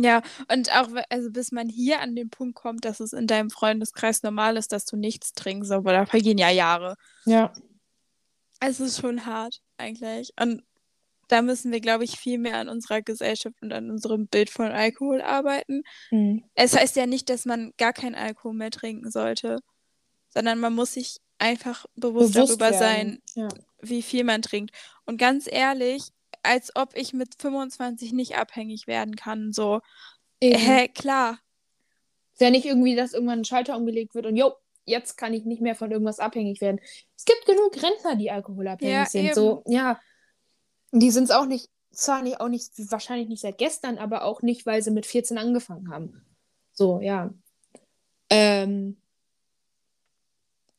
Ja, 0.03 0.23
und 0.53 0.71
auch, 0.75 0.89
also 1.11 1.31
bis 1.31 1.53
man 1.53 1.69
hier 1.69 2.01
an 2.01 2.15
den 2.17 2.31
Punkt 2.31 2.55
kommt, 2.55 2.85
dass 2.85 3.01
es 3.01 3.13
in 3.13 3.27
deinem 3.27 3.51
Freundeskreis 3.51 4.23
normal 4.23 4.57
ist, 4.57 4.73
dass 4.73 4.85
du 4.85 4.97
nichts 4.97 5.33
trinkst, 5.33 5.71
aber 5.73 5.93
da 5.93 6.07
vergehen 6.07 6.39
ja 6.39 6.51
Jahre. 6.51 6.97
Ja. 7.25 7.53
Es 8.61 8.81
ist 8.81 9.01
schon 9.01 9.27
hart, 9.27 9.61
eigentlich. 9.79 10.31
Und 10.39 10.63
da 11.29 11.43
müssen 11.43 11.71
wir, 11.73 11.81
glaube 11.81 12.05
ich, 12.05 12.19
viel 12.19 12.39
mehr 12.39 12.57
an 12.57 12.69
unserer 12.69 13.03
Gesellschaft 13.03 13.57
und 13.63 13.73
an 13.73 13.91
unserem 13.91 14.27
Bild 14.27 14.51
von 14.51 14.67
Alkohol 14.73 15.23
arbeiten. 15.23 15.83
Mhm. 16.11 16.45
Es 16.55 16.77
heißt 16.77 16.97
ja 16.97 17.07
nicht, 17.07 17.31
dass 17.31 17.45
man 17.45 17.73
gar 17.79 17.93
keinen 17.93 18.17
Alkohol 18.17 18.55
mehr 18.55 18.71
trinken 18.71 19.11
sollte, 19.11 19.59
sondern 20.29 20.59
man 20.59 20.75
muss 20.75 20.95
sich 20.95 21.19
einfach 21.39 21.87
bewusst, 21.95 22.35
Bewusst 22.35 22.51
darüber 22.61 22.71
werden. 22.79 23.23
sein, 23.35 23.45
Ja. 23.45 23.49
wie 23.81 24.03
viel 24.03 24.25
man 24.25 24.43
trinkt. 24.43 24.75
Und 25.07 25.17
ganz 25.19 25.47
ehrlich, 25.51 26.09
als 26.43 26.75
ob 26.77 26.97
ich 26.97 27.13
mit 27.13 27.35
25 27.41 28.13
nicht 28.13 28.37
abhängig 28.37 28.87
werden 28.87 29.17
kann, 29.17 29.53
so. 29.53 29.81
Eben. 30.41 30.59
Hä, 30.59 30.89
klar. 30.89 31.39
Ist 32.33 32.41
ja 32.41 32.51
nicht 32.51 32.65
irgendwie, 32.67 32.97
dass 32.97 33.13
irgendwann 33.13 33.41
ein 33.41 33.45
Schalter 33.45 33.77
umgelegt 33.77 34.15
wird 34.15 34.27
und 34.27 34.37
jo, 34.37 34.53
jetzt 34.87 35.17
kann 35.17 35.35
ich 35.35 35.45
nicht 35.45 35.61
mehr 35.61 35.75
von 35.75 35.91
irgendwas 35.91 36.19
abhängig 36.19 36.61
werden. 36.61 36.81
Es 37.17 37.25
gibt 37.25 37.45
genug 37.47 37.75
Rentner, 37.83 38.17
die 38.17 38.31
alkoholabhängig 38.31 38.95
Ja, 38.95 39.07
sind. 39.07 39.25
eben. 39.27 39.35
So, 39.35 39.63
ja. 39.67 40.01
Die 40.93 41.11
sind 41.11 41.25
es 41.25 41.31
auch 41.31 41.47
nicht, 41.47 41.69
zwar 41.93 42.23
nicht, 42.23 42.41
auch 42.41 42.49
nicht, 42.49 42.73
wahrscheinlich 42.91 43.29
nicht 43.29 43.43
seit 43.43 43.59
gestern, 43.59 43.99
aber 43.99 44.25
auch 44.25 44.43
nicht, 44.43 44.67
weil 44.67 44.83
sie 44.83 44.91
mit 44.91 45.07
14 45.07 45.39
angefangen 45.39 45.91
haben. 45.93 46.25
So, 46.73 47.01
ja. 47.01 47.33
Ähm, 48.31 48.97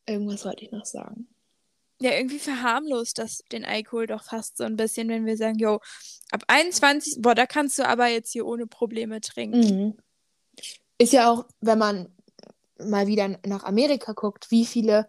irgendwas 0.06 0.44
wollte 0.44 0.64
ich 0.64 0.72
noch 0.72 0.84
sagen. 0.84 1.28
Ja, 2.02 2.10
irgendwie 2.12 2.40
verharmlost 2.40 3.18
das 3.18 3.42
den 3.52 3.64
Alkohol 3.64 4.08
doch 4.08 4.24
fast 4.24 4.56
so 4.56 4.64
ein 4.64 4.76
bisschen, 4.76 5.08
wenn 5.08 5.24
wir 5.24 5.36
sagen, 5.36 5.58
jo, 5.58 5.78
ab 6.32 6.42
21, 6.48 7.18
boah, 7.20 7.36
da 7.36 7.46
kannst 7.46 7.78
du 7.78 7.86
aber 7.86 8.08
jetzt 8.08 8.32
hier 8.32 8.44
ohne 8.44 8.66
Probleme 8.66 9.20
trinken. 9.20 9.60
Mhm. 9.60 9.96
Ist 10.98 11.12
ja 11.12 11.30
auch, 11.30 11.46
wenn 11.60 11.78
man 11.78 12.08
mal 12.78 13.06
wieder 13.06 13.38
nach 13.46 13.62
Amerika 13.62 14.14
guckt, 14.14 14.50
wie 14.50 14.66
viele 14.66 15.08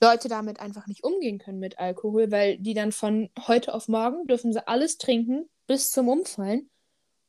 Leute 0.00 0.28
damit 0.28 0.60
einfach 0.60 0.86
nicht 0.86 1.04
umgehen 1.04 1.38
können 1.38 1.58
mit 1.58 1.78
Alkohol, 1.78 2.30
weil 2.30 2.58
die 2.58 2.74
dann 2.74 2.92
von 2.92 3.28
heute 3.46 3.74
auf 3.74 3.88
morgen 3.88 4.26
dürfen 4.26 4.52
sie 4.52 4.66
alles 4.66 4.96
trinken 4.96 5.48
bis 5.66 5.90
zum 5.90 6.08
Umfallen. 6.08 6.70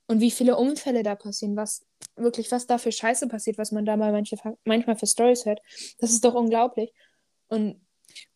Und 0.08 0.22
wie 0.22 0.32
viele 0.32 0.56
Unfälle 0.56 1.04
da 1.04 1.16
passieren, 1.16 1.56
was 1.58 1.86
wirklich, 2.16 2.52
was 2.52 2.68
da 2.68 2.78
für 2.78 2.92
Scheiße 2.92 3.28
passiert, 3.28 3.58
was 3.58 3.72
man 3.72 3.86
da 3.86 3.98
mal 3.98 4.12
manche, 4.12 4.38
manchmal 4.64 4.96
für 4.96 5.08
Stories 5.08 5.46
hört, 5.46 5.60
das 5.98 6.12
ist 6.12 6.24
doch 6.24 6.36
unglaublich. 6.36 6.94
Und 7.48 7.85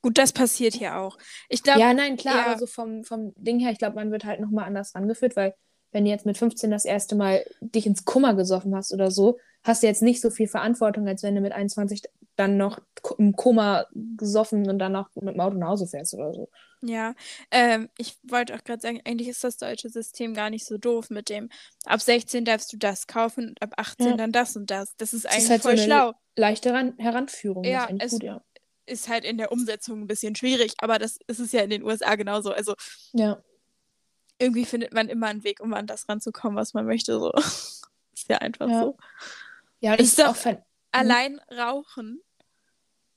Gut, 0.01 0.17
das 0.17 0.31
passiert 0.33 0.73
hier 0.73 0.97
auch. 0.97 1.17
Ich 1.49 1.63
glaube, 1.63 1.79
ja, 1.79 1.93
nein, 1.93 2.17
klar, 2.17 2.35
ja. 2.35 2.45
aber 2.47 2.59
so 2.59 2.65
vom, 2.67 3.03
vom 3.03 3.33
Ding 3.35 3.59
her, 3.59 3.71
ich 3.71 3.77
glaube, 3.79 3.95
man 3.95 4.11
wird 4.11 4.25
halt 4.25 4.39
nochmal 4.39 4.65
anders 4.65 4.95
rangeführt, 4.95 5.35
weil 5.35 5.53
wenn 5.91 6.05
du 6.05 6.11
jetzt 6.11 6.25
mit 6.25 6.37
15 6.37 6.69
das 6.71 6.85
erste 6.85 7.15
Mal 7.15 7.43
dich 7.61 7.85
ins 7.87 8.05
Kummer 8.05 8.35
gesoffen 8.35 8.75
hast 8.75 8.93
oder 8.93 9.09
so, 9.11 9.37
hast 9.63 9.81
du 9.83 9.87
jetzt 9.87 10.01
nicht 10.03 10.21
so 10.21 10.29
viel 10.29 10.47
Verantwortung, 10.47 11.07
als 11.07 11.23
wenn 11.23 11.35
du 11.35 11.41
mit 11.41 11.51
21 11.51 12.03
dann 12.35 12.55
noch 12.57 12.79
im 13.17 13.35
Koma 13.35 13.85
gesoffen 13.93 14.69
und 14.69 14.79
dann 14.79 14.93
noch 14.93 15.09
mit 15.15 15.33
dem 15.33 15.39
Auto 15.41 15.57
nach 15.57 15.69
Hause 15.69 15.87
fährst 15.87 16.13
oder 16.13 16.33
so. 16.33 16.49
ja, 16.81 17.13
ähm, 17.51 17.89
ich 17.97 18.17
wollte 18.23 18.55
auch 18.55 18.63
gerade 18.63 18.81
sagen, 18.81 19.01
eigentlich 19.03 19.27
ist 19.27 19.43
das 19.43 19.57
deutsche 19.57 19.89
System 19.89 20.33
gar 20.33 20.49
nicht 20.49 20.65
so 20.65 20.77
doof 20.77 21.09
mit 21.09 21.27
dem, 21.27 21.49
ab 21.85 21.99
16 22.01 22.45
darfst 22.45 22.71
du 22.71 22.77
das 22.77 23.07
kaufen 23.07 23.49
und 23.49 23.61
ab 23.61 23.73
18 23.75 24.07
Ja. 24.11 24.15
dann 24.15 24.31
das 24.31 24.55
und 24.55 24.71
das. 24.71 24.95
Das 24.95 25.13
ist 25.13 25.25
Das 25.25 25.31
eigentlich 25.33 25.43
ist 25.45 25.49
halt 25.49 25.61
so 25.63 25.69
voll 25.69 25.77
eine 25.77 25.83
schlau. 25.85 26.13
leichte 26.37 26.71
Ran 26.71 26.93
Heranführung. 26.97 27.63
das 27.63 27.71
Ja, 27.73 27.85
ist 27.85 28.03
es- 28.03 28.11
gut, 28.11 28.23
ja. 28.23 28.41
Ist 28.89 29.07
halt 29.07 29.23
in 29.23 29.37
der 29.37 29.51
Umsetzung 29.51 30.01
ein 30.01 30.07
bisschen 30.07 30.35
schwierig, 30.35 30.73
aber 30.79 30.97
das 30.99 31.17
ist 31.27 31.39
es 31.39 31.51
ja 31.51 31.61
in 31.61 31.69
den 31.69 31.83
USA 31.83 32.15
genauso. 32.15 32.51
Also 32.51 32.73
Ja, 33.13 33.41
irgendwie 34.39 34.65
findet 34.65 34.93
man 34.93 35.09
immer 35.09 35.27
einen 35.27 35.43
Weg, 35.43 35.59
um 35.59 35.73
an 35.73 35.85
das 35.87 36.07
ranzukommen, 36.09 36.57
was 36.57 36.73
man 36.73 36.85
möchte. 36.85 37.19
So. 37.19 37.31
ist 38.13 38.29
ja 38.29 38.37
einfach 38.39 38.67
Ja. 38.69 38.81
so. 38.81 38.97
ja 39.79 39.93
Ist 39.95 40.17
ich 40.17 40.23
doch- 40.23 40.31
auch 40.31 40.35
fan- 40.35 40.63
Allein 40.91 41.39
rauchen 41.55 42.21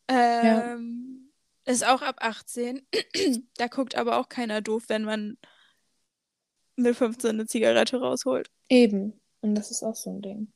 ähm, 0.09 1.31
ist 1.65 1.87
auch 1.87 2.03
ab 2.03 2.17
18. 2.21 2.87
da 3.57 3.67
guckt 3.69 3.95
aber 3.95 4.19
auch 4.19 4.29
keiner 4.29 4.61
doof, 4.61 4.85
wenn 4.89 5.05
man 5.05 5.39
mit 6.77 6.97
15 6.97 7.31
eine 7.31 7.47
Zigarette 7.47 7.99
rausholt. 8.01 8.51
Eben. 8.69 9.21
Und 9.41 9.55
das 9.55 9.71
ist 9.71 9.83
auch 9.83 9.95
so 9.95 10.11
ein 10.11 10.23
Ding. 10.23 10.53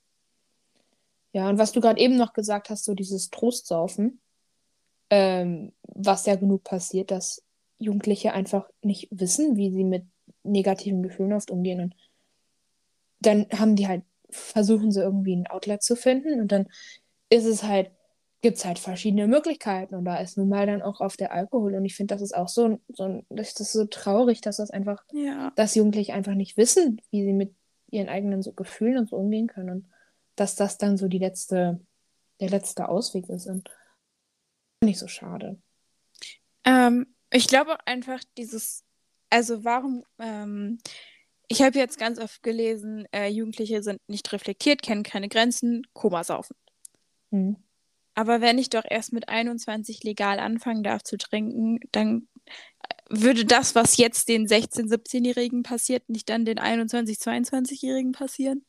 Ja, 1.33 1.48
und 1.48 1.59
was 1.59 1.72
du 1.72 1.81
gerade 1.81 2.00
eben 2.00 2.16
noch 2.16 2.33
gesagt 2.33 2.70
hast, 2.70 2.85
so 2.85 2.94
dieses 2.94 3.31
Trostsaufen, 3.31 4.20
ähm, 5.11 5.73
was 5.83 6.27
ja 6.27 6.37
genug 6.37 6.64
passiert, 6.64 7.11
dass 7.11 7.42
Jugendliche 7.79 8.33
einfach 8.33 8.69
nicht 8.83 9.09
wissen, 9.11 9.57
wie 9.57 9.71
sie 9.71 9.85
mit 9.85 10.05
negativen 10.42 11.03
Gefühlen 11.03 11.33
oft 11.33 11.51
umgehen. 11.51 11.81
Und 11.81 11.95
dann 13.21 13.47
haben 13.53 13.77
die 13.77 13.88
halt, 13.88 14.03
versuchen 14.31 14.92
sie 14.92 15.01
irgendwie 15.01 15.37
ein 15.37 15.47
Outlet 15.47 15.83
zu 15.83 15.97
finden 15.97 16.40
und 16.40 16.53
dann 16.53 16.66
ist 17.29 17.45
es 17.45 17.62
halt, 17.62 17.90
gibt 18.42 18.59
es 18.59 18.64
halt 18.64 18.79
verschiedene 18.79 19.27
Möglichkeiten 19.27 19.95
und 19.95 20.05
da 20.05 20.19
ist 20.19 20.37
nun 20.37 20.49
mal 20.49 20.66
dann 20.66 20.83
auch 20.83 21.01
auf 21.01 21.16
der 21.16 21.33
Alkohol. 21.33 21.75
Und 21.75 21.85
ich 21.85 21.97
finde, 21.97 22.14
das 22.14 22.23
ist 22.23 22.37
auch 22.37 22.49
so, 22.49 22.79
so 22.88 23.23
das 23.29 23.59
ist 23.59 23.73
so 23.73 23.87
traurig, 23.87 24.40
dass 24.40 24.59
das 24.59 24.71
einfach 24.71 25.03
Ja. 25.12 25.53
dass 25.57 25.75
Jugendliche 25.75 26.14
einfach 26.14 26.35
nicht 26.35 26.57
wissen, 26.57 27.01
wie 27.11 27.25
sie 27.25 27.33
mit 27.33 27.55
ihren 27.90 28.09
eigenen 28.09 28.42
so 28.42 28.53
Gefühlen 28.53 28.99
und 28.99 29.09
so 29.11 29.16
umgehen 29.16 29.47
können 29.47 29.71
und 29.71 29.87
dass 30.37 30.55
das 30.55 30.77
dann 30.79 30.97
so 30.97 31.09
die 31.09 31.19
letzte, 31.19 31.81
der 32.40 32.51
letzte 32.51 32.88
Ausweg 32.88 33.29
ist. 33.31 33.47
Und 33.47 33.71
ich 34.81 34.99
so 34.99 35.09
schade. 35.09 35.59
Ähm, 36.65 37.07
ich 37.31 37.49
glaube 37.49 37.75
auch 37.75 37.87
einfach 37.87 38.21
dieses, 38.37 38.85
also 39.31 39.65
warum, 39.65 40.05
ähm, 40.19 40.79
ich 41.49 41.62
habe 41.62 41.79
jetzt 41.79 41.99
ganz 41.99 42.19
oft 42.19 42.43
gelesen, 42.43 43.07
äh, 43.12 43.29
Jugendliche 43.29 43.83
sind 43.83 44.01
nicht 44.09 44.33
reflektiert, 44.33 44.83
kennen 44.83 45.03
keine 45.03 45.29
Grenzen, 45.29 45.87
Koma 45.93 46.25
saufen. 46.25 46.57
Hm. 47.31 47.57
Aber 48.15 48.41
wenn 48.41 48.59
ich 48.59 48.71
doch 48.71 48.85
erst 48.89 49.12
mit 49.12 49.29
21 49.29 50.03
legal 50.03 50.39
anfangen 50.39 50.83
darf 50.83 51.03
zu 51.03 51.19
trinken, 51.19 51.79
dann 51.93 52.29
äh, 52.47 52.51
würde 53.11 53.45
das, 53.45 53.75
was 53.75 53.99
jetzt 53.99 54.29
den 54.29 54.47
16-, 54.47 54.89
17-Jährigen 54.91 55.62
passiert, 55.62 56.09
nicht 56.09 56.29
dann 56.29 56.45
den 56.45 56.59
21-, 56.59 57.21
22-Jährigen 57.21 58.12
passieren? 58.12 58.65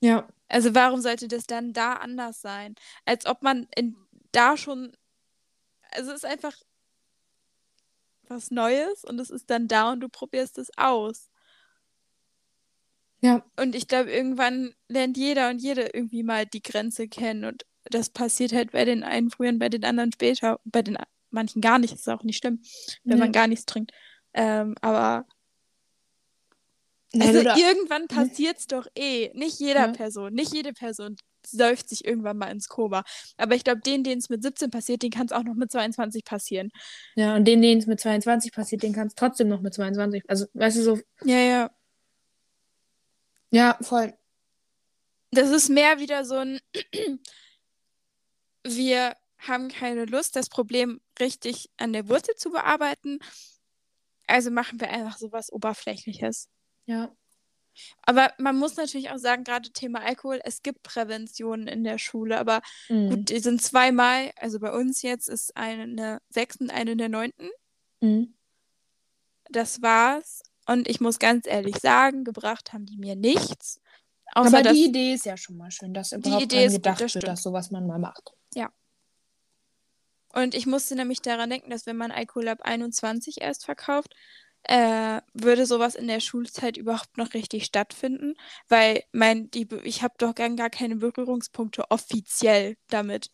Ja. 0.00 0.28
Also 0.48 0.74
warum 0.74 1.00
sollte 1.00 1.28
das 1.28 1.46
dann 1.46 1.72
da 1.72 1.94
anders 1.94 2.40
sein? 2.40 2.76
Als 3.04 3.26
ob 3.26 3.42
man 3.42 3.66
in, 3.74 3.96
da 4.32 4.56
schon, 4.56 4.92
also 5.94 6.10
es 6.10 6.18
ist 6.18 6.26
einfach 6.26 6.54
was 8.28 8.50
Neues 8.50 9.04
und 9.04 9.18
es 9.20 9.30
ist 9.30 9.50
dann 9.50 9.68
da 9.68 9.92
und 9.92 10.00
du 10.00 10.08
probierst 10.08 10.58
es 10.58 10.70
aus. 10.76 11.28
Ja. 13.20 13.44
Und 13.56 13.74
ich 13.74 13.88
glaube, 13.88 14.10
irgendwann 14.10 14.74
lernt 14.88 15.16
jeder 15.16 15.50
und 15.50 15.58
jede 15.60 15.82
irgendwie 15.92 16.22
mal 16.22 16.46
die 16.46 16.62
Grenze 16.62 17.08
kennen 17.08 17.44
und 17.44 17.64
das 17.84 18.10
passiert 18.10 18.52
halt 18.52 18.72
bei 18.72 18.84
den 18.84 19.02
einen 19.02 19.30
früher 19.30 19.50
und 19.50 19.58
bei 19.58 19.68
den 19.68 19.84
anderen 19.84 20.12
später. 20.12 20.58
Bei 20.64 20.82
den 20.82 20.96
manchen 21.30 21.60
gar 21.60 21.78
nicht, 21.78 21.92
ist 21.92 22.08
auch 22.08 22.22
nicht 22.22 22.38
schlimm, 22.38 22.62
wenn 23.04 23.16
Nee. 23.18 23.24
man 23.24 23.32
gar 23.32 23.46
nichts 23.46 23.66
trinkt. 23.66 23.92
Ähm, 24.32 24.74
aber 24.80 25.26
Nein, 27.12 27.28
also 27.28 27.40
irgendwann 27.60 28.08
passiert's 28.08 28.66
doch 28.66 28.86
eh. 28.96 29.30
Nicht 29.34 29.60
jeder 29.60 29.86
Ja. 29.86 29.92
Person, 29.92 30.32
nicht 30.34 30.52
jede 30.54 30.72
Person 30.72 31.16
säuft 31.46 31.88
sich 31.88 32.04
irgendwann 32.04 32.38
mal 32.38 32.50
ins 32.50 32.68
Koma. 32.68 33.04
Aber 33.36 33.54
ich 33.54 33.64
glaube, 33.64 33.80
denen, 33.80 34.04
denen 34.04 34.18
es 34.18 34.28
mit 34.28 34.42
17 34.42 34.70
passiert, 34.70 35.02
denen 35.02 35.12
kann 35.12 35.26
es 35.26 35.32
auch 35.32 35.44
noch 35.44 35.54
mit 35.54 35.70
22 35.70 36.24
passieren. 36.24 36.70
ja, 37.14 37.36
und 37.36 37.44
denen, 37.46 37.62
denen 37.62 37.80
es 37.80 37.86
mit 37.86 38.00
22 38.00 38.52
passiert, 38.52 38.82
den 38.82 38.92
kann 38.92 39.08
es 39.08 39.14
trotzdem 39.14 39.48
noch 39.48 39.60
mit 39.60 39.74
22. 39.74 40.24
Also, 40.28 40.46
weißt 40.54 40.76
du, 40.78 40.82
so, 40.82 40.98
Ja, 41.24 41.38
ja. 41.38 41.70
ja, 43.50 43.78
voll. 43.80 44.14
Das 45.30 45.50
ist 45.50 45.68
mehr 45.68 45.98
wieder 45.98 46.24
so 46.24 46.36
ein, 46.36 46.60
wir 48.64 49.16
haben 49.38 49.68
keine 49.68 50.04
Lust, 50.04 50.36
das 50.36 50.48
Problem 50.48 51.00
richtig 51.20 51.70
an 51.76 51.92
der 51.92 52.08
Wurzel 52.08 52.34
zu 52.36 52.50
bearbeiten. 52.50 53.18
Also 54.26 54.50
machen 54.50 54.80
wir 54.80 54.90
einfach 54.90 55.18
sowas 55.18 55.52
Oberflächliches. 55.52 56.48
Ja. 56.86 57.14
Aber 58.02 58.32
man 58.38 58.56
muss 58.56 58.76
natürlich 58.76 59.10
auch 59.10 59.18
sagen, 59.18 59.44
gerade 59.44 59.70
Thema 59.70 60.00
Alkohol, 60.00 60.40
es 60.44 60.62
gibt 60.62 60.82
Präventionen 60.82 61.66
in 61.68 61.84
der 61.84 61.98
Schule, 61.98 62.38
aber 62.38 62.62
Mhm. 62.88 63.08
gut, 63.10 63.30
die 63.30 63.38
sind 63.38 63.62
zweimal, 63.62 64.30
also 64.36 64.60
bei 64.60 64.72
uns 64.72 65.02
jetzt 65.02 65.28
ist 65.28 65.56
eine 65.56 65.84
in 65.84 65.96
der 65.96 66.22
sechsten, 66.28 66.70
eine 66.70 66.92
in 66.92 66.98
der 66.98 67.08
neunten. 67.08 67.50
Mhm. 68.00 68.34
Das 69.50 69.82
war's. 69.82 70.42
Und 70.66 70.88
ich 70.88 71.00
muss 71.00 71.18
ganz 71.18 71.46
ehrlich 71.46 71.76
sagen, 71.78 72.24
gebracht 72.24 72.72
haben 72.72 72.86
die 72.86 72.96
mir 72.96 73.16
nichts. 73.16 73.80
Außer 74.34 74.58
Aber 74.58 74.72
die 74.72 74.86
Idee 74.86 75.12
ist 75.12 75.26
ja 75.26 75.36
schon 75.36 75.56
mal 75.56 75.70
schön, 75.70 75.92
dass 75.92 76.12
überhaupt 76.12 76.42
Idee 76.42 76.56
dran 76.56 76.66
ist 76.66 76.72
gut, 76.72 76.82
gedacht 76.82 77.00
das 77.02 77.14
wird, 77.14 77.28
dass 77.28 77.42
sowas 77.42 77.70
man 77.70 77.86
mal 77.86 77.98
macht. 77.98 78.32
Und 80.34 80.54
ich 80.54 80.66
musste 80.66 80.96
nämlich 80.96 81.22
daran 81.22 81.48
denken, 81.48 81.70
dass 81.70 81.86
wenn 81.86 81.96
man 81.96 82.10
Alkohol 82.10 82.48
ab 82.48 82.62
21 82.62 83.40
erst 83.40 83.64
verkauft, 83.64 84.14
äh, 84.64 85.20
würde 85.34 85.66
sowas 85.66 85.94
in 85.94 86.08
der 86.08 86.20
Schulzeit 86.20 86.76
überhaupt 86.76 87.18
noch 87.18 87.34
richtig 87.34 87.64
stattfinden, 87.64 88.34
weil 88.68 89.02
mein, 89.12 89.50
die, 89.50 89.68
ich 89.84 90.02
habe 90.02 90.14
doch 90.18 90.34
gar, 90.34 90.50
gar 90.50 90.70
keine 90.70 90.96
Berührungspunkte 90.96 91.90
offiziell 91.90 92.76
damit. 92.88 93.30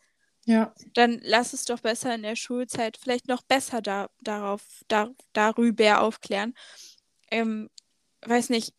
Ja. 0.46 0.74
Dann 0.94 1.20
lass 1.22 1.52
es 1.52 1.64
doch 1.64 1.80
besser 1.80 2.14
in 2.14 2.22
der 2.22 2.36
Schulzeit 2.36 2.96
vielleicht 2.96 3.28
noch 3.28 3.42
besser 3.42 3.80
da, 3.82 4.08
darauf, 4.22 4.62
da, 4.88 5.10
darüber 5.32 6.02
aufklären. 6.02 6.54
Ähm, 7.30 7.70
weiß 8.26 8.48
nicht, 8.50 8.74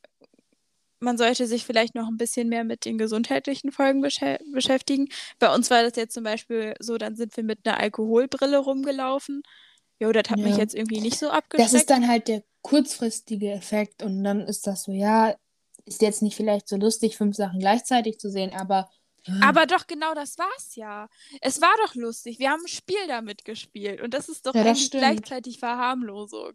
man 0.99 1.17
sollte 1.17 1.47
sich 1.47 1.65
vielleicht 1.65 1.95
noch 1.95 2.07
ein 2.07 2.17
bisschen 2.17 2.47
mehr 2.49 2.63
mit 2.63 2.85
den 2.85 2.97
gesundheitlichen 2.97 3.71
Folgen 3.71 4.01
beschä 4.01 4.37
beschäftigen. 4.53 5.07
Bei 5.39 5.53
uns 5.53 5.69
war 5.71 5.83
das 5.83 5.95
jetzt 5.95 6.13
zum 6.13 6.23
Beispiel 6.23 6.75
so, 6.79 6.97
dann 6.97 7.15
sind 7.15 7.35
wir 7.37 7.43
mit 7.43 7.65
einer 7.65 7.79
Alkoholbrille 7.79 8.57
rumgelaufen. 8.59 9.41
Jo, 10.01 10.11
das 10.11 10.29
hat 10.31 10.39
mich 10.39 10.53
Ja. 10.53 10.57
jetzt 10.57 10.73
irgendwie 10.73 10.99
nicht 10.99 11.19
so 11.19 11.27
Das 11.27 11.35
abgeschreckt. 11.35 11.73
ist 11.73 11.89
dann 11.91 12.07
halt 12.07 12.27
der 12.27 12.43
kurzfristige 12.63 13.51
Effekt 13.51 14.01
und 14.01 14.23
dann 14.23 14.41
ist 14.41 14.65
das 14.65 14.83
so, 14.83 14.91
ja, 14.91 15.35
ist 15.85 16.01
jetzt 16.01 16.21
nicht 16.23 16.35
vielleicht 16.35 16.67
so 16.67 16.75
lustig, 16.75 17.17
fünf 17.17 17.35
Sachen 17.35 17.59
gleichzeitig 17.59 18.17
zu 18.19 18.29
sehen, 18.31 18.51
aber. 18.53 18.89
Aber 19.41 19.67
doch 19.67 19.85
genau 19.85 20.15
das 20.15 20.39
war's 20.39 20.75
ja. 20.75 21.07
Es 21.41 21.61
war 21.61 21.73
doch 21.85 21.93
lustig. 21.93 22.39
Wir 22.39 22.49
haben 22.49 22.61
ein 22.63 22.67
Spiel 22.67 23.05
damit 23.07 23.45
gespielt 23.45 24.01
und 24.01 24.15
das 24.15 24.27
ist 24.27 24.47
doch 24.47 24.55
Ja, 24.55 24.63
das 24.63 24.89
gleichzeitig 24.89 25.59
Verharmlosung. 25.59 26.53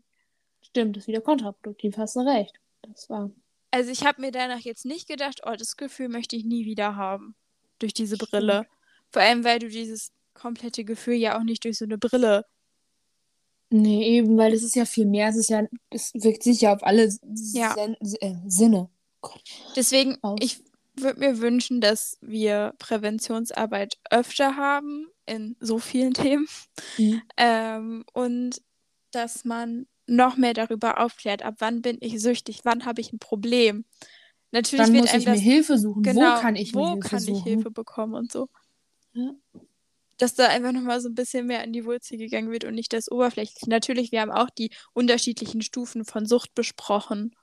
Stimmt, 0.63 0.97
das 0.97 1.05
ist 1.05 1.09
wieder 1.09 1.21
kontraproduktiv, 1.21 1.97
hast 1.97 2.17
du 2.17 2.21
recht. 2.21 2.59
Das 2.83 3.09
war. 3.09 3.31
Also 3.71 3.91
ich 3.93 4.05
habe 4.05 4.21
mir 4.21 4.33
danach 4.33 4.59
jetzt 4.61 4.85
nicht 4.85 5.07
gedacht, 5.07 5.43
oh, 5.47 5.55
das 5.57 5.77
Gefühl 5.77 6.09
möchte 6.09 6.35
ich 6.35 6.45
nie 6.45 6.65
wieder 6.67 6.97
haben. 6.97 7.37
Durch 7.79 7.95
diese 7.95 8.17
Brille. 8.17 8.67
Vor 9.11 9.23
allem, 9.23 9.45
weil 9.45 9.61
du 9.61 9.69
dieses 9.69 10.11
komplette 10.35 10.85
Gefühl 10.85 11.15
ja 11.15 11.39
auch 11.39 11.45
nicht 11.45 11.63
durch 11.65 11.79
so 11.79 11.85
eine 11.85 11.99
Brille. 11.99 12.45
Nee, 13.71 14.05
eben, 14.19 14.37
weil 14.39 14.53
es 14.53 14.63
ist 14.63 14.77
ja 14.77 14.85
viel 14.85 15.07
mehr. 15.07 15.29
Es 15.29 15.37
ist 15.37 15.51
ja, 15.51 15.65
es 15.91 16.13
wirkt 16.15 16.43
sich 16.43 16.61
ja 16.61 16.75
auf 16.75 16.85
alle 16.85 17.13
Ja. 17.53 17.75
Sen 17.75 17.97
äh, 18.21 18.35
Sinne. 18.47 18.89
Gott. 19.21 19.43
Deswegen, 19.75 20.19
Aus. 20.23 20.39
ich 20.41 20.63
würde 20.95 21.21
mir 21.21 21.41
wünschen, 21.41 21.81
dass 21.81 22.17
wir 22.21 22.75
Präventionsarbeit 22.79 23.99
öfter 24.11 24.57
haben 24.57 25.09
in 25.27 25.57
so 25.61 25.79
vielen 25.79 26.15
Themen. 26.15 26.47
Mhm. 26.97 27.23
Ähm, 27.37 28.05
und 28.13 28.63
dass 29.11 29.45
man 29.45 29.87
noch 30.07 30.37
mehr 30.37 30.55
darüber 30.55 31.01
aufklärt, 31.01 31.43
ab 31.43 31.57
wann 31.59 31.83
bin 31.83 31.99
ich 32.01 32.21
süchtig, 32.21 32.61
wann 32.65 32.85
habe 32.85 33.01
ich 33.01 33.13
ein 33.13 33.19
Problem. 33.19 33.85
Natürlich 34.53 34.87
Dann 34.87 34.95
wird 34.95 35.05
muss 35.05 35.15
ich 35.15 35.27
mir 35.27 35.33
das 35.33 35.41
Hilfe 35.41 35.79
suchen. 35.79 36.03
genau, 36.03 36.37
wo 36.37 36.41
kann 36.41 36.57
ich 36.57 36.75
wo 36.75 36.81
mir 36.85 36.93
Hilfe 36.93 37.09
kann 37.09 37.25
ich 37.29 37.43
Hilfe 37.43 37.71
bekommen 37.73 38.15
und 38.15 38.31
so. 38.31 38.49
Ja. 39.13 39.33
Dass 40.19 40.35
da 40.35 40.49
einfach 40.49 40.73
nochmal 40.73 41.01
so 41.01 41.09
ein 41.09 41.15
bisschen 41.15 41.47
mehr 41.47 41.63
an 41.63 41.73
die 41.73 41.85
Wurzel 41.85 42.17
gegangen 42.17 42.51
wird 42.51 42.65
und 42.65 42.75
nicht 42.75 42.93
das 42.93 43.11
Oberflächliche. 43.11 43.69
Natürlich, 43.69 44.13
wir 44.13 44.21
haben 44.21 44.31
auch 44.31 44.51
die 44.51 44.71
unterschiedlichen 44.95 45.63
Stufen 45.63 46.05
von 46.05 46.27
Sucht 46.27 46.55
besprochen. 46.55 47.35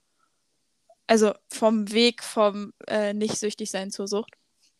Also 1.05 1.33
vom 1.49 1.91
Weg 1.91 2.23
vom 2.23 2.73
äh, 2.87 3.13
nicht 3.13 3.37
süchtig 3.37 3.69
sein 3.69 3.91
zur 3.91 4.07
Sucht. 4.07 4.33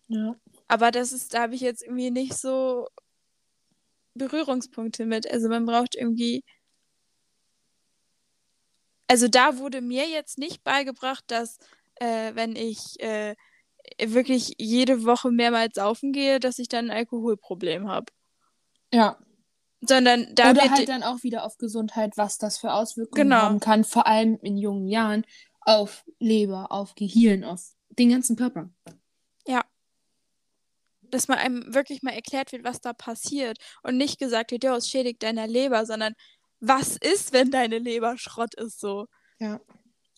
Ja. 0.07 0.35
Aber 0.67 0.91
das 0.91 1.11
ist, 1.11 1.33
da 1.33 1.41
habe 1.43 1.55
ich 1.55 1.61
jetzt 1.61 1.83
irgendwie 1.83 2.11
nicht 2.11 2.33
so 2.33 2.87
Berührungspunkte 4.15 5.05
mit. 5.05 5.29
Also 5.29 5.49
man 5.49 5.65
braucht 5.65 5.95
irgendwie. 5.95 6.43
Also 9.07 9.27
da 9.27 9.57
wurde 9.57 9.81
mir 9.81 10.07
jetzt 10.07 10.37
nicht 10.37 10.63
beigebracht, 10.63 11.23
dass 11.27 11.59
äh, 11.95 12.33
wenn 12.35 12.55
ich 12.55 12.99
äh, 12.99 13.35
wirklich 14.01 14.55
jede 14.57 15.05
Woche 15.05 15.31
mehrmals 15.31 15.75
saufen 15.75 16.11
gehe, 16.11 16.39
dass 16.39 16.59
ich 16.59 16.67
dann 16.67 16.89
ein 16.89 16.97
Alkoholproblem 16.97 17.87
habe. 17.87 18.11
ja. 18.91 19.17
Sondern 19.85 20.33
da 20.33 20.51
Oder 20.51 20.71
halt 20.71 20.87
dann 20.87 21.03
auch 21.03 21.23
wieder 21.23 21.43
auf 21.43 21.57
Gesundheit, 21.57 22.15
was 22.15 22.37
das 22.37 22.57
für 22.57 22.71
Auswirkungen 22.71 23.23
Genau. 23.29 23.41
haben 23.41 23.59
kann, 23.59 23.83
vor 23.83 24.07
allem 24.07 24.39
in 24.41 24.55
jungen 24.55 24.87
Jahren, 24.87 25.25
auf 25.59 26.05
Leber, 26.19 26.71
auf 26.71 26.95
Gehirn, 26.95 27.43
auf 27.43 27.61
den 27.89 28.09
ganzen 28.09 28.37
Körper. 28.37 28.69
dass 31.13 31.27
man 31.27 31.37
einem 31.37 31.73
wirklich 31.73 32.01
mal 32.01 32.11
erklärt 32.11 32.51
wird, 32.51 32.63
was 32.63 32.81
da 32.81 32.91
passiert 32.91 33.57
und 33.83 33.97
nicht 33.97 34.19
gesagt 34.19 34.51
wird, 34.51 34.63
ja, 34.63 34.75
es 34.75 34.89
schädigt 34.89 35.23
deiner 35.23 35.47
Leber, 35.47 35.85
sondern 35.85 36.13
was 36.59 36.97
ist, 36.97 37.33
wenn 37.33 37.51
deine 37.51 37.77
Leber 37.77 38.17
Schrott 38.17 38.55
ist 38.55 38.79
so? 38.79 39.05
Ja. 39.39 39.59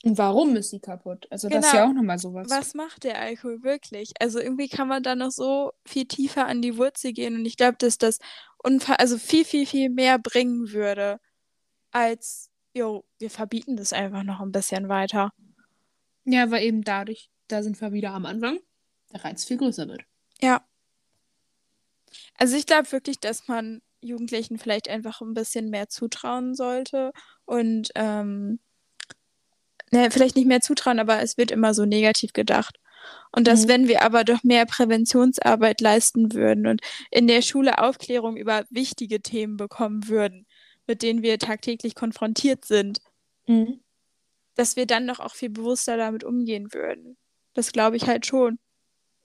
Und 0.06 0.20
warum 0.20 0.56
ist 0.56 0.70
sie 0.70 0.80
kaputt? 0.80 1.26
Also 1.32 1.50
das 1.50 1.66
ist 1.66 1.72
Genau. 1.72 1.84
ja 1.84 1.90
auch 1.90 1.94
nochmal 1.94 2.20
sowas. 2.20 2.48
Was 2.48 2.76
macht 2.76 3.04
der 3.06 3.20
Alkohol 3.20 3.64
wirklich? 3.64 4.14
Also 4.20 4.40
irgendwie 4.40 4.70
kann 4.70 4.88
man 4.88 5.02
da 5.02 5.16
noch 5.16 5.32
so 5.32 5.72
viel 5.84 6.06
tiefer 6.06 6.46
an 6.46 6.62
die 6.62 6.78
Wurzel 6.78 7.12
gehen 7.12 7.36
und 7.36 7.46
ich 7.46 7.58
glaube, 7.58 7.78
dass 7.80 7.98
das 7.98 8.20
also 8.62 9.18
viel, 9.18 9.46
viel, 9.46 9.66
viel 9.66 9.90
mehr 9.90 10.20
bringen 10.20 10.72
würde, 10.72 11.20
als, 11.92 12.52
jo, 12.74 13.04
wir 13.18 13.32
verbieten 13.32 13.78
das 13.78 13.94
einfach 13.94 14.24
noch 14.24 14.42
ein 14.42 14.52
bisschen 14.52 14.90
weiter. 14.90 15.32
Ja, 16.24 16.52
weil 16.52 16.64
eben 16.64 16.84
dadurch, 16.84 17.32
da 17.48 17.64
sind 17.64 17.82
wir 17.82 17.92
wieder 17.92 18.12
am 18.12 18.28
Anfang, 18.28 18.60
der 19.12 19.26
Reiz 19.26 19.44
viel 19.44 19.58
größer 19.58 19.88
wird. 19.88 20.04
Ja. 20.40 20.64
Also 22.38 22.56
ich 22.58 22.68
glaube 22.68 22.92
wirklich, 22.92 23.20
dass 23.20 23.48
man 23.48 23.82
Jugendlichen 24.02 24.60
vielleicht 24.60 24.88
einfach 24.88 25.22
ein 25.22 25.34
bisschen 25.34 25.70
mehr 25.72 25.90
zutrauen 25.90 26.54
sollte 26.54 27.12
und 27.46 27.90
ähm, 27.96 28.60
ne, 29.92 30.10
vielleicht 30.12 30.36
nicht 30.36 30.48
mehr 30.48 30.62
zutrauen, 30.62 31.00
aber 31.00 31.22
es 31.22 31.38
wird 31.38 31.52
immer 31.52 31.74
so 31.74 31.86
negativ 31.86 32.34
gedacht. 32.34 32.78
Und 33.32 33.48
dass, 33.48 33.64
Mhm. 33.66 33.70
wenn 33.70 33.88
wir 33.88 34.02
aber 34.04 34.24
doch 34.24 34.44
mehr 34.44 34.66
Präventionsarbeit 34.66 35.82
leisten 35.82 36.34
würden 36.34 36.68
und 36.68 36.82
in 37.12 37.28
der 37.28 37.42
Schule 37.42 37.80
Aufklärung 37.80 38.38
über 38.38 38.66
wichtige 38.70 39.22
Themen 39.22 39.58
bekommen 39.58 40.08
würden, 40.08 40.48
mit 40.88 41.02
denen 41.04 41.22
wir 41.22 41.38
tagtäglich 41.40 41.96
konfrontiert 41.96 42.66
sind, 42.66 43.00
Mhm. 43.48 43.82
dass 44.56 44.76
wir 44.76 44.86
dann 44.88 45.08
doch 45.08 45.20
auch 45.20 45.36
viel 45.36 45.50
bewusster 45.50 45.98
damit 45.98 46.24
umgehen 46.24 46.74
würden. 46.74 47.18
Das 47.54 47.72
glaube 47.72 47.98
ich 47.98 48.08
halt 48.08 48.26
schon, 48.26 48.58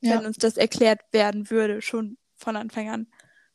wenn 0.00 0.10
Ja. 0.20 0.26
uns 0.26 0.36
das 0.38 0.56
erklärt 0.56 1.00
werden 1.12 1.50
würde, 1.50 1.80
schon 1.82 2.18
von 2.36 2.56
Anfang 2.56 2.90
an. 2.90 3.06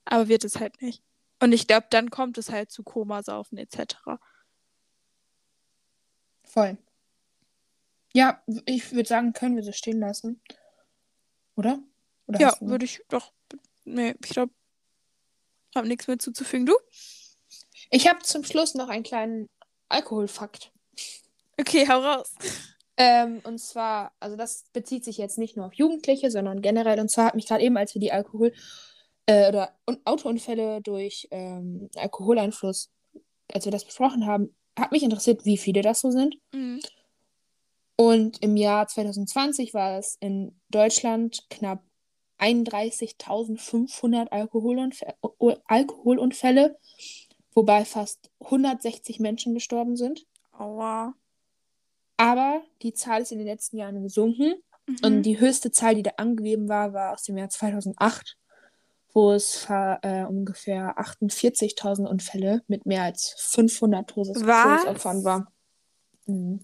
Aber 0.05 0.27
wird 0.27 0.43
es 0.45 0.59
halt 0.59 0.81
nicht. 0.81 1.03
Und 1.41 1.51
ich 1.51 1.67
glaube, 1.67 1.87
dann 1.89 2.09
kommt 2.11 2.37
es 2.37 2.49
halt 2.51 2.71
zu 2.71 2.83
Komasaufen 2.83 3.57
etc. 3.57 4.19
Voll. 6.43 6.77
Ja, 8.15 8.41
ich 8.65 8.93
würde 8.93 9.09
sagen, 9.09 9.33
können 9.33 9.57
wir 9.57 9.63
so 9.63 9.73
stehen 9.73 9.99
lassen. 9.99 10.39
Oder? 11.57 11.79
Oder 12.27 12.39
Ja, 12.39 12.55
würde 12.61 12.85
ich 12.85 13.01
doch. 13.09 13.33
Nee, 13.83 14.15
ich 14.23 14.29
glaube, 14.29 14.53
habe 15.75 15.89
nichts 15.89 16.07
mehr 16.07 16.17
zuzufügen. 16.17 16.65
Du? 16.65 16.73
Ich 17.91 18.07
habe 18.07 18.19
zum 18.19 18.45
Schluss 18.45 18.73
noch 18.73 18.87
einen 18.87 19.03
kleinen 19.03 19.49
Alkoholfakt. 19.89 20.71
Okay, 21.59 21.85
hau 21.89 21.99
raus. 21.99 22.33
Ähm, 22.95 23.41
und 23.43 23.59
zwar, 23.59 24.13
also 24.21 24.37
das 24.37 24.63
bezieht 24.71 25.03
sich 25.03 25.17
jetzt 25.17 25.37
nicht 25.37 25.57
nur 25.57 25.65
auf 25.65 25.73
Jugendliche, 25.73 26.31
sondern 26.31 26.61
generell. 26.61 27.01
Und 27.01 27.11
zwar 27.11 27.25
hat 27.25 27.35
mich 27.35 27.47
gerade 27.47 27.63
eben, 27.65 27.75
als 27.75 27.93
wir 27.93 27.99
die 27.99 28.13
Alkohol- 28.13 28.53
äh, 29.25 29.49
oder 29.49 29.77
Un 29.89 29.99
Autounfälle 30.05 30.81
durch 30.81 31.27
ähm, 31.31 31.89
Alkoholeinfluss, 31.95 32.91
als 33.51 33.65
wir 33.65 33.73
das 33.73 33.83
besprochen 33.83 34.25
haben, 34.25 34.55
hat 34.79 34.93
mich 34.93 35.03
interessiert, 35.03 35.43
wie 35.43 35.57
viele 35.57 35.81
das 35.81 35.99
so 35.99 36.11
sind. 36.11 36.37
Mhm. 36.53 36.79
Und 37.97 38.41
im 38.41 38.57
Jahr 38.57 38.87
2020 38.87 39.73
war 39.73 39.97
es 39.97 40.17
in 40.19 40.59
Deutschland 40.69 41.45
knapp 41.49 41.83
31.500 42.39 44.29
Alkoholunfä 44.29 45.13
Alkoholunfälle, 45.65 46.77
wobei 47.53 47.85
fast 47.85 48.29
160 48.41 49.19
Menschen 49.19 49.53
gestorben 49.53 49.95
sind. 49.95 50.25
Aua. 50.51 51.13
Aber 52.17 52.61
die 52.81 52.93
Zahl 52.93 53.21
ist 53.21 53.31
in 53.31 53.37
den 53.37 53.47
letzten 53.47 53.77
Jahren 53.77 54.03
gesunken. 54.03 54.55
Mhm. 54.87 54.97
Und 55.03 55.21
die 55.23 55.39
höchste 55.39 55.71
Zahl, 55.71 55.95
die 55.95 56.03
da 56.03 56.11
angegeben 56.17 56.67
war, 56.67 56.93
war 56.93 57.13
aus 57.13 57.23
dem 57.23 57.37
Jahr 57.37 57.49
2008, 57.49 58.37
wo 59.13 59.31
es 59.31 59.67
äh, 59.69 60.25
ungefähr 60.25 60.97
48.000 60.99 62.05
Unfälle 62.05 62.61
mit 62.67 62.85
mehr 62.85 63.03
als 63.03 63.35
500 63.37 64.09
Todes 64.09 64.45
Was? 64.45 64.81
Todesopfern 64.81 65.23
war. 65.23 65.51
Mhm. 66.25 66.59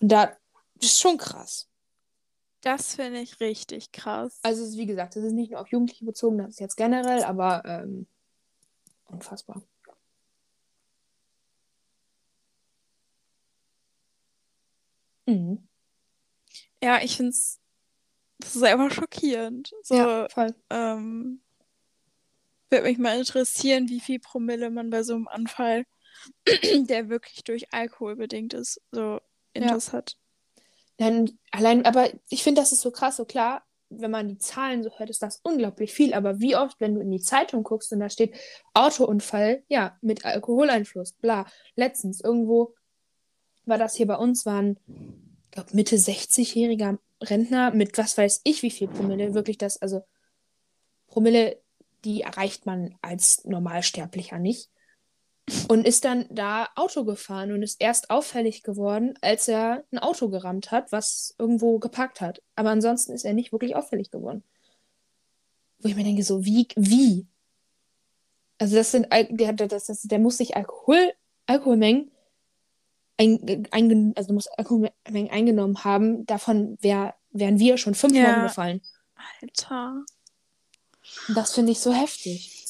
Da 0.00 0.36
das 0.80 0.90
ist 0.90 1.00
schon 1.00 1.18
krass. 1.18 1.68
Das 2.60 2.94
finde 2.94 3.20
ich 3.20 3.40
richtig 3.40 3.92
krass. 3.92 4.38
Also 4.42 4.64
ist, 4.64 4.76
wie 4.76 4.86
gesagt, 4.86 5.16
das 5.16 5.24
ist 5.24 5.32
nicht 5.32 5.50
nur 5.52 5.60
auf 5.60 5.68
Jugendliche 5.68 6.04
bezogen, 6.04 6.38
das 6.38 6.50
ist 6.50 6.60
jetzt 6.60 6.76
generell, 6.76 7.22
aber 7.24 7.62
ähm, 7.64 8.06
unfassbar. 9.06 9.62
Mhm. 15.26 15.68
Ja, 16.82 17.00
ich 17.02 17.16
finde 17.16 17.30
es. 17.30 17.60
Das 18.38 18.54
ist 18.54 18.62
einfach 18.62 18.90
schockierend. 18.92 19.72
So, 19.82 19.96
Ja, 19.96 20.28
voll. 20.28 20.54
ähm, 20.70 21.40
würde 22.70 22.84
mich 22.84 22.98
mal 22.98 23.18
interessieren, 23.18 23.88
wie 23.88 24.00
viel 24.00 24.20
Promille 24.20 24.70
man 24.70 24.90
bei 24.90 25.02
so 25.02 25.14
einem 25.14 25.28
Anfall, 25.28 25.84
der 26.46 27.08
wirklich 27.08 27.42
durch 27.44 27.72
Alkohol 27.72 28.16
bedingt 28.16 28.54
ist, 28.54 28.80
so 28.92 29.20
in 29.58 29.64
Ja. 29.64 29.74
das 29.74 29.92
hat. 29.92 30.16
Dann 30.96 31.38
allein, 31.52 31.84
aber 31.86 32.08
ich 32.28 32.42
finde, 32.42 32.60
das 32.60 32.72
ist 32.72 32.80
so 32.80 32.90
krass, 32.90 33.16
so 33.16 33.24
klar, 33.24 33.62
wenn 33.90 34.10
man 34.10 34.28
die 34.28 34.38
Zahlen 34.38 34.82
so 34.82 34.90
hört, 34.98 35.10
ist 35.10 35.22
das 35.22 35.40
unglaublich 35.42 35.92
viel. 35.92 36.12
Aber 36.12 36.40
wie 36.40 36.56
oft, 36.56 36.80
wenn 36.80 36.94
du 36.94 37.00
in 37.00 37.10
die 37.10 37.20
Zeitung 37.20 37.62
guckst 37.62 37.92
und 37.92 38.00
da 38.00 38.10
steht 38.10 38.34
Autounfall, 38.74 39.62
ja, 39.68 39.96
mit 40.02 40.24
Alkoholeinfluss, 40.24 41.12
bla. 41.12 41.46
Letztens 41.74 42.20
irgendwo 42.20 42.74
war 43.64 43.78
das 43.78 43.94
hier 43.94 44.06
bei 44.06 44.16
uns, 44.16 44.44
waren, 44.44 44.78
ich 44.86 45.50
glaube, 45.52 45.70
Mitte 45.72 45.96
60-jähriger 45.96 46.98
Rentner 47.22 47.70
mit 47.72 47.96
was 47.98 48.16
weiß 48.18 48.42
ich 48.44 48.62
wie 48.62 48.70
viel 48.70 48.88
Promille. 48.88 49.34
Wirklich 49.34 49.58
das, 49.58 49.80
also 49.80 50.02
Promille, 51.06 51.60
die 52.04 52.22
erreicht 52.22 52.66
man 52.66 52.96
als 53.02 53.44
Normalsterblicher 53.44 54.38
nicht. 54.38 54.70
Und 55.68 55.86
ist 55.86 56.04
dann 56.04 56.26
da 56.30 56.68
Auto 56.74 57.04
gefahren 57.04 57.52
und 57.52 57.62
ist 57.62 57.80
erst 57.80 58.10
auffällig 58.10 58.62
geworden, 58.62 59.14
als 59.22 59.48
er 59.48 59.84
ein 59.92 59.98
Auto 59.98 60.28
gerammt 60.28 60.70
hat, 60.70 60.92
was 60.92 61.34
irgendwo 61.38 61.78
geparkt 61.78 62.20
hat. 62.20 62.42
Aber 62.54 62.70
ansonsten 62.70 63.12
ist 63.12 63.24
er 63.24 63.32
nicht 63.34 63.52
wirklich 63.52 63.74
auffällig 63.74 64.10
geworden. 64.10 64.42
Wo 65.78 65.88
ich 65.88 65.96
mir 65.96 66.04
denke, 66.04 66.22
so, 66.22 66.44
wie, 66.44 66.68
wie? 66.76 67.26
Also 68.58 68.76
das 68.76 68.90
sind, 68.90 69.06
der, 69.12 69.52
das, 69.52 69.86
das, 69.86 70.02
der 70.02 70.18
muss 70.18 70.38
sich 70.38 70.56
Alkohol, 70.56 71.12
Alkoholmengen 71.46 72.10
ein, 73.16 73.66
ein, 73.70 74.12
also 74.16 74.32
muss 74.32 74.46
Alkoholmengen 74.48 75.30
eingenommen 75.30 75.82
haben, 75.84 76.26
davon 76.26 76.76
wär, 76.80 77.14
wären 77.30 77.58
wir 77.58 77.78
schon 77.78 77.94
fünfmal 77.94 78.22
Ja. 78.22 78.42
gefallen. 78.42 78.80
Alter. 79.40 80.04
Das 81.34 81.54
finde 81.54 81.72
ich 81.72 81.80
so 81.80 81.92
heftig. 81.92 82.66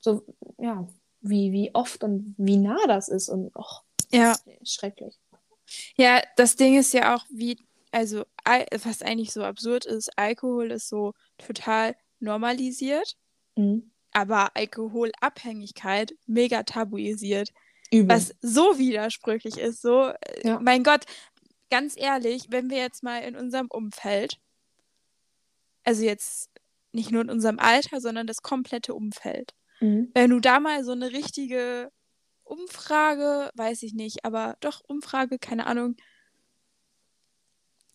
So, 0.00 0.24
ja, 0.58 0.86
wie, 1.28 1.52
wie 1.52 1.74
oft 1.74 2.02
und 2.04 2.34
wie 2.38 2.56
nah 2.56 2.78
das 2.86 3.08
ist 3.08 3.28
und 3.28 3.54
och, 3.56 3.82
Ja. 4.12 4.36
schrecklich. 4.64 5.18
Ja, 5.96 6.22
das 6.36 6.56
Ding 6.56 6.78
ist 6.78 6.92
ja 6.94 7.14
auch, 7.16 7.24
wie, 7.28 7.58
also, 7.90 8.24
Al- 8.44 8.66
was 8.82 9.02
eigentlich 9.02 9.32
so 9.32 9.42
absurd 9.42 9.84
ist, 9.84 10.16
Alkohol 10.16 10.70
ist 10.70 10.88
so 10.88 11.12
total 11.38 11.96
normalisiert, 12.20 13.16
Mhm. 13.56 13.90
aber 14.12 14.54
Alkoholabhängigkeit 14.56 16.14
mega 16.26 16.62
tabuisiert. 16.62 17.50
Übel. 17.92 18.08
Was 18.16 18.34
so 18.40 18.78
widersprüchlich 18.78 19.58
ist, 19.58 19.80
so, 19.82 20.08
äh, 20.08 20.46
Ja. 20.48 20.60
mein 20.60 20.82
Gott, 20.84 21.04
ganz 21.70 21.94
ehrlich, 21.96 22.46
wenn 22.50 22.70
wir 22.70 22.78
jetzt 22.78 23.02
mal 23.02 23.18
in 23.18 23.36
unserem 23.36 23.66
Umfeld, 23.68 24.38
also 25.84 26.02
jetzt 26.04 26.50
nicht 26.92 27.10
nur 27.10 27.22
in 27.22 27.30
unserem 27.30 27.58
Alter, 27.58 28.00
sondern 28.00 28.26
das 28.26 28.42
komplette 28.42 28.94
Umfeld, 28.94 29.52
Mhm. 29.80 30.10
wenn 30.14 30.30
du 30.30 30.40
da 30.40 30.60
mal 30.60 30.84
so 30.84 30.92
eine 30.92 31.12
richtige 31.12 31.90
Umfrage, 32.44 33.50
weiß 33.54 33.82
ich 33.82 33.94
nicht, 33.94 34.24
aber 34.24 34.56
doch 34.60 34.80
Umfrage, 34.86 35.38
keine 35.38 35.66
Ahnung, 35.66 35.96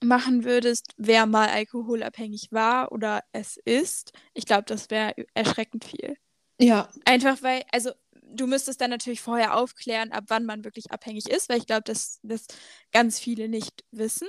machen 0.04 0.44
würdest, 0.44 0.94
wer 0.98 1.26
mal 1.26 1.50
alkoholabhängig 1.50 2.48
war 2.52 2.92
oder 2.92 3.24
es 3.34 3.58
ist, 3.66 4.14
ich 4.34 4.46
glaube, 4.46 4.64
das 4.66 4.90
wäre 4.90 5.14
erschreckend 5.34 5.86
viel. 5.86 6.16
Ja, 6.60 6.90
Einfach 7.06 7.42
weil, 7.42 7.64
also 7.72 7.92
du 8.24 8.48
müsstest 8.48 8.82
dann 8.82 8.90
natürlich 8.90 9.22
vorher 9.22 9.58
aufklären, 9.58 10.12
ab 10.12 10.26
wann 10.28 10.46
man 10.46 10.64
wirklich 10.64 10.92
abhängig 10.92 11.30
ist, 11.30 11.50
weil 11.50 11.58
ich 11.60 11.66
glaube, 11.66 11.84
dass 11.84 12.20
das 12.24 12.48
ganz 12.92 13.20
viele 13.20 13.50
nicht 13.50 13.84
wissen. 13.92 14.28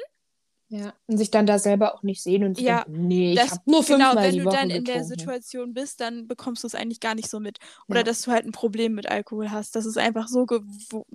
Ja. 0.72 0.92
Und 1.06 1.18
sich 1.18 1.30
dann 1.30 1.46
da 1.46 1.58
selber 1.58 1.94
auch 1.94 2.02
nicht 2.02 2.22
sehen 2.22 2.44
und 2.44 2.56
sich 2.56 2.64
Ja, 2.66 2.84
denken, 2.84 3.06
nee, 3.06 3.32
ich 3.32 3.38
Das, 3.40 3.50
habe 3.52 3.62
nur 3.70 3.84
genau, 3.84 3.98
fünfmal 4.06 4.24
wenn 4.24 4.32
die 4.32 4.38
du 4.40 4.44
Woche 4.46 4.56
dann 4.56 4.70
in 4.70 4.84
der. 4.84 5.04
Situation 5.04 5.74
bist, 5.74 6.00
dann 6.00 6.26
bekommst 6.26 6.62
du 6.64 6.66
es 6.66 6.74
eigentlich 6.74 7.00
gar 7.00 7.14
nicht 7.14 7.28
so 7.28 7.40
mit. 7.40 7.58
Oder 7.88 8.00
Ja. 8.00 8.04
dass 8.04 8.22
du 8.22 8.32
halt 8.32 8.46
ein 8.46 8.52
Problem 8.52 8.94
mit 8.94 9.06
Alkohol 9.10 9.50
hast, 9.50 9.76
dass 9.76 9.84
es 9.84 9.96
einfach 9.98 10.28
so, 10.28 10.46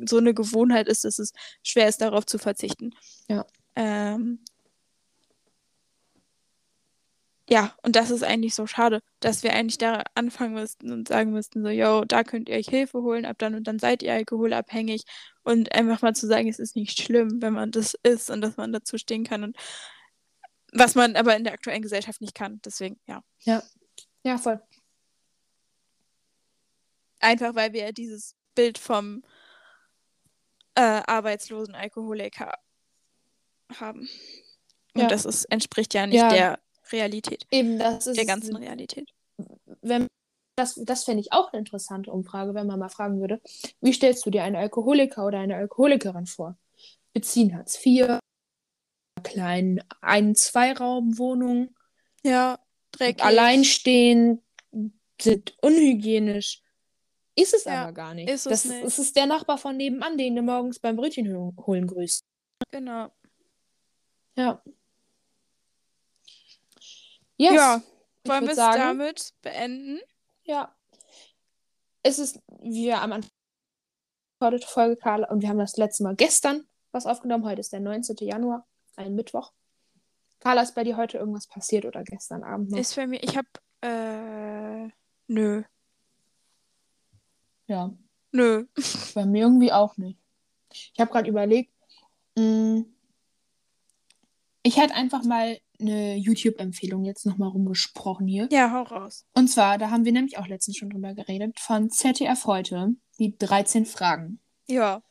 so 0.06 0.18
eine 0.18 0.34
Gewohnheit 0.34 0.88
ist, 0.88 1.04
dass 1.06 1.20
es 1.20 1.34
schwer 1.64 1.88
ist, 1.90 2.02
darauf 2.02 2.26
zu 2.26 2.38
verzichten. 2.38 2.92
Ja. 3.30 3.46
Ähm, 3.76 4.40
ja, 7.50 7.74
und 7.82 7.96
das 7.96 8.12
ist 8.12 8.24
eigentlich 8.24 8.56
so 8.56 8.68
schade, 8.68 9.02
dass 9.22 9.42
wir 9.44 9.54
eigentlich 9.54 9.78
da 9.78 10.04
anfangen 10.16 10.54
müssten 10.54 10.92
und 10.92 11.08
sagen 11.08 11.32
müssten, 11.32 11.64
so, 11.64 11.70
yo, 11.70 12.04
da 12.04 12.24
könnt 12.24 12.50
ihr 12.50 12.58
euch 12.58 12.68
Hilfe 12.68 13.02
holen, 13.02 13.26
ab 13.26 13.38
dann 13.40 13.56
und 13.56 13.66
dann 13.66 13.80
seid 13.80 14.04
ihr 14.04 14.14
alkoholabhängig. 14.14 15.04
Und 15.44 15.74
einfach 15.74 16.02
mal 16.02 16.14
zu 16.14 16.28
sagen, 16.28 16.50
es 16.50 16.60
ist 16.60 16.76
nicht 16.76 17.00
schlimm, 17.02 17.42
wenn 17.42 17.54
man 17.54 17.72
das 17.72 17.96
ist 18.04 18.30
und 18.30 18.42
dass 18.42 18.58
man 18.58 18.74
dazu 18.74 18.98
stehen 18.98 19.24
kann. 19.24 19.44
Und 19.46 19.56
was 20.74 20.96
man 20.96 21.16
aber 21.16 21.38
in 21.38 21.46
der 21.46 21.54
aktuellen 21.54 21.82
Gesellschaft 21.82 22.20
nicht 22.20 22.36
kann. 22.36 22.60
Deswegen, 22.66 23.00
ja. 23.08 23.24
Ja, 24.24 24.38
voll. 24.38 24.62
Einfach 27.20 27.56
weil 27.56 27.72
wir 27.72 27.86
ja 27.86 27.92
dieses 27.94 28.36
Bild 28.56 28.78
vom 28.78 29.24
äh, 30.76 30.82
arbeitslosen 30.82 31.76
Alkoholiker 31.76 32.54
haben. 33.80 34.10
Und 34.94 35.02
Ja. 35.04 35.08
das 35.08 35.26
ist, 35.26 35.46
entspricht 35.46 35.94
ja 35.94 36.06
nicht 36.08 36.18
Ja. 36.20 36.30
der 36.30 36.60
Realität, 36.92 37.46
Eben, 37.52 37.78
das 37.80 38.08
ist. 38.08 38.18
der 38.18 38.26
ganzen 38.26 38.56
Realität. 38.56 39.12
wenn, 39.82 40.08
das, 40.56 40.76
das 40.84 41.04
fände 41.04 41.22
ich 41.22 41.32
auch 41.34 41.52
eine 41.54 41.60
interessante 41.60 42.12
Umfrage, 42.12 42.54
wenn 42.56 42.68
man 42.68 42.80
mal 42.80 42.90
fragen 42.90 43.20
würde, 43.20 43.42
wie 43.82 43.94
stellst 43.94 44.26
du 44.26 44.30
dir 44.32 44.44
einen 44.44 44.56
Alkoholiker 44.56 45.26
oder 45.26 45.40
eine 45.40 45.56
Alkoholikerin 45.56 46.26
vor? 46.26 46.58
Beziehen 47.14 47.56
Hartz 47.56 47.84
IV, 47.86 48.20
kleinen 49.24 49.82
Ein-, 50.02 50.36
Zweiraumwohnung, 50.36 51.76
Ja, 52.24 52.60
dreckig. 52.92 53.24
alleinstehend, 53.24 54.42
sind 55.22 55.56
unhygienisch. 55.62 56.62
Ist 57.36 57.54
es 57.54 57.66
Ja, 57.66 57.84
aber 57.84 57.94
gar 57.94 58.14
nicht. 58.16 58.30
ist 58.30 58.46
es 58.48 58.64
das, 58.64 58.66
nicht. 58.66 58.98
ist 59.00 59.16
der 59.16 59.26
Nachbar 59.28 59.58
von 59.58 59.78
nebenan, 59.78 60.18
den 60.18 60.36
du 60.36 60.42
morgens 60.42 60.80
beim 60.80 60.96
Brötchen 60.96 61.28
hol- 61.28 61.54
holen 61.66 61.86
grüßt. 61.88 62.24
Genau. 62.72 63.12
Ja. 64.36 64.62
Yes. 67.38 67.54
Ja, 67.54 67.82
ich 68.24 68.30
Wollen 68.30 68.44
wir 68.44 68.52
es 68.52 68.58
damit 68.58 69.34
beenden? 69.42 70.00
Ja. 70.44 70.74
Es 72.04 72.20
ist, 72.20 72.40
wie 72.62 72.86
wir 72.86 73.02
am 73.02 73.14
Anfang 73.14 73.32
der 74.42 74.62
Folge, 74.62 74.98
Carla, 74.98 75.30
und 75.30 75.42
wir 75.42 75.50
haben 75.50 75.60
das 75.60 75.78
letzte 75.78 76.04
Mal 76.04 76.16
gestern 76.16 76.68
was 76.92 77.06
aufgenommen. 77.06 77.46
Heute 77.46 77.62
ist 77.62 77.74
der 77.74 77.80
19. 77.80 78.16
Januar, 78.22 78.66
ein 78.96 79.16
Mittwoch. 79.16 79.52
Carla, 80.40 80.62
ist 80.62 80.76
bei 80.76 80.84
dir 80.84 80.98
heute 80.98 81.18
irgendwas 81.18 81.48
passiert 81.48 81.86
oder 81.86 82.04
gestern 82.04 82.44
Abend 82.44 82.72
noch? 82.72 82.78
Ist 82.78 82.94
für 82.94 83.08
mich, 83.08 83.24
ich 83.24 83.36
hab, 83.36 83.46
äh, 83.82 84.90
nö, 85.28 85.64
ja, 87.68 87.94
nö. 88.32 88.66
bei 89.14 89.26
mir 89.26 89.44
irgendwie 89.44 89.72
auch 89.72 89.98
nicht. 89.98 90.20
Ich 90.72 91.00
habe 91.00 91.12
gerade 91.12 91.30
überlegt, 91.30 91.72
mh, 92.36 92.86
ich 94.64 94.78
hätte 94.78 94.96
einfach 94.96 95.24
mal 95.24 95.60
eine 95.80 96.16
YouTube-Empfehlung 96.16 97.04
jetzt 97.06 97.26
nochmal 97.26 97.50
rumgesprochen 97.50 98.28
hier. 98.28 98.48
Ja, 98.52 98.72
hau 98.72 98.82
raus. 98.84 99.26
Und 99.36 99.48
zwar, 99.48 99.78
da 99.78 99.90
haben 99.92 100.06
wir 100.06 100.12
nämlich 100.12 100.38
auch 100.38 100.48
letztens 100.48 100.78
schon 100.78 100.90
drüber 100.90 101.14
geredet, 101.14 101.60
von 101.60 101.90
ZDF 101.90 102.46
heute, 102.46 102.96
die 103.20 103.38
13 103.38 103.86
Fragen. 103.86 104.40
Ja. 104.68 105.02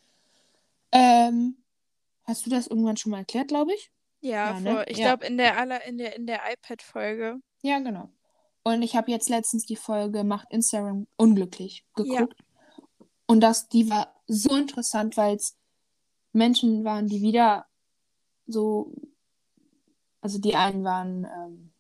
Ähm, 0.93 1.57
hast 2.25 2.47
du 2.47 2.51
das 2.51 2.67
irgendwann 2.67 2.97
schon 2.97 3.13
mal 3.13 3.19
erklärt, 3.19 3.49
glaube 3.49 3.75
ich? 3.75 3.91
Ja, 4.21 4.53
Ja, 4.55 4.61
ne? 4.61 4.71
vor, 4.73 4.89
ich 4.89 4.99
Ja. 4.99 5.09
glaube 5.15 5.27
in 5.27 5.37
der 5.39 5.57
aller, 5.59 5.85
in 5.87 5.99
der, 5.99 6.17
in 6.17 6.27
der 6.27 6.41
iPad-Folge. 6.53 7.37
Ja, 7.63 7.79
genau. 7.79 8.11
Und 8.65 8.83
ich 8.83 8.97
habe 8.97 9.11
jetzt 9.13 9.29
letztens 9.29 9.67
die 9.67 9.77
Folge 9.77 10.25
Macht 10.25 10.49
Instagram 10.51 11.07
unglücklich 11.17 11.85
geguckt. 11.95 12.35
Und 13.27 13.41
das, 13.41 13.69
die 13.69 13.89
war 13.91 14.15
so 14.27 14.57
interessant, 14.57 15.17
weil 15.17 15.37
es 15.37 15.57
Menschen 16.33 16.85
waren, 16.85 17.07
die 17.07 17.23
wieder 17.23 17.67
so, 18.47 18.93
also 20.27 20.41
die 20.41 20.57
einen 20.57 20.83
waren, 20.83 21.25
ähm, 21.25 21.73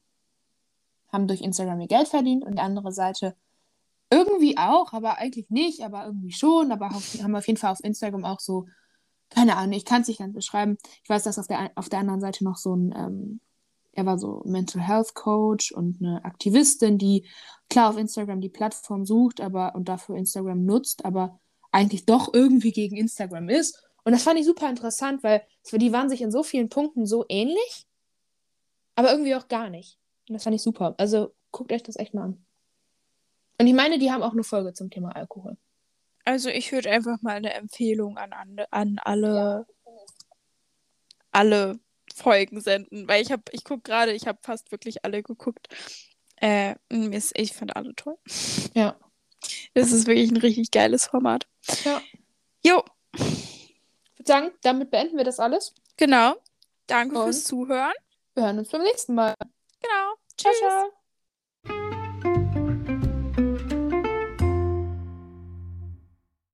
haben 1.12 1.26
durch 1.26 1.40
Instagram 1.40 1.80
ihr 1.80 1.88
Geld 1.88 2.06
verdient 2.06 2.44
und 2.44 2.52
die 2.52 2.60
andere 2.60 2.92
Seite 2.92 3.34
irgendwie 4.08 4.56
auch, 4.56 4.92
aber 4.92 5.18
eigentlich 5.18 5.50
nicht, 5.50 5.82
aber 5.82 6.06
irgendwie 6.06 6.30
schon, 6.30 6.70
aber 6.70 6.86
auf, 6.94 7.20
haben 7.20 7.34
auf 7.34 7.48
jeden 7.48 7.58
Fall 7.58 7.72
auf 7.72 7.82
Instagram 7.82 8.24
auch 8.24 8.38
so, 8.38 8.66
keine 9.30 9.56
Ahnung, 9.56 9.72
ich 9.72 9.84
kann 9.84 10.02
es 10.02 10.08
nicht 10.08 10.20
ganz 10.20 10.32
beschreiben. 10.32 10.78
Ich 11.02 11.10
weiß, 11.10 11.24
dass 11.24 11.40
auf 11.40 11.48
der, 11.48 11.72
auf 11.74 11.88
der 11.88 11.98
anderen 11.98 12.20
Seite 12.20 12.44
noch 12.44 12.56
so 12.56 12.76
ein, 12.76 12.94
ähm, 12.96 13.40
er 13.90 14.06
war 14.06 14.16
so 14.16 14.42
Mental 14.44 14.80
Health 14.80 15.14
Coach 15.14 15.72
und 15.72 16.00
eine 16.00 16.24
Aktivistin, 16.24 16.98
die 16.98 17.26
klar 17.68 17.90
auf 17.90 17.96
Instagram 17.96 18.40
die 18.40 18.48
Plattform 18.48 19.04
sucht, 19.04 19.40
aber 19.40 19.74
und 19.74 19.88
dafür 19.88 20.14
Instagram 20.16 20.64
nutzt, 20.64 21.04
aber 21.04 21.40
eigentlich 21.72 22.06
doch 22.06 22.32
irgendwie 22.32 22.70
gegen 22.70 22.96
Instagram 22.96 23.48
ist. 23.48 23.82
Und 24.04 24.12
das 24.12 24.22
fand 24.22 24.38
ich 24.38 24.46
super 24.46 24.70
interessant, 24.70 25.24
weil 25.24 25.42
die 25.72 25.92
waren 25.92 26.08
sich 26.08 26.22
in 26.22 26.30
so 26.30 26.44
vielen 26.44 26.68
Punkten 26.68 27.06
so 27.06 27.24
ähnlich, 27.28 27.85
aber 28.96 29.12
irgendwie 29.12 29.34
auch 29.36 29.46
gar 29.48 29.70
nicht. 29.70 29.98
Und 30.28 30.34
das 30.34 30.42
fand 30.44 30.56
ich 30.56 30.62
super. 30.62 30.94
Also 30.98 31.32
guckt 31.52 31.72
euch 31.72 31.82
das 31.84 31.96
echt 31.96 32.12
mal 32.14 32.24
an. 32.24 32.44
Und 33.58 33.66
ich 33.66 33.74
meine, 33.74 33.98
die 33.98 34.10
haben 34.10 34.22
auch 34.22 34.32
eine 34.32 34.42
Folge 34.44 34.74
zum 34.74 34.90
Thema 34.90 35.14
Alkohol. 35.14 35.56
Also 36.24 36.48
ich 36.48 36.72
würde 36.72 36.90
einfach 36.90 37.22
mal 37.22 37.36
eine 37.36 37.54
Empfehlung 37.54 38.18
an, 38.18 38.32
an, 38.70 38.98
alle, 38.98 39.66
alle 41.30 41.78
Folgen 42.14 42.60
senden, 42.60 43.06
weil 43.08 43.22
ich 43.22 43.30
habe, 43.30 43.44
ich 43.52 43.62
gucke 43.64 43.82
gerade, 43.82 44.12
ich 44.12 44.26
habe 44.26 44.38
fast 44.42 44.72
wirklich 44.72 45.04
alle 45.04 45.22
geguckt. 45.22 45.68
Äh, 46.36 46.74
ich 46.90 47.52
fand 47.54 47.76
alle 47.76 47.94
toll. 47.94 48.18
Ja. 48.74 48.96
Das 49.74 49.92
ist 49.92 50.06
wirklich 50.06 50.30
ein 50.30 50.36
richtig 50.38 50.70
geiles 50.70 51.06
Format. 51.06 51.46
Ja. 51.84 52.02
Jo, 52.64 52.82
Ich 53.14 54.18
würde 54.18 54.26
sagen, 54.26 54.50
damit 54.62 54.90
beenden 54.90 55.16
wir 55.16 55.24
das 55.24 55.38
alles. 55.38 55.74
genau. 55.96 56.34
Danke 56.88 57.18
Und? 57.18 57.24
fürs 57.24 57.44
Zuhören. 57.44 57.94
Wir 58.36 58.44
hören 58.44 58.58
uns 58.58 58.68
beim 58.68 58.82
nächsten 58.82 59.14
Mal. 59.14 59.34
Genau. 59.80 60.14
Ciao, 60.36 60.52
Tschüss. 60.52 60.58
ciao. 60.58 61.05